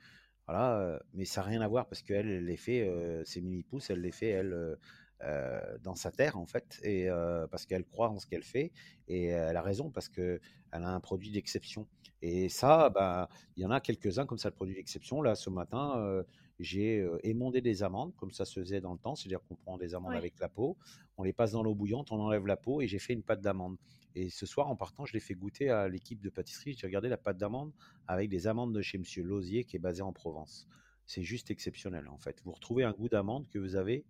voilà, 0.47 0.99
mais 1.13 1.25
ça 1.25 1.41
n'a 1.41 1.47
rien 1.47 1.61
à 1.61 1.67
voir 1.67 1.87
parce 1.87 2.01
qu'elle, 2.01 2.27
elle 2.27 2.45
les 2.45 2.57
fait, 2.57 2.87
euh, 2.87 3.23
ces 3.23 3.39
mini-pousses, 3.39 3.91
elle 3.91 4.01
les 4.01 4.11
fait, 4.11 4.29
elle, 4.29 4.77
euh, 5.21 5.77
dans 5.83 5.93
sa 5.93 6.11
terre, 6.11 6.37
en 6.37 6.47
fait, 6.47 6.79
et 6.83 7.07
parce 7.51 7.67
qu'elle 7.67 7.85
croit 7.85 8.09
en 8.09 8.17
ce 8.17 8.25
qu'elle 8.25 8.43
fait, 8.43 8.71
et 9.07 9.25
elle 9.25 9.55
a 9.57 9.61
raison 9.61 9.91
parce 9.91 10.09
qu'elle 10.09 10.39
a 10.71 10.89
un 10.89 10.99
produit 10.99 11.29
d'exception. 11.29 11.87
Et 12.21 12.49
ça, 12.49 12.89
ben, 12.89 13.27
il 13.55 13.63
y 13.63 13.65
en 13.65 13.71
a 13.71 13.79
quelques-uns 13.79 14.25
comme 14.25 14.39
ça, 14.39 14.49
le 14.49 14.55
produit 14.55 14.75
d'exception. 14.75 15.21
Là, 15.21 15.35
ce 15.35 15.49
matin, 15.51 16.23
j'ai 16.59 16.99
euh, 16.99 17.17
émondé 17.23 17.61
des 17.61 17.83
amandes, 17.83 18.13
comme 18.15 18.31
ça 18.31 18.45
se 18.45 18.59
faisait 18.59 18.81
dans 18.81 18.93
le 18.93 18.99
temps, 18.99 19.15
c'est-à-dire 19.15 19.41
qu'on 19.47 19.55
prend 19.55 19.77
des 19.77 19.95
amandes 19.95 20.11
Ouais. 20.11 20.17
avec 20.17 20.39
la 20.39 20.49
peau, 20.49 20.77
on 21.17 21.23
les 21.23 21.33
passe 21.33 21.51
dans 21.51 21.63
l'eau 21.63 21.75
bouillante, 21.75 22.11
on 22.11 22.19
enlève 22.19 22.45
la 22.45 22.57
peau, 22.57 22.81
et 22.81 22.87
j'ai 22.87 22.99
fait 22.99 23.13
une 23.13 23.23
pâte 23.23 23.41
d'amande. 23.41 23.77
Et 24.15 24.29
ce 24.29 24.45
soir, 24.45 24.67
en 24.67 24.75
partant, 24.75 25.05
je 25.05 25.13
l'ai 25.13 25.19
fait 25.19 25.35
goûter 25.35 25.69
à 25.69 25.87
l'équipe 25.87 26.19
de 26.21 26.29
pâtisserie. 26.29 26.73
J'ai 26.73 26.87
regardé 26.87 27.09
la 27.09 27.17
pâte 27.17 27.37
d'amande 27.37 27.71
avec 28.07 28.29
des 28.29 28.47
amandes 28.47 28.73
de 28.73 28.81
chez 28.81 28.97
Monsieur 28.97 29.23
Lausier, 29.23 29.63
qui 29.63 29.75
est 29.75 29.79
basé 29.79 30.01
en 30.01 30.11
Provence. 30.11 30.67
C'est 31.05 31.23
juste 31.23 31.51
exceptionnel, 31.51 32.07
en 32.07 32.17
fait. 32.17 32.41
Vous 32.43 32.51
retrouvez 32.51 32.83
un 32.83 32.91
goût 32.91 33.07
d'amande 33.09 33.47
que 33.49 33.59
vous 33.59 33.75
avez 33.75 34.03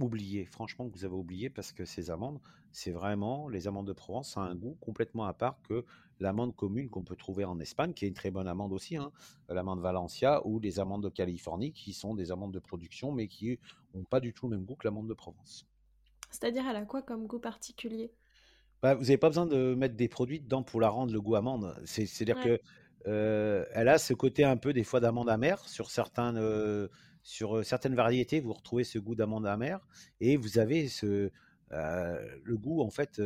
oublié, 0.00 0.44
franchement, 0.46 0.88
que 0.88 0.94
vous 0.98 1.04
avez 1.04 1.14
oublié, 1.14 1.50
parce 1.50 1.72
que 1.72 1.84
ces 1.84 2.10
amandes, 2.10 2.40
c'est 2.72 2.90
vraiment, 2.92 3.48
les 3.48 3.68
amandes 3.68 3.86
de 3.86 3.92
Provence, 3.92 4.32
ça 4.32 4.40
a 4.42 4.44
un 4.44 4.54
goût 4.56 4.76
complètement 4.80 5.24
à 5.24 5.34
part 5.34 5.60
que 5.62 5.84
l'amande 6.18 6.54
commune 6.56 6.88
qu'on 6.90 7.04
peut 7.04 7.16
trouver 7.16 7.44
en 7.44 7.58
Espagne, 7.60 7.92
qui 7.94 8.04
est 8.04 8.08
une 8.08 8.14
très 8.14 8.30
bonne 8.30 8.48
amande 8.48 8.72
aussi, 8.72 8.96
hein, 8.96 9.12
l'amande 9.48 9.80
Valencia, 9.80 10.46
ou 10.46 10.58
les 10.60 10.80
amandes 10.80 11.02
de 11.04 11.08
Californie, 11.10 11.72
qui 11.72 11.92
sont 11.92 12.14
des 12.14 12.32
amandes 12.32 12.52
de 12.54 12.58
production, 12.60 13.12
mais 13.12 13.28
qui 13.28 13.58
n'ont 13.94 14.04
pas 14.04 14.20
du 14.20 14.32
tout 14.34 14.48
le 14.48 14.56
même 14.56 14.64
goût 14.66 14.76
que 14.76 14.86
l'amande 14.86 15.08
de 15.08 15.14
Provence. 15.14 15.66
C'est-à-dire, 16.30 16.66
elle 16.68 16.74
a 16.74 16.84
quoi 16.84 17.02
comme 17.02 17.28
goût 17.28 17.38
particulier? 17.38 18.12
Bah, 18.82 18.94
vous 18.94 19.10
avez 19.10 19.18
pas 19.18 19.28
besoin 19.28 19.46
de 19.46 19.74
mettre 19.74 19.94
des 19.96 20.08
produits 20.08 20.40
dedans 20.40 20.62
pour 20.64 20.80
la 20.80 20.88
rendre 20.88 21.12
le 21.12 21.20
goût 21.20 21.36
amande. 21.36 21.80
C'est 21.84 22.06
c'est-à-dire 22.06 22.38
Ouais. 22.38 22.40
que, 22.40 22.60
heu, 23.06 23.66
elle 23.72 23.88
a 23.88 23.98
ce 23.98 24.12
côté 24.14 24.44
un 24.44 24.56
peu 24.56 24.72
des 24.72 24.82
fois 24.84 24.98
d'amande 25.00 25.28
amère 25.30 25.68
sur 25.68 25.90
certains, 25.90 26.34
heu, 26.36 26.90
sur, 27.22 27.64
certaines 27.64 27.94
variétés, 27.94 28.40
vous 28.40 28.52
retrouvez 28.52 28.84
ce 28.84 28.98
goût 28.98 29.14
d'amande 29.14 29.46
amère 29.46 29.86
et 30.20 30.36
vous 30.36 30.58
avez 30.58 30.88
ce, 30.88 31.30
le 31.70 32.56
goût 32.56 32.82
en 32.82 32.90
fait, 32.90 33.20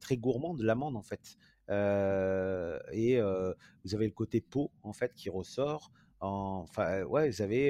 très 0.00 0.16
gourmand 0.16 0.54
de 0.54 0.64
l'amande 0.64 0.96
en 0.96 1.02
fait. 1.02 1.36
Et 1.68 3.20
vous 3.20 3.94
avez 3.94 4.06
le 4.06 4.12
côté 4.12 4.40
peau 4.40 4.70
en 4.82 4.92
fait 4.92 5.14
qui 5.14 5.30
ressort 5.30 5.90
en 6.20 6.64
enfin, 6.68 7.02
ouais, 7.04 7.30
vous 7.30 7.42
avez, 7.42 7.68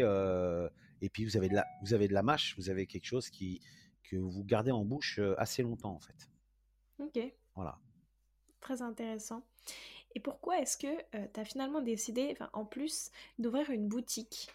et 1.00 1.08
puis 1.08 1.24
vous 1.24 1.36
avez 1.36 1.48
de 1.48 1.54
la 1.54 1.66
vous 1.82 1.94
avez 1.94 2.08
de 2.08 2.14
la 2.14 2.22
mâche, 2.22 2.54
vous 2.58 2.68
avez 2.70 2.86
quelque 2.86 3.06
chose 3.06 3.30
qui 3.30 3.60
que 4.02 4.16
vous 4.16 4.44
gardez 4.44 4.72
en 4.72 4.84
bouche, 4.84 5.20
assez 5.38 5.62
longtemps 5.62 5.94
en 5.94 6.00
fait. 6.00 6.30
Ok, 6.98 7.18
Voilà. 7.54 7.78
très 8.60 8.82
intéressant. 8.82 9.44
Et 10.14 10.20
pourquoi 10.20 10.60
est-ce 10.60 10.76
que 10.76 11.26
tu 11.32 11.40
as 11.40 11.44
finalement 11.44 11.80
décidé, 11.80 12.36
en 12.52 12.64
plus, 12.64 13.10
d'ouvrir 13.38 13.70
une 13.70 13.86
boutique? 13.88 14.50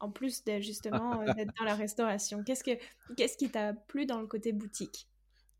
En 0.00 0.10
plus 0.10 0.44
de 0.44 0.60
justement 0.60 1.22
euh, 1.22 1.32
d'être 1.34 1.52
dans 1.58 1.64
la 1.64 1.74
restauration. 1.74 2.44
Qu'est-ce 2.44 2.62
que 2.62 2.78
qu'est-ce 3.16 3.36
qui 3.36 3.50
t'a 3.50 3.74
plu 3.74 4.06
dans 4.06 4.20
le 4.20 4.26
côté 4.26 4.52
boutique? 4.52 5.08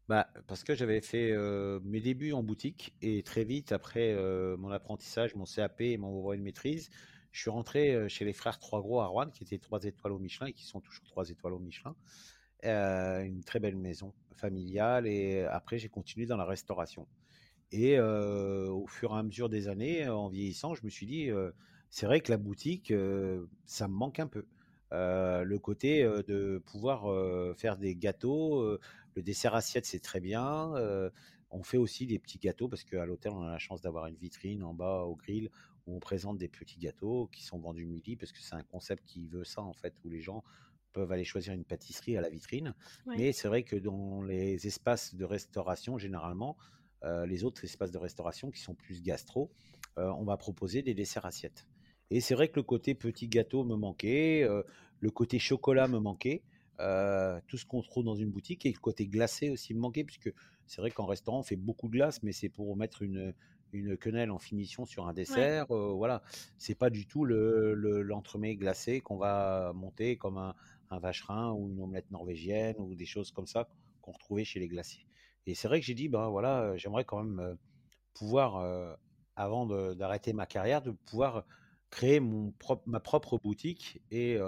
Bah, 0.08 0.28
parce 0.46 0.64
que 0.64 0.74
j'avais 0.74 1.00
fait 1.00 1.32
euh, 1.32 1.80
mes 1.82 2.00
débuts 2.00 2.32
en 2.32 2.42
boutique 2.42 2.94
et 3.02 3.22
très 3.22 3.44
vite 3.44 3.72
après 3.72 4.14
euh, 4.14 4.56
mon 4.56 4.70
apprentissage, 4.70 5.34
mon 5.34 5.44
CAP 5.44 5.80
et 5.80 5.98
mon 5.98 6.12
brevet 6.12 6.38
de 6.38 6.42
maîtrise, 6.42 6.88
je 7.32 7.40
suis 7.40 7.50
rentré 7.50 8.08
chez 8.08 8.24
les 8.24 8.32
frères 8.32 8.58
Trois 8.58 8.80
Gros 8.80 9.00
à 9.00 9.06
Rouen, 9.06 9.28
qui 9.30 9.42
étaient 9.42 9.58
trois 9.58 9.84
étoiles 9.84 10.12
au 10.12 10.18
Michelin 10.18 10.46
et 10.46 10.52
qui 10.52 10.64
sont 10.64 10.80
toujours 10.80 11.04
trois 11.04 11.28
étoiles 11.28 11.52
au 11.52 11.58
Michelin. 11.58 11.94
Une 12.62 13.44
très 13.44 13.60
belle 13.60 13.76
maison 13.76 14.14
familiale 14.34 15.06
et 15.06 15.42
après 15.42 15.78
j'ai 15.78 15.90
continué 15.90 16.26
dans 16.26 16.38
la 16.38 16.46
restauration. 16.46 17.06
Et 17.70 18.00
au 18.00 18.86
fur 18.86 19.14
et 19.14 19.18
à 19.18 19.22
mesure 19.22 19.50
des 19.50 19.68
années, 19.68 20.08
en 20.08 20.28
vieillissant, 20.28 20.74
je 20.74 20.84
me 20.84 20.90
suis 20.90 21.06
dit, 21.06 21.30
c'est 21.90 22.06
vrai 22.06 22.20
que 22.20 22.30
la 22.30 22.36
boutique, 22.36 22.90
euh, 22.90 23.46
ça 23.66 23.88
me 23.88 23.94
manque 23.94 24.20
un 24.20 24.26
peu. 24.26 24.44
Euh, 24.92 25.44
le 25.44 25.58
côté 25.58 26.02
euh, 26.02 26.22
de 26.22 26.62
pouvoir 26.64 27.06
faire 27.56 27.76
des 27.76 27.94
gâteaux, 27.94 28.78
le 29.14 29.22
dessert 29.22 29.54
assiette, 29.54 29.86
c'est 29.86 30.00
très 30.00 30.20
bien. 30.20 30.72
on 31.50 31.62
fait 31.62 31.78
aussi 31.78 32.06
des 32.06 32.18
petits 32.18 32.38
gâteaux 32.38 32.68
parce 32.68 32.84
qu'à 32.84 33.06
l'hôtel, 33.06 33.32
on 33.32 33.42
a 33.42 33.50
la 33.50 33.58
chance 33.58 33.80
d'avoir 33.80 34.06
une 34.06 34.16
vitrine 34.16 34.62
en 34.62 34.74
bas 34.74 35.02
au 35.02 35.16
grill 35.16 35.50
où 35.86 35.96
on 35.96 36.00
présente 36.00 36.36
des 36.36 36.48
petits 36.48 36.78
gâteaux 36.78 37.28
qui 37.32 37.42
sont 37.42 37.58
vendus 37.58 37.86
midi 37.86 38.16
parce 38.16 38.32
que 38.32 38.40
c'est 38.40 38.54
un 38.54 38.62
concept 38.62 39.04
qui 39.06 39.26
veut 39.26 39.44
ça 39.44 39.62
en 39.62 39.72
fait, 39.72 39.94
où 40.04 40.10
les 40.10 40.20
gens 40.20 40.44
peuvent 40.92 41.10
aller 41.12 41.24
choisir 41.24 41.54
une 41.54 41.64
pâtisserie 41.64 42.16
à 42.16 42.20
la 42.20 42.28
vitrine. 42.28 42.74
Ouais. 43.06 43.14
Mais 43.16 43.32
c'est 43.32 43.48
vrai 43.48 43.62
que 43.62 43.76
dans 43.76 44.22
les 44.22 44.66
espaces 44.66 45.14
de 45.14 45.24
restauration, 45.24 45.96
généralement, 45.98 46.56
les 47.04 47.44
autres 47.44 47.64
espaces 47.64 47.92
de 47.92 47.98
restauration 47.98 48.50
qui 48.50 48.60
sont 48.60 48.74
plus 48.74 49.02
gastro, 49.02 49.50
on 49.96 50.24
va 50.24 50.36
proposer 50.36 50.82
des 50.82 50.94
desserts 50.94 51.24
assiettes. 51.24 51.66
Et 52.10 52.20
c'est 52.20 52.34
vrai 52.34 52.48
que 52.48 52.56
le 52.56 52.62
côté 52.62 52.94
petit 52.94 53.28
gâteau 53.28 53.64
me 53.64 53.76
manquait, 53.76 54.42
euh, 54.44 54.62
le 55.00 55.10
côté 55.10 55.38
chocolat 55.38 55.88
me 55.88 55.98
manquait, 55.98 56.42
euh, 56.80 57.40
tout 57.48 57.58
ce 57.58 57.66
qu'on 57.66 57.82
trouve 57.82 58.04
dans 58.04 58.14
une 58.14 58.30
boutique, 58.30 58.64
et 58.66 58.72
le 58.72 58.78
côté 58.78 59.06
glacé 59.08 59.50
aussi 59.50 59.74
me 59.74 59.80
manquait, 59.80 60.04
puisque 60.04 60.32
c'est 60.66 60.80
vrai 60.80 60.90
qu'en 60.90 61.06
restaurant, 61.06 61.40
on 61.40 61.42
fait 61.42 61.56
beaucoup 61.56 61.88
de 61.88 61.92
glace, 61.92 62.22
mais 62.22 62.32
c'est 62.32 62.48
pour 62.48 62.76
mettre 62.76 63.02
une, 63.02 63.34
une 63.72 63.96
quenelle 63.98 64.30
en 64.30 64.38
finition 64.38 64.84
sur 64.86 65.06
un 65.08 65.12
Ouais. 65.28 65.48
dessert. 65.52 65.66
euh, 65.70 65.92
voilà, 65.92 66.22
c'est 66.56 66.74
pas 66.74 66.90
du 66.90 67.06
tout 67.06 67.24
le, 67.24 67.74
le- 67.74 68.02
l'entremet 68.02 68.56
glacé 68.56 69.00
qu'on 69.00 69.16
va 69.18 69.72
monter 69.74 70.16
comme 70.16 70.38
un, 70.38 70.54
un 70.90 70.98
vacherin 70.98 71.52
ou 71.52 71.68
une 71.70 71.80
omelette 71.80 72.10
norvégienne 72.10 72.76
ou 72.78 72.94
des 72.94 73.06
choses 73.06 73.30
comme 73.32 73.46
ça 73.46 73.68
qu'on 74.00 74.12
retrouvait 74.12 74.44
chez 74.44 74.60
les 74.60 74.68
glaciers. 74.68 75.06
Et 75.46 75.54
c'est 75.54 75.68
vrai 75.68 75.80
que 75.80 75.86
j'ai 75.86 75.94
dit, 75.94 76.08
ben 76.08 76.28
voilà, 76.28 76.76
j'aimerais 76.76 77.04
quand 77.04 77.22
même 77.22 77.56
pouvoir, 78.14 78.96
avant 79.36 79.66
d'arrêter 79.94 80.32
ma 80.32 80.46
carrière, 80.46 80.82
de 80.82 80.90
pouvoir 80.92 81.44
créer 81.90 82.20
mon 82.20 82.52
propre, 82.52 82.82
ma 82.86 83.00
propre 83.00 83.38
boutique 83.38 84.00
et, 84.10 84.38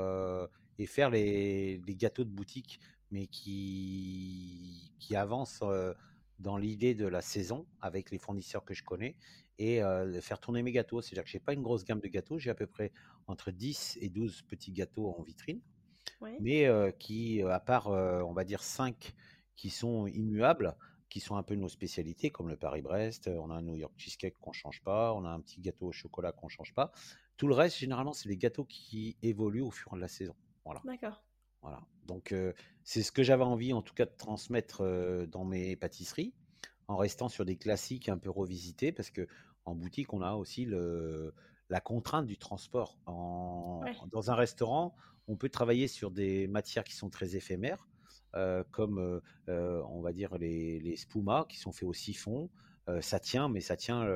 et 0.78 0.86
faire 0.86 1.11
les, 1.11 1.80
les, 1.86 1.97
gâteaux 1.97 2.24
de 2.24 2.30
boutique, 2.30 2.80
mais 3.11 3.26
qui, 3.26 4.93
qui 4.99 5.16
avancent 5.16 5.64
dans 6.38 6.57
l'idée 6.57 6.95
de 6.95 7.07
la 7.07 7.20
saison 7.20 7.66
avec 7.80 8.11
les 8.11 8.18
fournisseurs 8.18 8.64
que 8.64 8.74
je 8.74 8.82
connais 8.82 9.16
et 9.59 9.82
faire 10.20 10.41
tourner 10.41 10.62
mes 10.62 10.72
gâteaux. 10.72 11.01
C'est-à-dire 11.03 11.24
que 11.24 11.30
je 11.30 11.36
n'ai 11.36 11.43
pas 11.43 11.53
une 11.53 11.62
grosse 11.62 11.84
gamme 11.84 12.01
de 12.01 12.09
gâteaux, 12.09 12.38
j'ai 12.38 12.51
à 12.51 12.55
peu 12.55 12.66
près 12.66 12.93
entre 13.26 13.51
10 13.51 13.99
et 14.01 14.09
12 14.09 14.43
petits 14.43 14.72
gâteaux 14.72 15.14
en 15.18 15.22
vitrine, 15.22 15.61
mais 16.41 16.68
qui, 16.99 17.43
à 17.43 17.61
part, 17.61 17.88
on 17.88 18.32
va 18.32 18.45
dire, 18.45 18.62
5 18.62 19.14
qui 19.57 19.68
sont 19.68 20.07
immuables, 20.07 20.74
qui 21.11 21.20
sont 21.20 21.36
un 21.36 21.43
peu 21.43 21.57
nos 21.57 21.68
spécialités, 21.68 22.30
comme 22.30 22.49
le 22.49 22.57
Paris-Brest, 22.57 23.28
on 23.28 23.51
a 23.51 23.55
un 23.55 23.62
New 23.62 23.76
York 23.76 23.93
Cheesecake 23.97 24.38
qu'on 24.41 24.51
ne 24.51 24.55
change 24.55 24.80
pas, 24.82 25.12
on 25.12 25.24
a 25.24 25.28
un 25.28 25.41
petit 25.41 25.61
gâteau 25.61 25.88
au 25.88 25.93
chocolat 25.93 26.32
qu'on 26.32 26.47
ne 26.47 26.51
change 26.51 26.72
pas. 26.72 26.93
Tout 27.41 27.49
le 27.49 27.55
reste, 27.55 27.78
généralement, 27.78 28.12
c'est 28.12 28.28
des 28.28 28.36
gâteaux 28.36 28.66
qui 28.66 29.16
évoluent 29.22 29.62
au 29.62 29.70
fur 29.70 29.95
et 29.95 29.97
à 29.97 29.99
la 29.99 30.09
saison. 30.09 30.36
Voilà. 30.66 30.82
D'accord. 30.84 31.24
Voilà. 31.62 31.80
Donc, 32.05 32.34
c'est 32.84 33.03
ce 33.03 33.11
que 33.11 33.22
j'avais 33.22 33.45
envie, 33.45 33.72
en 33.72 33.80
tout 33.80 33.95
cas, 33.95 34.05
de 34.05 34.14
transmettre 34.14 35.26
dans 35.26 35.47
mes 35.47 35.74
pâtisseries, 35.74 36.34
en 36.86 36.99
restant 36.99 37.30
sur 37.30 37.47
des 37.47 37.57
classiques 37.57 38.11
un 38.11 38.18
peu 38.18 38.28
revisités, 38.28 38.93
parce 38.93 39.09
que 39.09 39.26
en 39.64 39.74
boutique, 39.74 40.12
on 40.12 40.20
a 40.20 40.34
aussi 40.34 40.66
le, 40.66 41.32
la 41.70 41.80
contrainte 41.80 42.26
du 42.26 42.36
transport. 42.36 42.99
En, 43.07 43.84
Dans 44.12 44.30
un 44.30 44.34
restaurant, 44.34 44.95
on 45.26 45.38
peut 45.38 45.49
travailler 45.49 45.88
sur 45.88 46.11
des 46.11 46.47
matières 46.47 46.84
qui 46.84 46.95
sont 46.95 47.09
très 47.09 47.36
éphémères, 47.36 47.88
comme, 48.70 49.22
on 49.49 50.01
va 50.03 50.12
dire, 50.12 50.36
les, 50.36 50.78
les 50.80 50.97
spumas 50.97 51.47
qui 51.49 51.57
sont 51.57 51.72
faits 51.72 51.88
au 51.88 51.95
siphon. 51.95 52.51
ça 53.01 53.18
tient, 53.18 53.49
mais 53.49 53.62
ça 53.62 53.78
tient, 53.78 54.07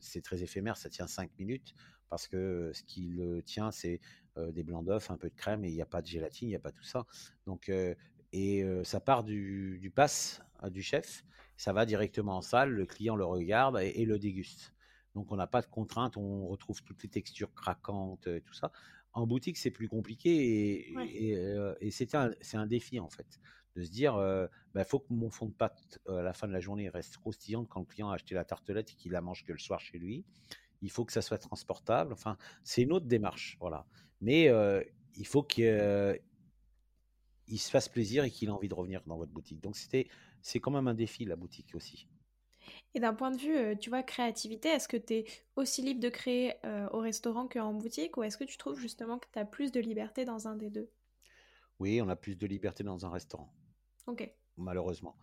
c'est 0.00 0.22
très 0.22 0.42
éphémère, 0.42 0.76
ça 0.76 0.90
tient 0.90 1.06
5 1.06 1.30
minutes, 1.38 1.74
parce 2.08 2.28
que 2.28 2.70
ce 2.74 2.82
qui 2.82 3.08
le 3.08 3.42
tient, 3.42 3.70
c'est 3.70 4.00
des 4.36 4.62
blancs 4.62 4.84
d'œufs, 4.84 5.10
un 5.10 5.16
peu 5.16 5.28
de 5.28 5.34
crème, 5.34 5.64
et 5.64 5.68
il 5.68 5.74
n'y 5.74 5.82
a 5.82 5.86
pas 5.86 6.00
de 6.00 6.06
gélatine, 6.06 6.48
il 6.48 6.52
n'y 6.52 6.56
a 6.56 6.60
pas 6.60 6.70
tout 6.70 6.84
ça. 6.84 7.06
Donc, 7.46 7.72
et 8.32 8.64
ça 8.84 9.00
part 9.00 9.24
du, 9.24 9.78
du 9.80 9.90
pass 9.90 10.42
du 10.70 10.82
chef, 10.82 11.24
ça 11.58 11.72
va 11.72 11.84
directement 11.86 12.36
en 12.36 12.40
salle, 12.40 12.70
le 12.70 12.86
client 12.86 13.16
le 13.16 13.24
regarde 13.24 13.78
et, 13.82 14.04
le 14.04 14.18
déguste. 14.18 14.72
Donc 15.14 15.32
on 15.32 15.36
n'a 15.36 15.46
pas 15.46 15.60
de 15.60 15.66
contraintes, 15.66 16.16
on 16.16 16.46
retrouve 16.46 16.82
toutes 16.84 17.02
les 17.02 17.08
textures 17.08 17.52
craquantes 17.52 18.26
et 18.28 18.40
tout 18.40 18.54
ça. 18.54 18.72
En 19.12 19.26
boutique, 19.26 19.56
c'est 19.56 19.72
plus 19.72 19.88
compliqué 19.88 20.94
et, 21.80 21.90
c'est 21.90 22.14
un, 22.14 22.30
un, 22.54 22.66
défi 22.66 23.00
en 23.00 23.08
fait 23.08 23.40
de 23.74 23.82
se 23.82 23.90
dire 23.90 24.14
il 24.14 24.48
bah, 24.74 24.84
faut 24.84 25.00
que 25.00 25.12
mon 25.12 25.30
fond 25.30 25.46
de 25.46 25.52
pâte 25.52 25.98
à 26.08 26.22
la 26.22 26.32
fin 26.32 26.46
de 26.46 26.52
la 26.52 26.60
journée 26.60 26.88
reste 26.88 27.16
croustillant 27.16 27.64
quand 27.64 27.80
le 27.80 27.86
client 27.86 28.10
a 28.10 28.14
acheté 28.14 28.34
la 28.34 28.44
tartelette 28.44 28.92
et 28.92 28.94
qu'il 28.94 29.12
la 29.12 29.20
mange 29.20 29.44
que 29.44 29.52
le 29.52 29.58
soir 29.58 29.80
chez 29.80 29.98
lui. 29.98 30.24
Il 30.80 30.90
faut 30.90 31.04
que 31.04 31.12
ça 31.12 31.22
soit 31.22 31.38
transportable. 31.38 32.12
Enfin, 32.12 32.36
c'est 32.62 32.82
une 32.82 32.92
autre 32.92 33.06
démarche, 33.06 33.56
voilà. 33.60 33.86
Mais 34.20 34.50
il 35.14 35.26
faut 35.26 35.42
qu'il 35.42 35.66
se 35.66 36.20
fasse 37.70 37.88
plaisir 37.88 38.24
et 38.24 38.30
qu'il 38.30 38.48
ait 38.48 38.52
envie 38.52 38.68
de 38.68 38.74
revenir 38.74 39.02
dans 39.06 39.16
votre 39.16 39.32
boutique. 39.32 39.60
Donc 39.60 39.76
c'était, 39.76 40.08
c'est 40.42 40.60
quand 40.60 40.70
même 40.70 40.88
un 40.88 40.94
défi 40.94 41.24
la 41.24 41.36
boutique 41.36 41.74
aussi. 41.74 42.08
Et 42.94 43.00
d'un 43.00 43.14
point 43.14 43.30
de 43.30 43.38
vue, 43.38 43.78
tu 43.78 43.88
vois, 43.88 44.02
créativité, 44.02 44.68
est-ce 44.68 44.88
que 44.88 44.98
tu 44.98 45.14
es 45.14 45.24
aussi 45.56 45.80
libre 45.80 46.00
de 46.00 46.10
créer 46.10 46.54
au 46.92 46.98
restaurant 46.98 47.48
qu'en 47.48 47.72
boutique 47.72 48.16
ou 48.16 48.22
est-ce 48.22 48.36
que 48.36 48.44
tu 48.44 48.58
trouves 48.58 48.78
justement 48.78 49.18
que 49.18 49.26
tu 49.32 49.38
as 49.38 49.44
plus 49.44 49.72
de 49.72 49.80
liberté 49.80 50.24
dans 50.24 50.48
un 50.48 50.54
des 50.54 50.68
deux? 50.70 50.90
Oui, 51.78 52.02
on 52.02 52.08
a 52.08 52.16
plus 52.16 52.36
de 52.36 52.46
liberté 52.46 52.84
dans 52.84 53.06
un 53.06 53.10
restaurant. 53.10 53.52
Ok. 54.06 54.30
Malheureusement. 54.56 55.16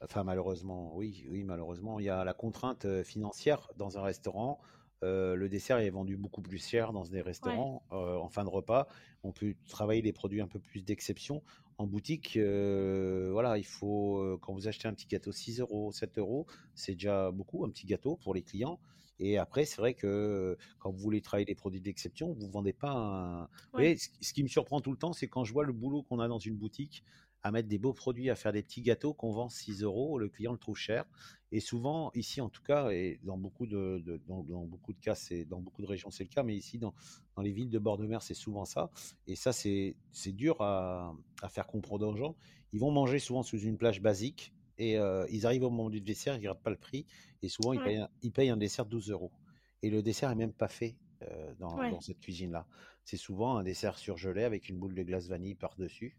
Enfin, 0.00 0.24
malheureusement, 0.24 0.94
oui, 0.96 1.26
oui, 1.30 1.42
malheureusement, 1.42 1.98
il 1.98 2.04
y 2.04 2.08
a 2.08 2.24
la 2.24 2.34
contrainte 2.34 3.02
financière 3.02 3.70
dans 3.76 3.98
un 3.98 4.02
restaurant 4.02 4.60
le 5.02 5.46
dessert 5.48 5.78
est 5.78 5.90
vendu 5.90 6.16
beaucoup 6.16 6.42
plus 6.42 6.64
cher 6.64 6.92
dans 6.92 7.02
des 7.02 7.20
restaurants 7.20 7.82
en 7.90 8.28
fin 8.28 8.44
de 8.44 8.48
repas. 8.48 8.88
On 9.22 9.32
peut 9.32 9.54
travailler 9.68 10.02
des 10.02 10.12
produits 10.12 10.40
un 10.40 10.48
peu 10.48 10.58
plus 10.58 10.84
d'exception. 10.84 11.42
En 11.78 11.86
boutique, 11.86 12.38
voilà, 12.38 13.58
il 13.58 13.66
faut, 13.66 14.38
quand 14.40 14.52
vous 14.52 14.68
achetez 14.68 14.88
un 14.88 14.94
petit 14.94 15.06
gâteau 15.06 15.32
6 15.32 15.60
euros, 15.60 15.92
7 15.92 16.18
euros, 16.18 16.46
c'est 16.74 16.92
déjà 16.92 17.30
beaucoup, 17.30 17.64
un 17.64 17.70
petit 17.70 17.86
gâteau 17.86 18.16
pour 18.16 18.34
les 18.34 18.42
clients. 18.42 18.78
Et 19.18 19.38
après, 19.38 19.64
c'est 19.64 19.76
vrai 19.80 19.94
que 19.94 20.56
quand 20.80 20.90
vous 20.90 20.98
voulez 20.98 21.20
travailler 21.20 21.44
des 21.44 21.54
produits 21.54 21.80
d'exception, 21.80 22.32
vous 22.32 22.46
ne 22.46 22.52
vendez 22.52 22.72
pas 22.72 22.92
un. 22.92 23.48
ce 23.94 24.32
qui 24.32 24.42
me 24.42 24.48
surprend 24.48 24.80
tout 24.80 24.90
le 24.90 24.98
temps, 24.98 25.12
c'est 25.12 25.28
quand 25.28 25.44
je 25.44 25.52
vois 25.52 25.64
le 25.64 25.72
boulot 25.72 26.02
qu'on 26.02 26.18
a 26.18 26.28
dans 26.28 26.38
une 26.38 26.56
boutique 26.56 27.04
à 27.42 27.50
mettre 27.50 27.68
des 27.68 27.78
beaux 27.78 27.92
produits, 27.92 28.30
à 28.30 28.36
faire 28.36 28.52
des 28.52 28.62
petits 28.62 28.82
gâteaux 28.82 29.14
qu'on 29.14 29.32
vend 29.32 29.48
6 29.48 29.82
euros, 29.82 30.18
le 30.18 30.28
client 30.28 30.52
le 30.52 30.58
trouve 30.58 30.76
cher. 30.76 31.04
Et 31.50 31.60
souvent, 31.60 32.10
ici 32.14 32.40
en 32.40 32.48
tout 32.48 32.62
cas, 32.62 32.90
et 32.90 33.20
dans 33.24 33.36
beaucoup 33.36 33.66
de, 33.66 34.02
dans, 34.26 34.64
beaucoup 34.64 34.92
de 34.92 35.00
cas, 35.00 35.14
c'est 35.14 35.44
dans 35.44 35.60
beaucoup 35.60 35.82
de 35.82 35.86
régions 35.86 36.10
c'est 36.10 36.24
le 36.24 36.30
cas, 36.30 36.42
mais 36.42 36.56
ici 36.56 36.78
dans, 36.78 36.94
dans 37.36 37.42
les 37.42 37.52
villes 37.52 37.70
de 37.70 37.78
bord 37.78 37.98
de 37.98 38.06
mer, 38.06 38.22
c'est 38.22 38.34
souvent 38.34 38.64
ça. 38.64 38.90
Et 39.26 39.34
ça, 39.36 39.52
c'est 39.52 39.96
dur 40.26 40.60
à, 40.60 41.14
à, 41.42 41.48
faire 41.48 41.66
comprendre 41.66 42.06
aux 42.06 42.16
gens. 42.16 42.36
Ils 42.72 42.80
vont 42.80 42.90
manger 42.90 43.18
souvent 43.18 43.42
sous 43.42 43.58
une 43.58 43.76
plage 43.76 44.00
basique 44.00 44.54
et 44.78 44.96
euh, 44.98 45.26
ils 45.30 45.44
arrivent 45.44 45.64
au 45.64 45.70
moment 45.70 45.90
du 45.90 46.00
dessert, 46.00 46.34
ils 46.34 46.38
ne 46.38 46.42
regardent 46.42 46.62
pas 46.62 46.70
le 46.70 46.76
prix 46.76 47.06
et 47.42 47.48
souvent 47.48 47.72
ils, 47.72 47.82
payent, 47.82 48.06
ils, 48.22 48.32
payent, 48.32 48.50
un 48.50 48.56
dessert 48.56 48.86
12 48.86 49.10
euros. 49.10 49.32
Et 49.82 49.90
le 49.90 50.02
dessert 50.02 50.30
est 50.30 50.36
même 50.36 50.52
pas 50.52 50.68
fait 50.68 50.96
euh, 51.22 51.54
dans, 51.58 51.76
dans, 51.76 52.00
cette 52.00 52.20
cuisine-là. 52.20 52.66
C'est 53.04 53.16
souvent 53.16 53.56
un 53.58 53.64
dessert 53.64 53.98
surgelé 53.98 54.44
avec 54.44 54.68
une 54.68 54.78
boule 54.78 54.94
de 54.94 55.02
glace 55.02 55.28
vanille 55.28 55.56
par-dessus. 55.56 56.16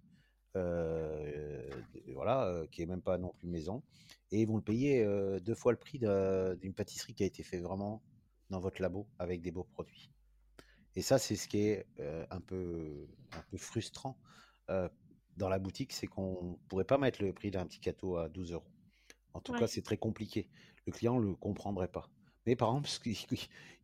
Euh, 0.56 1.68
voilà, 2.14 2.46
euh, 2.46 2.68
qui 2.68 2.84
est 2.84 2.86
même 2.86 3.02
pas 3.02 3.18
non 3.18 3.34
plus 3.40 3.48
maison, 3.48 3.82
et 4.32 4.42
ils 4.42 4.48
vont 4.48 4.58
le 4.58 4.62
payer 4.62 5.04
euh, 5.04 5.40
deux 5.40 5.56
fois 5.56 5.72
le 5.72 5.80
prix 5.80 5.98
d'une 5.98 6.74
pâtisserie 6.76 7.16
qui 7.16 7.24
a 7.24 7.26
été 7.26 7.42
fait 7.42 7.60
vraiment 7.60 8.04
dans 8.50 8.60
votre 8.60 8.82
labo 8.82 9.08
avec 9.18 9.42
des 9.42 9.52
beaux 9.52 9.64
produits. 9.64 10.12
Et 10.96 11.02
ça, 11.02 11.18
c'est 11.18 11.36
ce 11.36 11.48
qui 11.48 11.58
est 11.58 11.88
un, 12.30 12.40
peu, 12.40 13.08
un 13.32 13.42
peu 13.50 13.58
frustrant 13.58 14.20
dans 14.68 15.50
la 15.50 15.58
boutique, 15.58 15.92
c'est 15.92 16.06
qu'on 16.06 16.60
pourrait 16.68 16.84
pas 16.84 17.00
mettre 17.00 17.24
le 17.24 17.34
prix 17.34 17.50
d'un 17.50 17.66
petit 17.66 17.80
gâteau 17.80 18.18
à 18.18 18.30
12 18.30 18.52
euros. 18.52 18.72
En 19.34 19.42
tout 19.42 19.54
cas, 19.54 19.66
c'est 19.66 19.82
très 19.82 19.98
compliqué. 19.98 20.48
Le 20.86 20.92
client 20.92 21.18
le 21.18 21.34
comprendrait 21.34 21.88
pas. 21.88 22.12
Mais 22.46 22.56
par 22.56 22.70
exemple, 22.70 22.90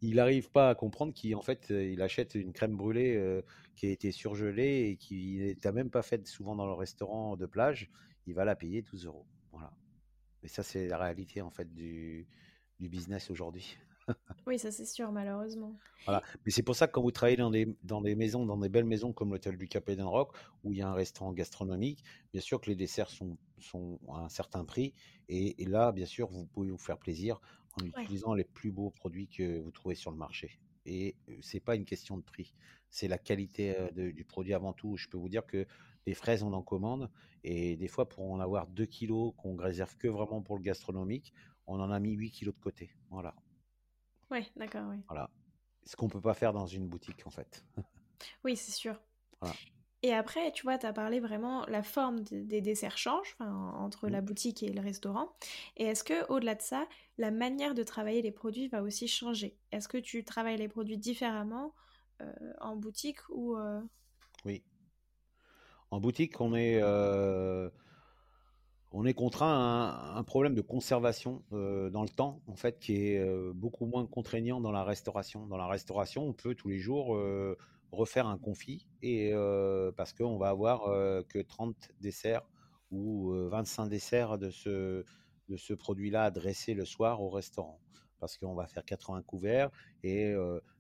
il 0.02 0.16
n'arrive 0.16 0.52
pas 0.52 0.70
à 0.70 0.76
comprendre 0.76 1.14
qu'en 1.14 1.42
fait, 1.42 1.70
il 1.70 2.02
achète 2.02 2.36
une 2.36 2.54
crème 2.54 2.76
brûlée 2.76 3.42
qui 3.76 3.88
a 3.88 3.90
été 3.90 4.12
surgelée 4.12 4.90
et 4.90 4.98
qui 4.98 5.56
n'est 5.64 5.72
même 5.72 5.90
pas 5.90 6.02
faite 6.02 6.28
souvent 6.28 6.56
dans 6.56 6.66
le 6.66 6.74
restaurant 6.74 7.38
de 7.38 7.46
plage. 7.46 7.90
Il 8.28 8.34
va 8.34 8.46
la 8.46 8.56
payer 8.56 8.82
12 8.82 9.06
euros. 9.06 9.26
Voilà. 9.52 9.72
Et 10.44 10.48
ça, 10.48 10.64
c'est 10.64 10.88
la 10.88 10.98
réalité 10.98 11.42
en 11.42 11.50
fait 11.50 11.74
du, 11.74 12.28
du 12.80 12.90
business 12.90 13.30
aujourd'hui. 13.30 13.78
oui, 14.48 14.58
ça 14.58 14.72
c'est 14.72 14.86
sûr, 14.86 15.12
malheureusement. 15.12 15.76
Voilà. 16.06 16.22
Mais 16.46 16.52
c'est 16.52 16.64
pour 16.64 16.76
ça 16.76 16.88
que 16.88 16.94
quand 16.94 17.02
vous 17.02 17.12
travaillez 17.12 17.38
dans 17.38 17.52
des, 17.52 17.68
dans 17.84 18.02
des 18.02 18.16
maisons, 18.16 18.46
dans 18.46 18.58
des 18.58 18.70
belles 18.70 18.86
maisons 18.86 19.14
comme 19.14 19.32
l'hôtel 19.32 19.58
du 19.58 19.68
Cap 19.68 19.90
Rock, 20.00 20.36
où 20.64 20.72
il 20.74 20.80
y 20.80 20.82
a 20.82 20.90
un 20.90 20.94
restaurant 20.94 21.34
gastronomique, 21.34 22.04
bien 22.34 22.42
sûr 22.42 22.60
que 22.60 22.70
les 22.70 22.76
desserts 22.76 23.10
sont, 23.10 23.38
sont 23.60 24.00
à 24.10 24.20
un 24.20 24.30
certain 24.30 24.66
prix. 24.66 24.94
Et, 25.28 25.62
et 25.62 25.66
là, 25.66 25.92
bien 25.92 26.06
sûr, 26.06 26.30
vous 26.30 26.46
pouvez 26.46 26.72
vous 26.72 26.78
faire 26.78 26.98
plaisir 26.98 27.40
en 27.74 27.86
utilisant 27.86 28.34
les 28.34 28.44
plus 28.44 28.72
beaux 28.72 28.92
produits 28.92 29.28
que 29.28 29.60
vous 29.60 29.72
trouvez 29.72 29.96
sur 29.96 30.12
le 30.12 30.18
marché. 30.18 30.60
Et 30.86 31.16
c'est 31.42 31.60
pas 31.60 31.76
une 31.76 31.86
question 31.86 32.18
de 32.18 32.24
prix, 32.24 32.54
c'est 32.90 33.08
la 33.08 33.18
qualité 33.18 33.76
du 33.94 34.24
produit 34.26 34.54
avant 34.54 34.74
tout. 34.74 34.98
Je 34.98 35.08
peux 35.08 35.18
vous 35.18 35.30
dire 35.30 35.46
que 35.46 35.68
les 36.06 36.14
fraises, 36.14 36.42
on 36.42 36.54
en 36.54 36.64
commande, 36.64 37.12
et 37.44 37.76
des 37.76 37.88
fois, 37.88 38.10
pour 38.10 38.32
en 38.32 38.40
avoir 38.40 38.68
2 38.68 38.86
kilos 38.86 39.34
qu'on 39.38 39.56
réserve 39.56 39.96
que 39.98 40.08
vraiment 40.08 40.42
pour 40.42 40.58
le 40.58 40.64
gastronomique, 40.64 41.34
on 41.68 41.80
en 41.80 41.92
a 41.92 42.00
mis 42.00 42.14
8 42.14 42.32
kilos 42.32 42.56
de 42.56 42.60
côté. 42.60 42.96
Voilà. 43.12 43.36
Oui, 44.32 44.50
d'accord, 44.56 44.90
oui. 44.90 45.04
Voilà. 45.08 45.30
Ce 45.84 45.96
qu'on 45.96 46.08
peut 46.08 46.22
pas 46.22 46.34
faire 46.34 46.54
dans 46.54 46.66
une 46.66 46.88
boutique, 46.88 47.28
en 47.28 47.30
fait. 47.30 47.66
oui, 48.44 48.56
c'est 48.56 48.72
sûr. 48.72 49.00
Voilà. 49.42 49.56
Et 50.02 50.14
après, 50.14 50.52
tu 50.54 50.64
vois, 50.64 50.78
tu 50.78 50.86
as 50.86 50.94
parlé 50.94 51.20
vraiment, 51.20 51.66
la 51.66 51.84
forme 51.84 52.22
des 52.22 52.62
desserts 52.62 52.98
change 52.98 53.36
entre 53.40 54.08
la 54.08 54.22
mmh. 54.22 54.26
boutique 54.26 54.64
et 54.64 54.72
le 54.72 54.80
restaurant. 54.80 55.34
Et 55.76 55.86
est-ce 55.86 56.06
que 56.06 56.26
au-delà 56.32 56.56
de 56.56 56.62
ça, 56.62 56.88
la 57.18 57.32
manière 57.32 57.76
de 57.76 57.84
travailler 57.84 58.22
les 58.22 58.32
produits 58.32 58.70
va 58.70 58.82
aussi 58.82 59.10
changer? 59.10 59.58
Est-ce 59.72 59.90
que 59.90 59.98
tu 59.98 60.24
travailles 60.24 60.58
les 60.58 60.70
produits 60.70 60.98
différemment 60.98 61.74
euh, 62.22 62.32
en 62.62 62.78
boutique 62.78 63.20
ou 63.30 63.58
euh? 63.58 63.82
Oui. 64.46 64.64
En 65.92 66.00
boutique, 66.00 66.40
on 66.40 66.56
est, 66.56 66.80
euh, 66.82 67.70
on 68.94 69.06
est 69.06 69.14
contraint 69.14 69.52
à 69.52 70.18
un, 70.18 70.24
problème 70.24 70.56
de 70.56 70.62
conservation 70.62 71.44
dans 71.52 72.04
le 72.04 72.10
temps, 72.10 72.42
en 72.48 72.56
fait, 72.56 72.80
qui 72.80 72.96
est 72.96 73.54
beaucoup 73.54 73.86
moins 73.86 74.06
contraignant 74.06 74.62
dans 74.62 74.72
la 74.72 74.86
restauration. 74.86 75.46
Dans 75.48 75.58
la 75.58 75.68
restauration, 75.68 76.26
on 76.26 76.34
peut 76.34 76.56
tous 76.56 76.70
les 76.70 76.78
jours 76.78 77.20
refaire 77.92 78.28
un 78.28 78.38
confit 78.38 78.88
et 79.02 79.34
parce 79.98 80.14
qu'on 80.14 80.38
va 80.38 80.50
avoir 80.50 80.84
que 81.28 81.42
30 81.42 81.76
desserts 82.02 82.48
ou 82.92 83.32
25 83.50 83.88
desserts 83.88 84.38
de 84.38 84.50
ce, 84.50 85.06
de 85.48 85.58
ce 85.58 85.74
produit-là 85.74 86.26
à 86.26 86.32
dresser 86.32 86.74
le 86.74 86.86
soir 86.86 87.22
au 87.22 87.30
restaurant. 87.30 87.80
Parce 88.20 88.38
qu'on 88.38 88.54
va 88.54 88.68
faire 88.68 88.84
80 88.84 89.24
couverts 89.24 89.72
et 90.04 90.34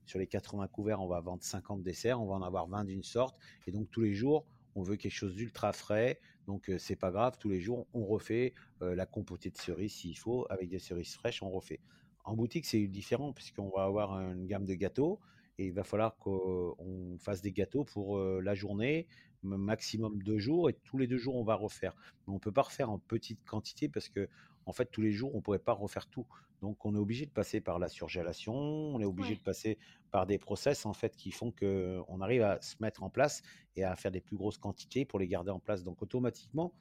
sur 0.05 0.19
les 0.19 0.27
80 0.27 0.67
couverts, 0.67 1.01
on 1.01 1.07
va 1.07 1.21
vendre 1.21 1.43
50 1.43 1.81
desserts, 1.81 2.21
on 2.21 2.27
va 2.27 2.35
en 2.35 2.41
avoir 2.41 2.67
20 2.67 2.85
d'une 2.85 3.03
sorte. 3.03 3.37
Et 3.65 3.71
donc 3.71 3.89
tous 3.89 4.01
les 4.01 4.13
jours, 4.13 4.45
on 4.75 4.83
veut 4.83 4.95
quelque 4.95 5.13
chose 5.13 5.35
d'ultra 5.35 5.73
frais. 5.73 6.19
Donc 6.47 6.71
c'est 6.77 6.95
pas 6.95 7.11
grave, 7.11 7.37
tous 7.39 7.49
les 7.49 7.61
jours 7.61 7.87
on 7.93 8.05
refait 8.05 8.53
la 8.81 9.05
compotée 9.05 9.49
de 9.49 9.57
cerises 9.57 9.93
s'il 9.93 10.17
faut, 10.17 10.45
avec 10.49 10.69
des 10.69 10.79
cerises 10.79 11.13
fraîches, 11.13 11.41
on 11.41 11.49
refait. 11.49 11.79
En 12.25 12.35
boutique, 12.35 12.65
c'est 12.65 12.85
différent 12.87 13.33
puisqu'on 13.33 13.69
va 13.69 13.83
avoir 13.83 14.13
une 14.19 14.45
gamme 14.45 14.65
de 14.65 14.75
gâteaux 14.75 15.19
et 15.59 15.65
il 15.65 15.73
va 15.73 15.83
falloir 15.83 16.15
qu'on 16.17 17.17
fasse 17.19 17.41
des 17.41 17.51
gâteaux 17.51 17.83
pour 17.83 18.17
la 18.17 18.55
journée, 18.55 19.07
maximum 19.43 20.23
deux 20.23 20.39
jours, 20.39 20.69
et 20.69 20.73
tous 20.85 20.97
les 20.97 21.05
deux 21.05 21.17
jours 21.17 21.35
on 21.35 21.43
va 21.43 21.55
refaire. 21.55 21.95
Mais 22.25 22.31
on 22.31 22.35
ne 22.35 22.39
peut 22.39 22.51
pas 22.51 22.61
refaire 22.61 22.89
en 22.89 22.97
petite 22.97 23.43
quantité 23.43 23.89
parce 23.89 24.07
que 24.07 24.29
en 24.65 24.71
fait 24.71 24.85
tous 24.85 25.01
les 25.01 25.11
jours 25.11 25.33
on 25.33 25.37
ne 25.37 25.41
pourrait 25.41 25.59
pas 25.59 25.73
refaire 25.73 26.07
tout. 26.07 26.25
Donc 26.61 26.85
on 26.85 26.95
est 26.95 26.97
obligé 26.97 27.25
de 27.25 27.31
passer 27.31 27.59
par 27.59 27.77
la 27.77 27.89
surgélation, 27.89 28.55
on 28.55 29.01
est 29.01 29.05
obligé 29.05 29.35
de 29.35 29.41
passer 29.41 29.77
par 30.11 30.25
des 30.25 30.37
process 30.37 30.85
en 30.85 30.93
fait 30.93 31.17
qui 31.17 31.31
font 31.31 31.51
qu'on 31.51 32.21
arrive 32.21 32.43
à 32.43 32.61
se 32.61 32.75
mettre 32.79 33.03
en 33.03 33.09
place 33.09 33.41
et 33.75 33.83
à 33.83 33.97
faire 33.97 34.11
des 34.11 34.21
plus 34.21 34.37
grosses 34.37 34.57
quantités 34.57 35.03
pour 35.03 35.19
les 35.19 35.27
garder 35.27 35.51
en 35.51 35.59
place. 35.59 35.83
Donc 35.83 36.01
automatiquement 36.01 36.73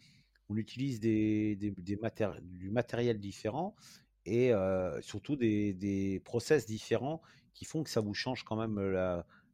on 0.48 0.56
utilise 0.56 1.00
des, 1.00 1.56
des, 1.56 1.74
du 1.76 2.70
matériel 2.70 3.18
différent 3.18 3.74
et 4.28 4.52
surtout 5.00 5.36
des, 5.36 6.22
process 6.24 6.66
différents 6.66 7.20
qui 7.58 7.64
font 7.64 7.82
que 7.82 7.90
ça 7.90 8.00
vous 8.00 8.14
change 8.14 8.44
quand 8.44 8.54
même 8.54 8.78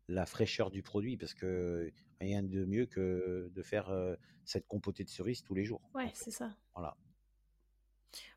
la, 0.09 0.27
fraîcheur 0.27 0.71
du 0.71 0.83
produit 0.83 1.17
parce 1.17 1.33
que 1.33 1.91
rien 2.21 2.43
de 2.43 2.67
mieux 2.67 2.85
que 2.85 3.51
de 3.51 3.63
faire 3.63 3.91
cette 4.45 4.67
compotée 4.67 5.05
de 5.05 5.09
cerises 5.09 5.43
tous 5.43 5.55
les 5.55 5.65
jours. 5.65 5.81
Ouais, 5.95 6.11
c'est 6.13 6.31
ça. 6.31 6.51
Voilà. 6.75 6.99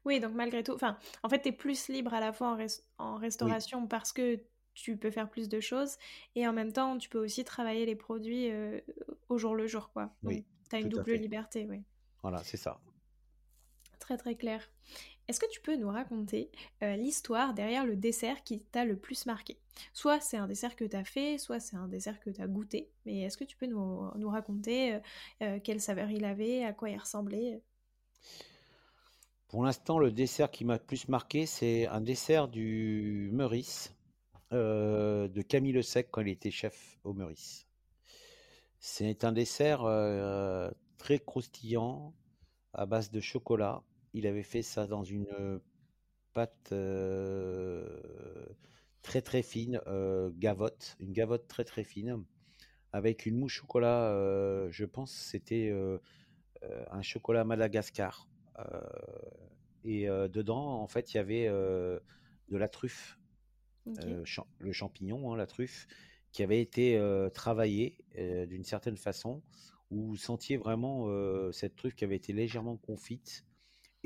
Oui, 0.05 0.21
donc 0.21 0.33
malgré 0.33 0.63
tout, 0.63 0.71
enfin, 0.71 0.97
en 1.21 1.27
fait, 1.27 1.41
tu 1.41 1.49
es 1.49 1.51
plus 1.51 1.89
libre 1.89 2.13
à 2.13 2.21
la 2.21 2.31
fois 2.31 2.57
en, 2.97 3.17
restauration 3.17 3.87
parce 3.87 4.13
que 4.13 4.39
tu 4.73 4.95
peux 4.95 5.11
faire 5.11 5.29
plus 5.29 5.49
de 5.49 5.59
choses 5.59 5.97
et 6.35 6.47
en 6.47 6.53
même 6.53 6.71
temps, 6.71 6.97
tu 6.97 7.09
peux 7.09 7.19
aussi 7.19 7.43
travailler 7.43 7.85
les 7.85 7.95
produits 7.95 8.49
au 9.27 9.37
jour 9.37 9.53
le 9.53 9.67
jour, 9.67 9.91
quoi. 9.91 10.15
oui. 10.23 10.45
Tu 10.69 10.75
as 10.77 10.79
une 10.79 10.89
double 10.89 11.13
liberté, 11.13 11.65
oui. 11.69 11.83
Voilà, 12.21 12.41
c'est 12.43 12.57
ça. 12.57 12.79
Très 13.99 14.17
très 14.17 14.35
clair. 14.35 14.69
Est-ce 15.27 15.41
que 15.41 15.49
tu 15.49 15.59
peux 15.59 15.75
nous 15.75 15.89
raconter 15.89 16.49
euh, 16.83 16.95
l'histoire 16.95 17.53
derrière 17.53 17.85
le 17.85 17.97
dessert 17.97 18.43
qui 18.43 18.61
t'a 18.61 18.85
le 18.85 18.95
plus 18.95 19.25
marqué? 19.25 19.57
Soit 19.93 20.21
c'est 20.21 20.37
un 20.37 20.47
dessert 20.47 20.75
que 20.75 20.85
tu 20.85 20.95
as 20.95 21.03
fait, 21.03 21.37
soit 21.37 21.59
c'est 21.59 21.75
un 21.75 21.89
dessert 21.89 22.19
que 22.21 22.29
tu 22.29 22.41
as 22.41 22.47
goûté, 22.47 22.89
mais 23.05 23.21
est-ce 23.23 23.37
que 23.37 23.43
tu 23.43 23.57
peux 23.57 23.65
nous, 23.65 24.29
raconter 24.29 24.93
euh, 24.93 24.99
euh, 25.41 25.59
quelle 25.61 25.81
saveur 25.81 26.09
il 26.11 26.23
avait, 26.23 26.63
à 26.63 26.71
quoi 26.71 26.89
il 26.89 26.97
ressemblait? 26.97 27.61
Pour 29.49 29.63
l'instant, 29.63 29.99
le 29.99 30.11
dessert 30.11 30.49
qui 30.49 30.63
m'a 30.63 30.75
le 30.75 30.83
plus 30.83 31.09
marqué, 31.09 31.45
c'est 31.45 31.87
un 31.87 32.01
dessert 32.01 32.47
du 32.47 33.29
Meurice, 33.33 33.93
de 34.51 35.41
Camille 35.41 35.73
Le 35.73 35.81
Sec 35.81 36.09
quand 36.11 36.21
il 36.21 36.29
était 36.29 36.51
chef 36.51 36.99
au 37.03 37.13
Meurice. 37.13 37.65
C'est 38.79 39.23
un 39.23 39.31
dessert 39.31 39.83
très 40.97 41.19
croustillant, 41.19 42.13
à 42.73 42.85
base 42.85 43.09
de 43.09 43.21
chocolat, 43.21 43.83
il 44.17 44.27
avait 44.27 44.43
fait 44.43 44.61
ça 44.61 44.87
dans 44.87 45.03
une 45.03 45.61
pâte 46.33 46.73
très 49.01 49.21
très 49.21 49.41
fine, 49.41 49.79
gavotte, 50.37 50.97
une 50.99 51.13
gavotte 51.13 51.47
très 51.47 51.63
très 51.63 51.83
fine, 51.83 52.23
avec 52.93 53.25
une 53.25 53.37
mousse 53.37 53.53
chocolat, 53.53 54.67
je 54.69 54.85
pense 54.85 55.11
c'était 55.11 55.71
un 56.91 57.01
chocolat 57.01 57.43
Madagascar. 57.43 58.27
et 59.83 60.07
dedans, 60.07 60.81
en 60.81 60.87
fait, 60.87 61.13
il 61.13 61.17
y 61.17 61.19
avait 61.19 61.47
de 61.47 62.01
la 62.57 62.67
truffe, 62.67 63.17
le 63.85 64.71
champignon, 64.71 65.31
hein, 65.31 65.37
la 65.37 65.47
truffe, 65.47 65.87
qui 66.31 66.43
avait 66.43 66.61
été 66.61 66.99
travaillée 67.33 67.97
d'une 68.15 68.65
certaine 68.65 68.97
façon, 68.97 69.41
où 69.89 70.07
vous 70.07 70.17
sentiez 70.17 70.57
vraiment 70.57 71.07
cette 71.53 71.75
truffe 71.75 71.95
qui 71.95 72.03
avait 72.03 72.17
été 72.17 72.33
légèrement 72.33 72.77
confite 72.77 73.46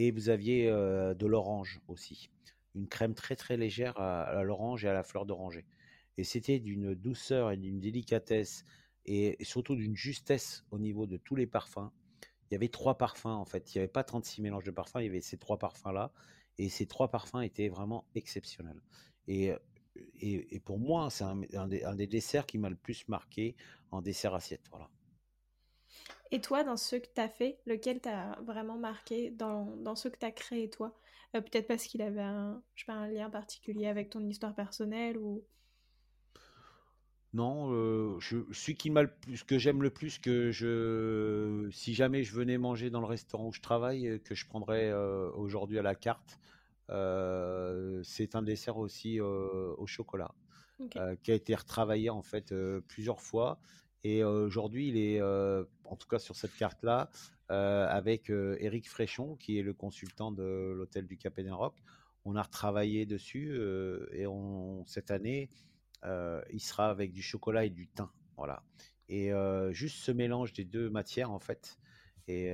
et 0.01 0.11
vous 0.11 0.29
aviez 0.29 0.65
de 0.67 1.25
l'orange 1.25 1.79
aussi. 1.87 2.29
Une 2.73 2.87
crème 2.87 3.13
très 3.13 3.35
très 3.35 3.57
légère 3.57 3.99
à, 3.99 4.43
l'orange 4.43 4.85
et 4.85 4.87
à 4.87 4.93
la 4.93 5.03
fleur 5.03 5.25
d'oranger. 5.25 5.65
Et 6.17 6.23
c'était 6.23 6.59
d'une 6.59 6.95
douceur 6.95 7.51
et 7.51 7.57
d'une 7.57 7.79
délicatesse 7.79 8.65
et, 9.05 9.37
surtout 9.41 9.75
d'une 9.75 9.95
justesse 9.95 10.65
au 10.71 10.79
niveau 10.79 11.05
de 11.05 11.17
tous 11.17 11.35
les 11.35 11.47
parfums. 11.47 11.91
Il 12.49 12.53
y 12.53 12.55
avait 12.55 12.69
trois 12.69 12.97
parfums 12.97 13.27
en 13.27 13.45
fait. 13.45 13.73
Il 13.73 13.77
n'y 13.77 13.83
avait 13.83 13.91
pas 13.91 14.03
36 14.03 14.41
mélanges 14.41 14.63
de 14.63 14.71
parfums, 14.71 14.97
il 14.99 15.05
y 15.05 15.09
avait 15.09 15.21
ces 15.21 15.37
trois 15.37 15.57
parfums-là. 15.57 16.11
Et 16.57 16.69
ces 16.69 16.85
trois 16.85 17.09
parfums 17.09 17.41
étaient 17.41 17.69
vraiment 17.69 18.05
exceptionnels. 18.15 18.81
Et, 19.27 19.51
et, 20.19 20.59
pour 20.59 20.79
moi, 20.79 21.09
c'est 21.09 21.23
un, 21.23 21.41
un, 21.53 21.67
des, 21.67 22.07
desserts 22.07 22.45
qui 22.45 22.57
m'a 22.57 22.69
le 22.69 22.75
plus 22.75 23.07
marqué 23.07 23.55
en 23.91 24.01
dessert 24.01 24.33
assiette. 24.35 24.67
Voilà. 24.69 24.89
Et 26.31 26.39
toi, 26.39 26.63
dans 26.63 26.77
ce 26.77 26.95
que 26.95 27.07
tu 27.13 27.21
as 27.21 27.27
fait, 27.27 27.59
lequel 27.65 27.99
t'a 27.99 28.37
vraiment 28.45 28.77
marqué 28.77 29.31
dans, 29.31 29.65
dans 29.77 29.95
ce 29.95 30.07
que 30.07 30.17
tu 30.17 30.25
as 30.25 30.31
créé 30.31 30.69
toi? 30.69 30.97
Euh, 31.35 31.41
Peut-être 31.41 31.67
parce 31.67 31.83
qu'il 31.85 32.01
avait 32.01 32.21
un, 32.21 32.61
je 32.75 32.81
sais 32.81 32.85
pas, 32.85 32.93
un 32.93 33.07
lien 33.07 33.29
particulier 33.29 33.87
avec 33.87 34.09
ton 34.09 34.25
histoire 34.27 34.55
personnelle 34.55 35.17
ou... 35.17 35.43
Non, 37.33 37.71
euh, 37.71 38.17
je, 38.19 38.39
celui 38.51 38.75
qui 38.75 38.89
m'a 38.89 39.03
le 39.03 39.09
plus, 39.09 39.43
que 39.43 39.57
j'aime 39.57 39.81
le 39.81 39.89
plus, 39.89 40.19
que 40.19 40.51
je, 40.51 41.69
si 41.71 41.93
jamais 41.93 42.23
je 42.23 42.33
venais 42.33 42.57
manger 42.57 42.89
dans 42.89 42.99
le 42.99 43.05
restaurant 43.05 43.47
où 43.47 43.53
je 43.53 43.61
travaille, 43.61 44.07
euh, 44.07 44.17
que 44.17 44.35
je 44.35 44.45
prendrais 44.45 44.91
aujourd'hui 45.35 45.79
à 45.79 45.81
la 45.81 45.95
carte, 45.95 46.39
c'est 46.89 48.35
un 48.35 48.41
dessert 48.41 48.77
aussi 48.77 49.21
au 49.21 49.87
chocolat, 49.87 50.33
qui 51.23 51.31
a 51.31 51.33
été 51.33 51.55
retravaillé 51.55 52.09
en 52.09 52.21
fait 52.21 52.53
plusieurs 52.89 53.21
fois 53.21 53.61
et 54.03 54.23
aujourd'hui, 54.23 54.87
il 54.89 54.97
est, 54.97 55.21
en 55.21 55.95
tout 55.95 56.07
cas 56.07 56.19
sur 56.19 56.35
cette 56.35 56.55
carte-là, 56.55 57.09
avec 57.49 58.29
Eric 58.29 58.89
Fréchon, 58.89 59.35
qui 59.35 59.59
est 59.59 59.63
le 59.63 59.73
consultant 59.73 60.31
de 60.31 60.73
l'hôtel 60.75 61.07
du 61.07 61.17
Cap 61.17 61.39
Rock. 61.49 61.75
On 62.23 62.35
a 62.35 62.41
retravaillé 62.41 63.05
dessus 63.05 63.59
et 64.13 64.25
cette 64.87 65.11
année, 65.11 65.49
il 66.03 66.59
sera 66.59 66.89
avec 66.89 67.11
du 67.11 67.21
chocolat 67.21 67.65
et 67.65 67.69
du 67.69 67.87
thym. 67.87 68.09
Voilà. 68.37 68.63
Et 69.09 69.31
juste 69.71 69.97
ce 69.97 70.11
mélange 70.11 70.53
des 70.53 70.65
deux 70.65 70.89
matières, 70.89 71.31
en 71.31 71.39
fait, 71.39 71.77
et 72.27 72.51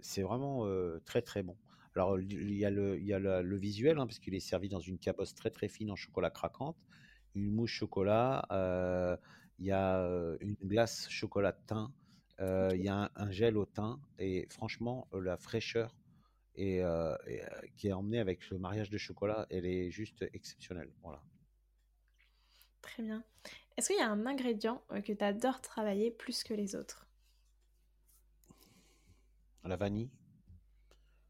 c'est 0.00 0.22
vraiment 0.22 0.66
très 1.04 1.22
très 1.22 1.42
bon. 1.42 1.56
Alors 1.96 2.20
il 2.20 2.52
y 2.52 2.64
a 2.64 2.70
le, 2.70 2.98
il 2.98 3.06
y 3.06 3.12
a 3.12 3.18
le, 3.18 3.56
visuel, 3.56 3.98
hein, 3.98 4.06
parce 4.06 4.18
qu'il 4.18 4.34
est 4.34 4.40
servi 4.40 4.68
dans 4.68 4.80
une 4.80 4.98
cabosse 4.98 5.34
très 5.34 5.50
très 5.50 5.68
fine 5.68 5.90
en 5.90 5.96
chocolat 5.96 6.30
craquante, 6.30 6.76
une 7.34 7.50
mousse 7.50 7.70
chocolat, 7.70 8.46
il 9.60 9.66
y 9.66 9.72
a 9.72 10.02
une 10.40 10.56
glace 10.64 11.06
chocolat 11.10 11.52
thym, 11.52 11.92
il 12.40 12.82
y 12.82 12.88
a 12.88 13.10
un, 13.14 13.30
gel 13.30 13.58
au 13.58 13.66
thym, 13.66 14.00
et 14.18 14.46
franchement, 14.48 15.06
la 15.12 15.36
fraîcheur 15.36 15.94
et, 16.54 16.82
qui 17.76 17.88
est 17.88 17.92
emmenée 17.92 18.18
avec 18.18 18.48
le 18.48 18.58
mariage 18.58 18.88
de 18.88 18.98
chocolat, 18.98 19.46
elle 19.50 19.66
est 19.66 19.90
juste 19.90 20.24
exceptionnelle. 20.32 20.90
Voilà. 21.02 21.22
Très 22.80 23.02
bien. 23.02 23.22
Est-ce 23.76 23.88
qu'il 23.88 23.98
y 23.98 24.02
a 24.02 24.10
un 24.10 24.26
ingrédient 24.26 24.82
que 25.04 25.12
tu 25.12 25.22
adores 25.22 25.60
travailler 25.60 26.10
plus 26.10 26.42
que 26.42 26.54
les 26.54 26.74
autres? 26.74 27.06
La 29.64 29.76
vanille. 29.76 30.10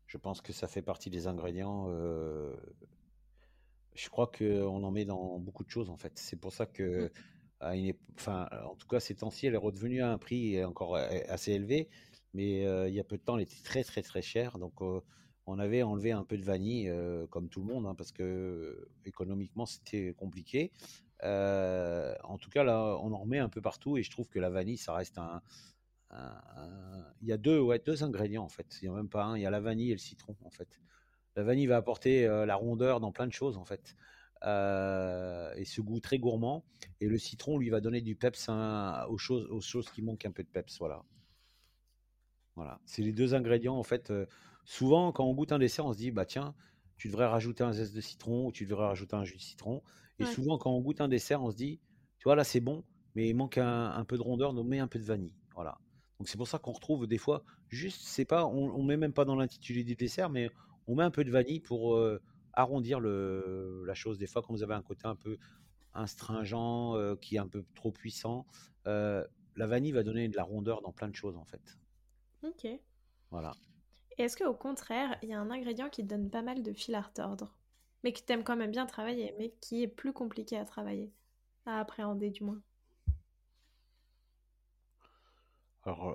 Je 0.07 0.19
pense 0.19 0.41
que 0.41 0.53
ça 0.53 0.69
fait 0.69 0.83
partie 0.83 1.11
des 1.11 1.27
ingrédients. 1.27 1.89
je 3.95 4.09
crois 4.09 4.29
qu'on 4.29 4.85
en 4.85 4.91
met 4.93 5.05
dans 5.05 5.41
beaucoup 5.41 5.65
de 5.65 5.71
choses 5.71 5.91
en 5.91 5.97
fait. 5.97 6.17
C'est 6.17 6.37
pour 6.37 6.53
ça 6.53 6.67
que 6.67 7.07
mmh 7.07 7.11
en 7.61 8.75
tout 8.79 8.89
cas, 8.89 9.01
ces 9.01 9.15
temps-ci, 9.17 9.47
elle 9.47 9.55
est 9.55 9.59
redevenue 9.59 10.03
à 10.03 10.11
un 10.11 10.19
prix 10.19 10.65
encore 10.65 10.97
assez 10.97 11.53
élevé, 11.53 11.89
mais 12.35 12.63
il 12.89 12.95
y 12.95 13.01
a 13.01 13.05
peu 13.05 13.17
de 13.17 13.23
temps, 13.23 13.37
elle 13.37 13.43
était 13.43 13.63
très, 13.63 13.85
très, 13.85 14.03
très 14.03 14.23
chère. 14.23 14.59
Donc, 14.59 14.81
on 15.47 15.59
avait 15.59 15.83
enlevé 15.83 16.13
un 16.13 16.25
peu 16.25 16.39
de 16.39 16.45
vanille, 16.45 16.93
comme 17.31 17.49
tout 17.49 17.61
le 17.61 17.67
monde, 17.67 17.87
hein, 17.87 17.95
parce 17.95 18.13
que 18.13 18.89
économiquement, 19.05 19.67
c'était 19.67 20.15
compliqué. 20.17 20.73
en 21.23 22.39
tout 22.41 22.51
cas, 22.51 22.65
là, 22.65 22.97
on 23.03 23.13
en 23.13 23.19
remet 23.19 23.39
un 23.39 23.49
peu 23.49 23.61
partout, 23.61 23.97
et 23.97 24.03
je 24.03 24.11
trouve 24.11 24.29
que 24.29 24.39
la 24.39 24.51
vanille, 24.51 24.79
ça 24.79 24.95
reste 24.95 25.19
un. 25.19 25.43
Il 27.21 27.29
y 27.29 27.33
a 27.33 27.37
deux, 27.37 27.61
ouais, 27.61 27.79
deux 27.79 28.03
ingrédients, 28.03 28.45
en 28.45 28.49
fait. 28.49 28.79
Il 28.81 28.89
n'y 28.89 28.95
a 28.95 28.97
même 28.97 29.09
pas 29.09 29.25
un. 29.25 29.37
Il 29.37 29.43
y 29.43 29.47
a 29.47 29.51
la 29.51 29.61
vanille 29.61 29.91
et 29.91 29.95
le 29.95 29.99
citron, 29.99 30.37
en 30.45 30.51
fait. 30.51 30.81
La 31.37 31.43
vanille 31.43 31.67
va 31.67 31.77
apporter 31.77 32.27
la 32.27 32.55
rondeur 32.57 33.01
dans 33.01 33.13
plein 33.13 33.27
de 33.27 33.33
choses, 33.33 33.57
en 33.57 33.65
fait. 33.65 33.97
Euh, 34.45 35.53
et 35.57 35.65
ce 35.65 35.81
goût 35.81 36.01
très 36.01 36.19
gourmand. 36.19 36.65
Et 37.01 37.09
le 37.09 37.19
citron 37.19 37.59
lui 37.59 37.71
va 37.71 37.81
donner 37.81 38.01
du 38.01 38.17
peps 38.17 38.49
aux, 39.09 39.19
choses, 39.19 39.47
aux 39.51 39.61
choses 39.61 39.91
qui 39.91 40.03
manquent 40.03 40.27
un 40.27 40.33
peu 40.33 40.43
de 40.43 40.49
peps. 40.49 40.79
Voilà. 40.79 41.05
Voilà. 42.57 42.81
C'est 42.85 43.03
les 43.03 43.13
deux 43.13 43.35
ingrédients. 43.35 43.77
En 43.77 43.83
fait, 43.83 44.11
euh, 44.11 44.27
souvent, 44.65 45.13
quand 45.13 45.25
on 45.25 45.35
goûte 45.35 45.53
un 45.53 45.59
dessert, 45.59 45.87
on 45.87 45.93
se 45.93 45.99
dit 45.99 46.11
bah 46.11 46.27
tiens, 46.27 46.55
tu 46.97 47.09
devrais 47.09 47.27
rajouter 47.27 47.65
un 47.65 47.73
zeste 47.73 47.95
de 47.95 48.01
citron 48.01 48.47
ou 48.47 48.53
tu 48.53 48.67
devrais 48.67 48.87
rajouter 48.87 49.17
un 49.17 49.25
jus 49.25 49.37
de 49.37 49.43
citron. 49.43 49.83
Et 50.19 50.27
souvent, 50.27 50.59
quand 50.59 50.71
on 50.71 50.83
goûte 50.83 51.01
un 51.01 51.09
dessert, 51.09 51.43
on 51.43 51.51
se 51.51 51.57
dit 51.57 51.81
tu 52.19 52.25
vois, 52.25 52.37
là, 52.37 52.45
c'est 52.45 52.61
bon, 52.61 52.85
mais 53.15 53.31
il 53.31 53.35
manque 53.35 53.57
un, 53.57 54.05
peu 54.05 54.19
de 54.19 54.23
rondeur, 54.23 54.53
donc 54.53 54.67
met 54.67 54.79
un 54.79 54.87
peu 54.87 54.99
de 54.99 55.05
vanille. 55.05 55.33
Voilà. 55.55 55.79
Donc 56.19 56.29
c'est 56.29 56.37
pour 56.37 56.47
ça 56.47 56.59
qu'on 56.59 56.73
retrouve 56.73 57.07
des 57.07 57.17
fois, 57.17 57.43
juste, 57.69 58.03
c'est 58.03 58.27
pas, 58.27 58.45
on, 58.45 58.75
on 58.75 58.83
met 58.83 58.99
même 58.99 59.15
pas 59.15 59.25
dans 59.25 59.37
l'intitulé 59.37 59.85
du 59.85 59.95
dessert, 59.95 60.29
mais 60.29 60.51
on 60.87 60.97
met 60.97 61.03
un 61.03 61.11
peu 61.11 61.25
de 61.25 61.31
vanille 61.31 61.61
pour 61.61 61.97
euh, 61.97 62.21
arrondir 62.53 63.01
le, 63.01 63.85
la 63.87 63.95
chose. 63.95 64.19
Des 64.19 64.27
fois, 64.27 64.43
quand 64.43 64.53
vous 64.53 64.63
avez 64.63 64.75
un 64.75 64.83
côté 64.83 65.07
un 65.07 65.17
peu 65.17 65.39
astringent, 65.95 66.95
euh, 66.97 67.17
qui 67.17 67.37
est 67.37 67.39
un 67.39 67.49
peu 67.49 67.65
trop 67.75 67.91
puissant, 67.93 68.47
euh, 68.87 69.27
la 69.57 69.67
vanille 69.67 69.93
va 69.93 70.03
donner 70.03 70.29
de 70.29 70.37
la 70.37 70.45
rondeur 70.45 70.83
dans 70.83 70.93
plein 70.93 71.09
de 71.09 71.15
choses 71.15 71.37
en 71.37 71.45
fait. 71.45 71.79
Ok. 72.43 72.67
Voilà. 73.31 73.53
Et 74.19 74.23
est-ce 74.25 74.37
qu'au 74.37 74.55
contraire, 74.55 75.17
il 75.23 75.31
y 75.31 75.33
a 75.33 75.41
un 75.41 75.51
ingrédient 75.51 75.89
qui 75.89 76.03
te 76.03 76.09
donne 76.09 76.31
pas 76.31 76.43
mal 76.43 76.63
de 76.63 76.73
fil 76.73 76.95
à 76.95 77.01
retordre, 77.01 77.55
mais 78.05 78.13
que 78.13 78.21
t'aimes 78.21 78.45
quand 78.45 78.57
même 78.57 78.71
bien 78.71 78.87
travailler, 78.87 79.35
mais 79.39 79.55
qui 79.61 79.83
est 79.83 79.89
plus 79.89 80.13
compliqué 80.13 80.57
à 80.57 80.65
travailler, 80.65 81.13
à 81.67 81.81
appréhender 81.81 82.31
du 82.31 82.45
moins? 82.45 82.61
Alors, 85.85 86.11
euh, 86.11 86.15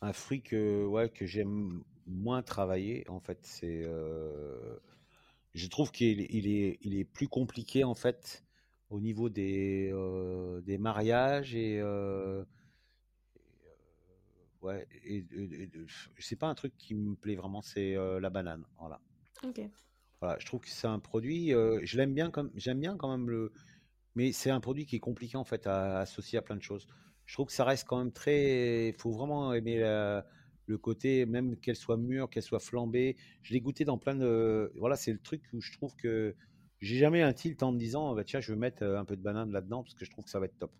un 0.00 0.12
fruit 0.12 0.42
que, 0.42 0.84
ouais, 0.86 1.08
que 1.10 1.26
j'aime 1.26 1.82
moins 2.06 2.42
travailler, 2.42 3.08
en 3.08 3.20
fait, 3.20 3.38
c'est. 3.42 3.82
euh, 3.84 4.76
je 5.54 5.68
trouve 5.68 5.92
qu'il 5.92 6.20
est, 6.20 6.28
il 6.30 6.48
est, 6.48 6.78
il 6.82 6.96
est 6.96 7.04
plus 7.04 7.28
compliqué, 7.28 7.84
en 7.84 7.94
fait, 7.94 8.44
au 8.90 9.00
niveau 9.00 9.28
des, 9.30 9.90
euh, 9.92 10.60
des 10.62 10.78
mariages 10.78 11.54
et. 11.54 11.80
euh, 11.80 12.44
ouais, 14.62 14.86
et, 15.04 15.18
et- 15.32 15.70
c'est 16.18 16.36
pas 16.36 16.48
un 16.48 16.54
truc 16.54 16.76
qui 16.78 16.94
me 16.94 17.14
plaît 17.14 17.36
vraiment, 17.36 17.62
c'est 17.62 17.94
la 18.20 18.30
banane. 18.30 18.64
Voilà. 18.78 19.00
Ok. 19.44 19.60
Voilà, 20.20 20.36
je 20.38 20.46
trouve 20.46 20.60
que 20.60 20.68
c'est 20.68 20.86
un 20.86 21.00
produit, 21.00 21.48
je 21.50 21.96
l'aime 21.96 22.14
bien 22.14 22.30
comme, 22.30 22.50
j'aime 22.54 22.78
bien 22.80 22.96
quand 22.96 23.10
même 23.10 23.28
le, 23.28 23.52
mais 24.14 24.32
c'est 24.32 24.50
un 24.50 24.60
produit 24.60 24.86
qui 24.86 24.96
est 24.96 25.00
compliqué 25.00 25.36
en 25.36 25.44
fait 25.44 25.66
à 25.66 25.98
associer 26.00 26.38
à 26.38 26.42
plein 26.42 26.56
de 26.56 26.62
choses. 26.62 26.86
Je 27.26 27.34
trouve 27.34 27.46
que 27.48 27.52
ça 27.52 27.64
reste 27.64 27.86
quand 27.88 27.98
même 27.98 28.12
très, 28.12 28.88
il 28.90 28.94
faut 28.94 29.12
vraiment 29.12 29.52
aimer 29.54 29.78
la- 29.78 30.26
le 30.66 30.78
côté, 30.78 31.26
même 31.26 31.56
qu'elle 31.56 31.76
soit 31.76 31.96
mûre, 31.96 32.30
qu'elle 32.30 32.42
soit 32.42 32.60
flambée. 32.60 33.16
Je 33.42 33.52
l'ai 33.52 33.60
goûté 33.60 33.84
dans 33.84 33.98
plein 33.98 34.14
de, 34.14 34.72
voilà, 34.76 34.96
c'est 34.96 35.12
le 35.12 35.18
truc 35.18 35.42
où 35.52 35.60
je 35.60 35.72
trouve 35.72 35.94
que 35.96 36.34
j'ai 36.80 36.96
jamais 36.96 37.22
un 37.22 37.32
tilt 37.32 37.62
en 37.62 37.72
me 37.72 37.78
disant, 37.78 38.14
bah, 38.14 38.24
tiens, 38.24 38.40
je 38.40 38.52
vais 38.52 38.58
mettre 38.58 38.82
euh, 38.82 38.98
un 38.98 39.04
peu 39.04 39.16
de 39.16 39.22
banane 39.22 39.52
là-dedans 39.52 39.82
parce 39.82 39.94
que 39.94 40.04
je 40.04 40.10
trouve 40.10 40.24
que 40.24 40.30
ça 40.30 40.40
va 40.40 40.46
être 40.46 40.58
top. 40.58 40.72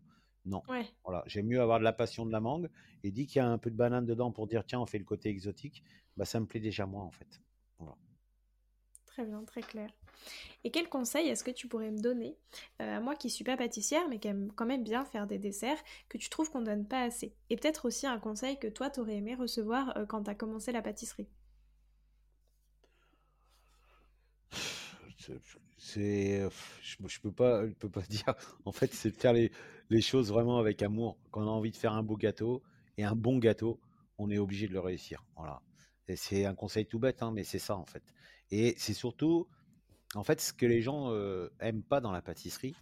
Non. 0.45 0.63
Ouais. 0.69 0.85
Voilà, 1.05 1.23
j'aime 1.27 1.47
mieux 1.47 1.61
avoir 1.61 1.79
de 1.79 1.85
la 1.85 1.93
passion 1.93 2.27
de 2.27 2.33
la 2.33 2.41
mangue 2.41 2.69
et 3.05 3.13
dit 3.13 3.27
qu'il 3.27 3.37
y 3.37 3.41
a 3.41 3.49
un 3.49 3.59
peu 3.59 3.71
de 3.71 3.77
banane 3.77 4.05
dedans 4.05 4.33
pour 4.33 4.49
dire, 4.49 4.65
tiens, 4.67 4.81
on 4.81 4.87
fait 4.87 4.99
le 4.99 5.05
côté 5.05 5.29
exotique, 5.29 5.85
bah, 6.17 6.25
ça 6.25 6.41
me 6.41 6.47
plaît 6.47 6.61
déjà 6.61 6.87
moins 6.87 7.05
en 7.05 7.13
fait. 7.13 7.41
Voilà. 7.79 7.97
Très 9.07 9.25
bien, 9.25 9.45
très 9.45 9.63
clair. 9.63 9.91
Et 10.65 10.71
quel 10.71 10.89
conseil 10.89 11.29
est-ce 11.29 11.43
que 11.43 11.51
tu 11.51 11.67
pourrais 11.67 11.91
me 11.91 11.99
donner 12.01 12.37
euh, 12.81 13.01
moi 13.01 13.17
qui 13.17 13.31
suis 13.31 13.45
pas 13.45 13.57
pâtissière 13.57 14.09
mais 14.09 14.19
qui 14.19 14.29
aime 14.29 14.53
quand 14.55 14.67
même 14.67 14.85
bien 14.85 15.05
faire 15.05 15.27
des 15.27 15.39
desserts 15.39 15.83
que 16.09 16.19
tu 16.19 16.29
trouves 16.31 16.51
qu'on 16.51 16.63
donne 16.63 16.87
pas 16.87 17.03
assez? 17.03 17.35
Et 17.51 17.57
peut-être 17.57 17.87
aussi 17.87 18.07
un 18.07 18.19
conseil 18.19 18.59
que 18.59 18.69
toi 18.69 18.91
t'aurais 18.91 19.17
aimé 19.17 19.35
recevoir 19.35 19.97
euh, 19.97 20.07
quand 20.07 20.23
t'as 20.25 20.35
commencé 20.35 20.73
la 20.73 20.83
pâtisserie. 20.83 21.29
C'est, 25.79 26.49
je, 26.83 26.97
je 27.07 27.21
peux 27.21 27.33
pas, 27.33 27.67
je 27.67 27.73
peux 27.73 27.91
pas 27.91 28.03
dire. 28.09 28.35
En 28.65 28.73
fait, 28.73 28.93
c'est 28.93 29.11
de 29.11 29.17
faire 29.17 29.33
les, 29.33 29.51
les 29.91 30.01
choses 30.01 30.31
vraiment 30.31 30.59
avec 30.59 30.83
amour. 30.83 31.19
Quand 31.31 31.43
on 31.43 31.47
a 31.47 31.51
envie 31.51 31.71
de 31.71 31.77
faire 31.77 31.93
un 31.93 32.03
beau 32.03 32.17
gâteau 32.17 32.63
et 32.97 33.05
un 33.05 33.15
bon 33.15 33.39
gâteau, 33.39 33.81
on 34.19 34.31
est 34.31 34.39
obligé 34.39 34.69
de 34.69 34.73
le 34.73 34.81
réussir. 34.81 35.25
Voilà. 35.37 35.61
C'est 36.15 36.45
un 36.45 36.55
conseil 36.55 36.87
tout 36.87 36.99
bête, 36.99 37.23
hein, 37.23 37.31
mais 37.33 37.45
c'est 37.45 37.59
ça 37.59 37.77
en 37.77 37.87
fait. 37.87 38.03
Et 38.51 38.75
c'est 38.77 38.95
surtout, 38.95 39.49
en 40.15 40.25
fait, 40.25 40.41
ce 40.41 40.53
que 40.53 40.67
les 40.67 40.83
gens 40.83 41.11
euh, 41.13 41.49
aiment 41.61 41.83
pas 41.83 42.01
dans 42.01 42.13
la 42.13 42.23
pâtisserie, 42.23 42.75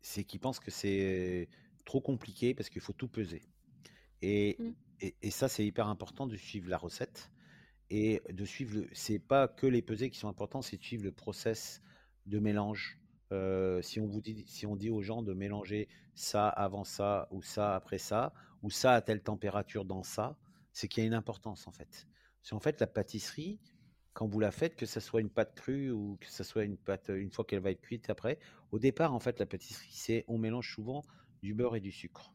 c'est 0.00 0.24
qu'ils 0.24 0.40
pensent 0.40 0.60
que 0.60 0.70
c'est 0.70 1.48
trop 1.84 2.00
compliqué 2.00 2.54
parce 2.54 2.70
qu'il 2.70 2.80
faut 2.80 2.92
tout 2.92 3.08
peser. 3.08 3.42
Et, 4.22 4.56
Mm. 4.58 4.70
et, 5.00 5.16
et 5.22 5.30
ça, 5.30 5.48
c'est 5.48 5.64
hyper 5.66 5.88
important 5.88 6.26
de 6.26 6.36
suivre 6.36 6.68
la 6.68 6.78
recette 6.78 7.30
et 7.90 8.22
de 8.30 8.44
suivre 8.44 8.78
le, 8.78 8.88
c'est 8.92 9.18
pas 9.18 9.48
que 9.48 9.66
les 9.66 9.82
pesées 9.82 10.10
qui 10.10 10.18
sont 10.18 10.28
importants, 10.28 10.62
c'est 10.62 10.78
de 10.78 10.82
suivre 10.82 11.04
le 11.04 11.12
process 11.12 11.82
de 12.26 12.38
mélange. 12.38 12.98
Euh, 13.32 13.82
si 13.82 14.00
on 14.00 14.06
vous 14.06 14.20
dit, 14.20 14.44
si 14.46 14.66
on 14.66 14.76
dit 14.76 14.90
aux 14.90 15.02
gens 15.02 15.22
de 15.22 15.34
mélanger 15.34 15.88
ça 16.14 16.48
avant 16.48 16.84
ça 16.84 17.28
ou 17.30 17.42
ça 17.42 17.74
après 17.74 17.98
ça 17.98 18.32
ou 18.62 18.70
ça 18.70 18.94
à 18.94 19.00
telle 19.02 19.22
température 19.22 19.84
dans 19.84 20.02
ça, 20.02 20.36
c'est 20.72 20.88
qu'il 20.88 21.02
y 21.02 21.04
a 21.04 21.06
une 21.06 21.14
importance 21.14 21.66
en 21.66 21.72
fait. 21.72 22.06
C'est 22.42 22.54
en 22.54 22.60
fait 22.60 22.80
la 22.80 22.86
pâtisserie, 22.86 23.58
quand 24.14 24.26
vous 24.26 24.40
la 24.40 24.50
faites, 24.50 24.76
que 24.76 24.86
ça 24.86 25.00
soit 25.00 25.20
une 25.20 25.28
pâte 25.28 25.54
crue 25.54 25.90
ou 25.90 26.16
que 26.20 26.30
ça 26.30 26.44
soit 26.44 26.64
une 26.64 26.76
pâte 26.76 27.10
une 27.14 27.30
fois 27.30 27.44
qu'elle 27.44 27.60
va 27.60 27.70
être 27.70 27.82
cuite 27.82 28.08
après, 28.08 28.38
au 28.72 28.78
départ 28.78 29.12
en 29.12 29.20
fait 29.20 29.38
la 29.38 29.46
pâtisserie 29.46 29.90
c'est 29.92 30.24
on 30.28 30.38
mélange 30.38 30.72
souvent 30.72 31.04
du 31.42 31.52
beurre 31.52 31.76
et 31.76 31.80
du 31.80 31.92
sucre. 31.92 32.32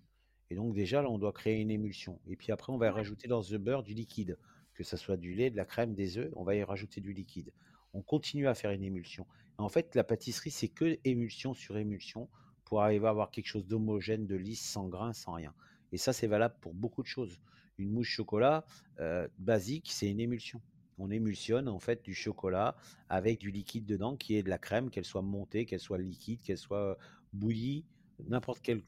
Et 0.51 0.55
donc 0.55 0.73
déjà 0.75 1.01
là 1.01 1.09
on 1.09 1.17
doit 1.17 1.33
créer 1.33 1.59
une 1.59 1.71
émulsion. 1.71 2.19
Et 2.27 2.35
puis 2.35 2.51
après 2.51 2.71
on 2.71 2.77
va 2.77 2.91
rajouter 2.91 3.27
dans 3.27 3.41
ce 3.41 3.55
beurre 3.55 3.83
du 3.83 3.93
liquide 3.93 4.37
que 4.79 4.85
ça 4.85 4.95
soit 4.95 5.17
du 5.17 5.33
lait, 5.33 5.49
de 5.49 5.57
la 5.57 5.65
crème, 5.65 5.93
des 5.93 6.17
œufs, 6.17 6.31
on 6.37 6.45
va 6.45 6.55
y 6.55 6.63
rajouter 6.63 7.01
du 7.01 7.11
liquide. 7.11 7.51
On 7.93 8.01
continue 8.01 8.47
à 8.47 8.53
faire 8.53 8.71
une 8.71 8.83
émulsion. 8.83 9.27
En 9.57 9.67
fait, 9.67 9.93
la 9.93 10.05
pâtisserie, 10.05 10.51
c'est 10.51 10.69
que 10.69 10.97
émulsion 11.03 11.53
sur 11.53 11.75
émulsion 11.75 12.29
pour 12.63 12.81
arriver 12.81 13.07
à 13.07 13.09
avoir 13.09 13.29
quelque 13.29 13.47
chose 13.47 13.67
d'homogène, 13.67 14.25
de 14.25 14.35
lisse, 14.35 14.65
sans 14.65 14.87
grain, 14.87 15.11
sans 15.11 15.33
rien. 15.33 15.53
Et 15.91 15.97
ça, 15.97 16.13
c'est 16.13 16.27
valable 16.27 16.55
pour 16.61 16.73
beaucoup 16.73 17.01
de 17.01 17.07
choses. 17.07 17.41
Une 17.77 17.89
mousse 17.89 18.07
chocolat 18.07 18.65
euh, 19.01 19.27
basique, 19.37 19.89
c'est 19.91 20.09
une 20.09 20.21
émulsion. 20.21 20.61
On 20.99 21.09
émulsionne 21.09 21.67
en 21.67 21.79
fait 21.79 22.03
du 22.03 22.13
chocolat 22.13 22.75
avec 23.09 23.39
du 23.39 23.51
liquide 23.51 23.85
dedans 23.85 24.15
qui 24.15 24.35
est 24.35 24.43
de 24.43 24.49
la 24.49 24.57
crème, 24.57 24.89
qu'elle 24.89 25.05
soit 25.05 25.21
montée, 25.21 25.65
qu'elle 25.65 25.79
soit 25.79 25.97
liquide, 25.97 26.41
qu'elle 26.41 26.57
soit 26.57 26.97
bouillie, 27.33 27.85
n'importe 28.27 28.61
quel 28.61 28.83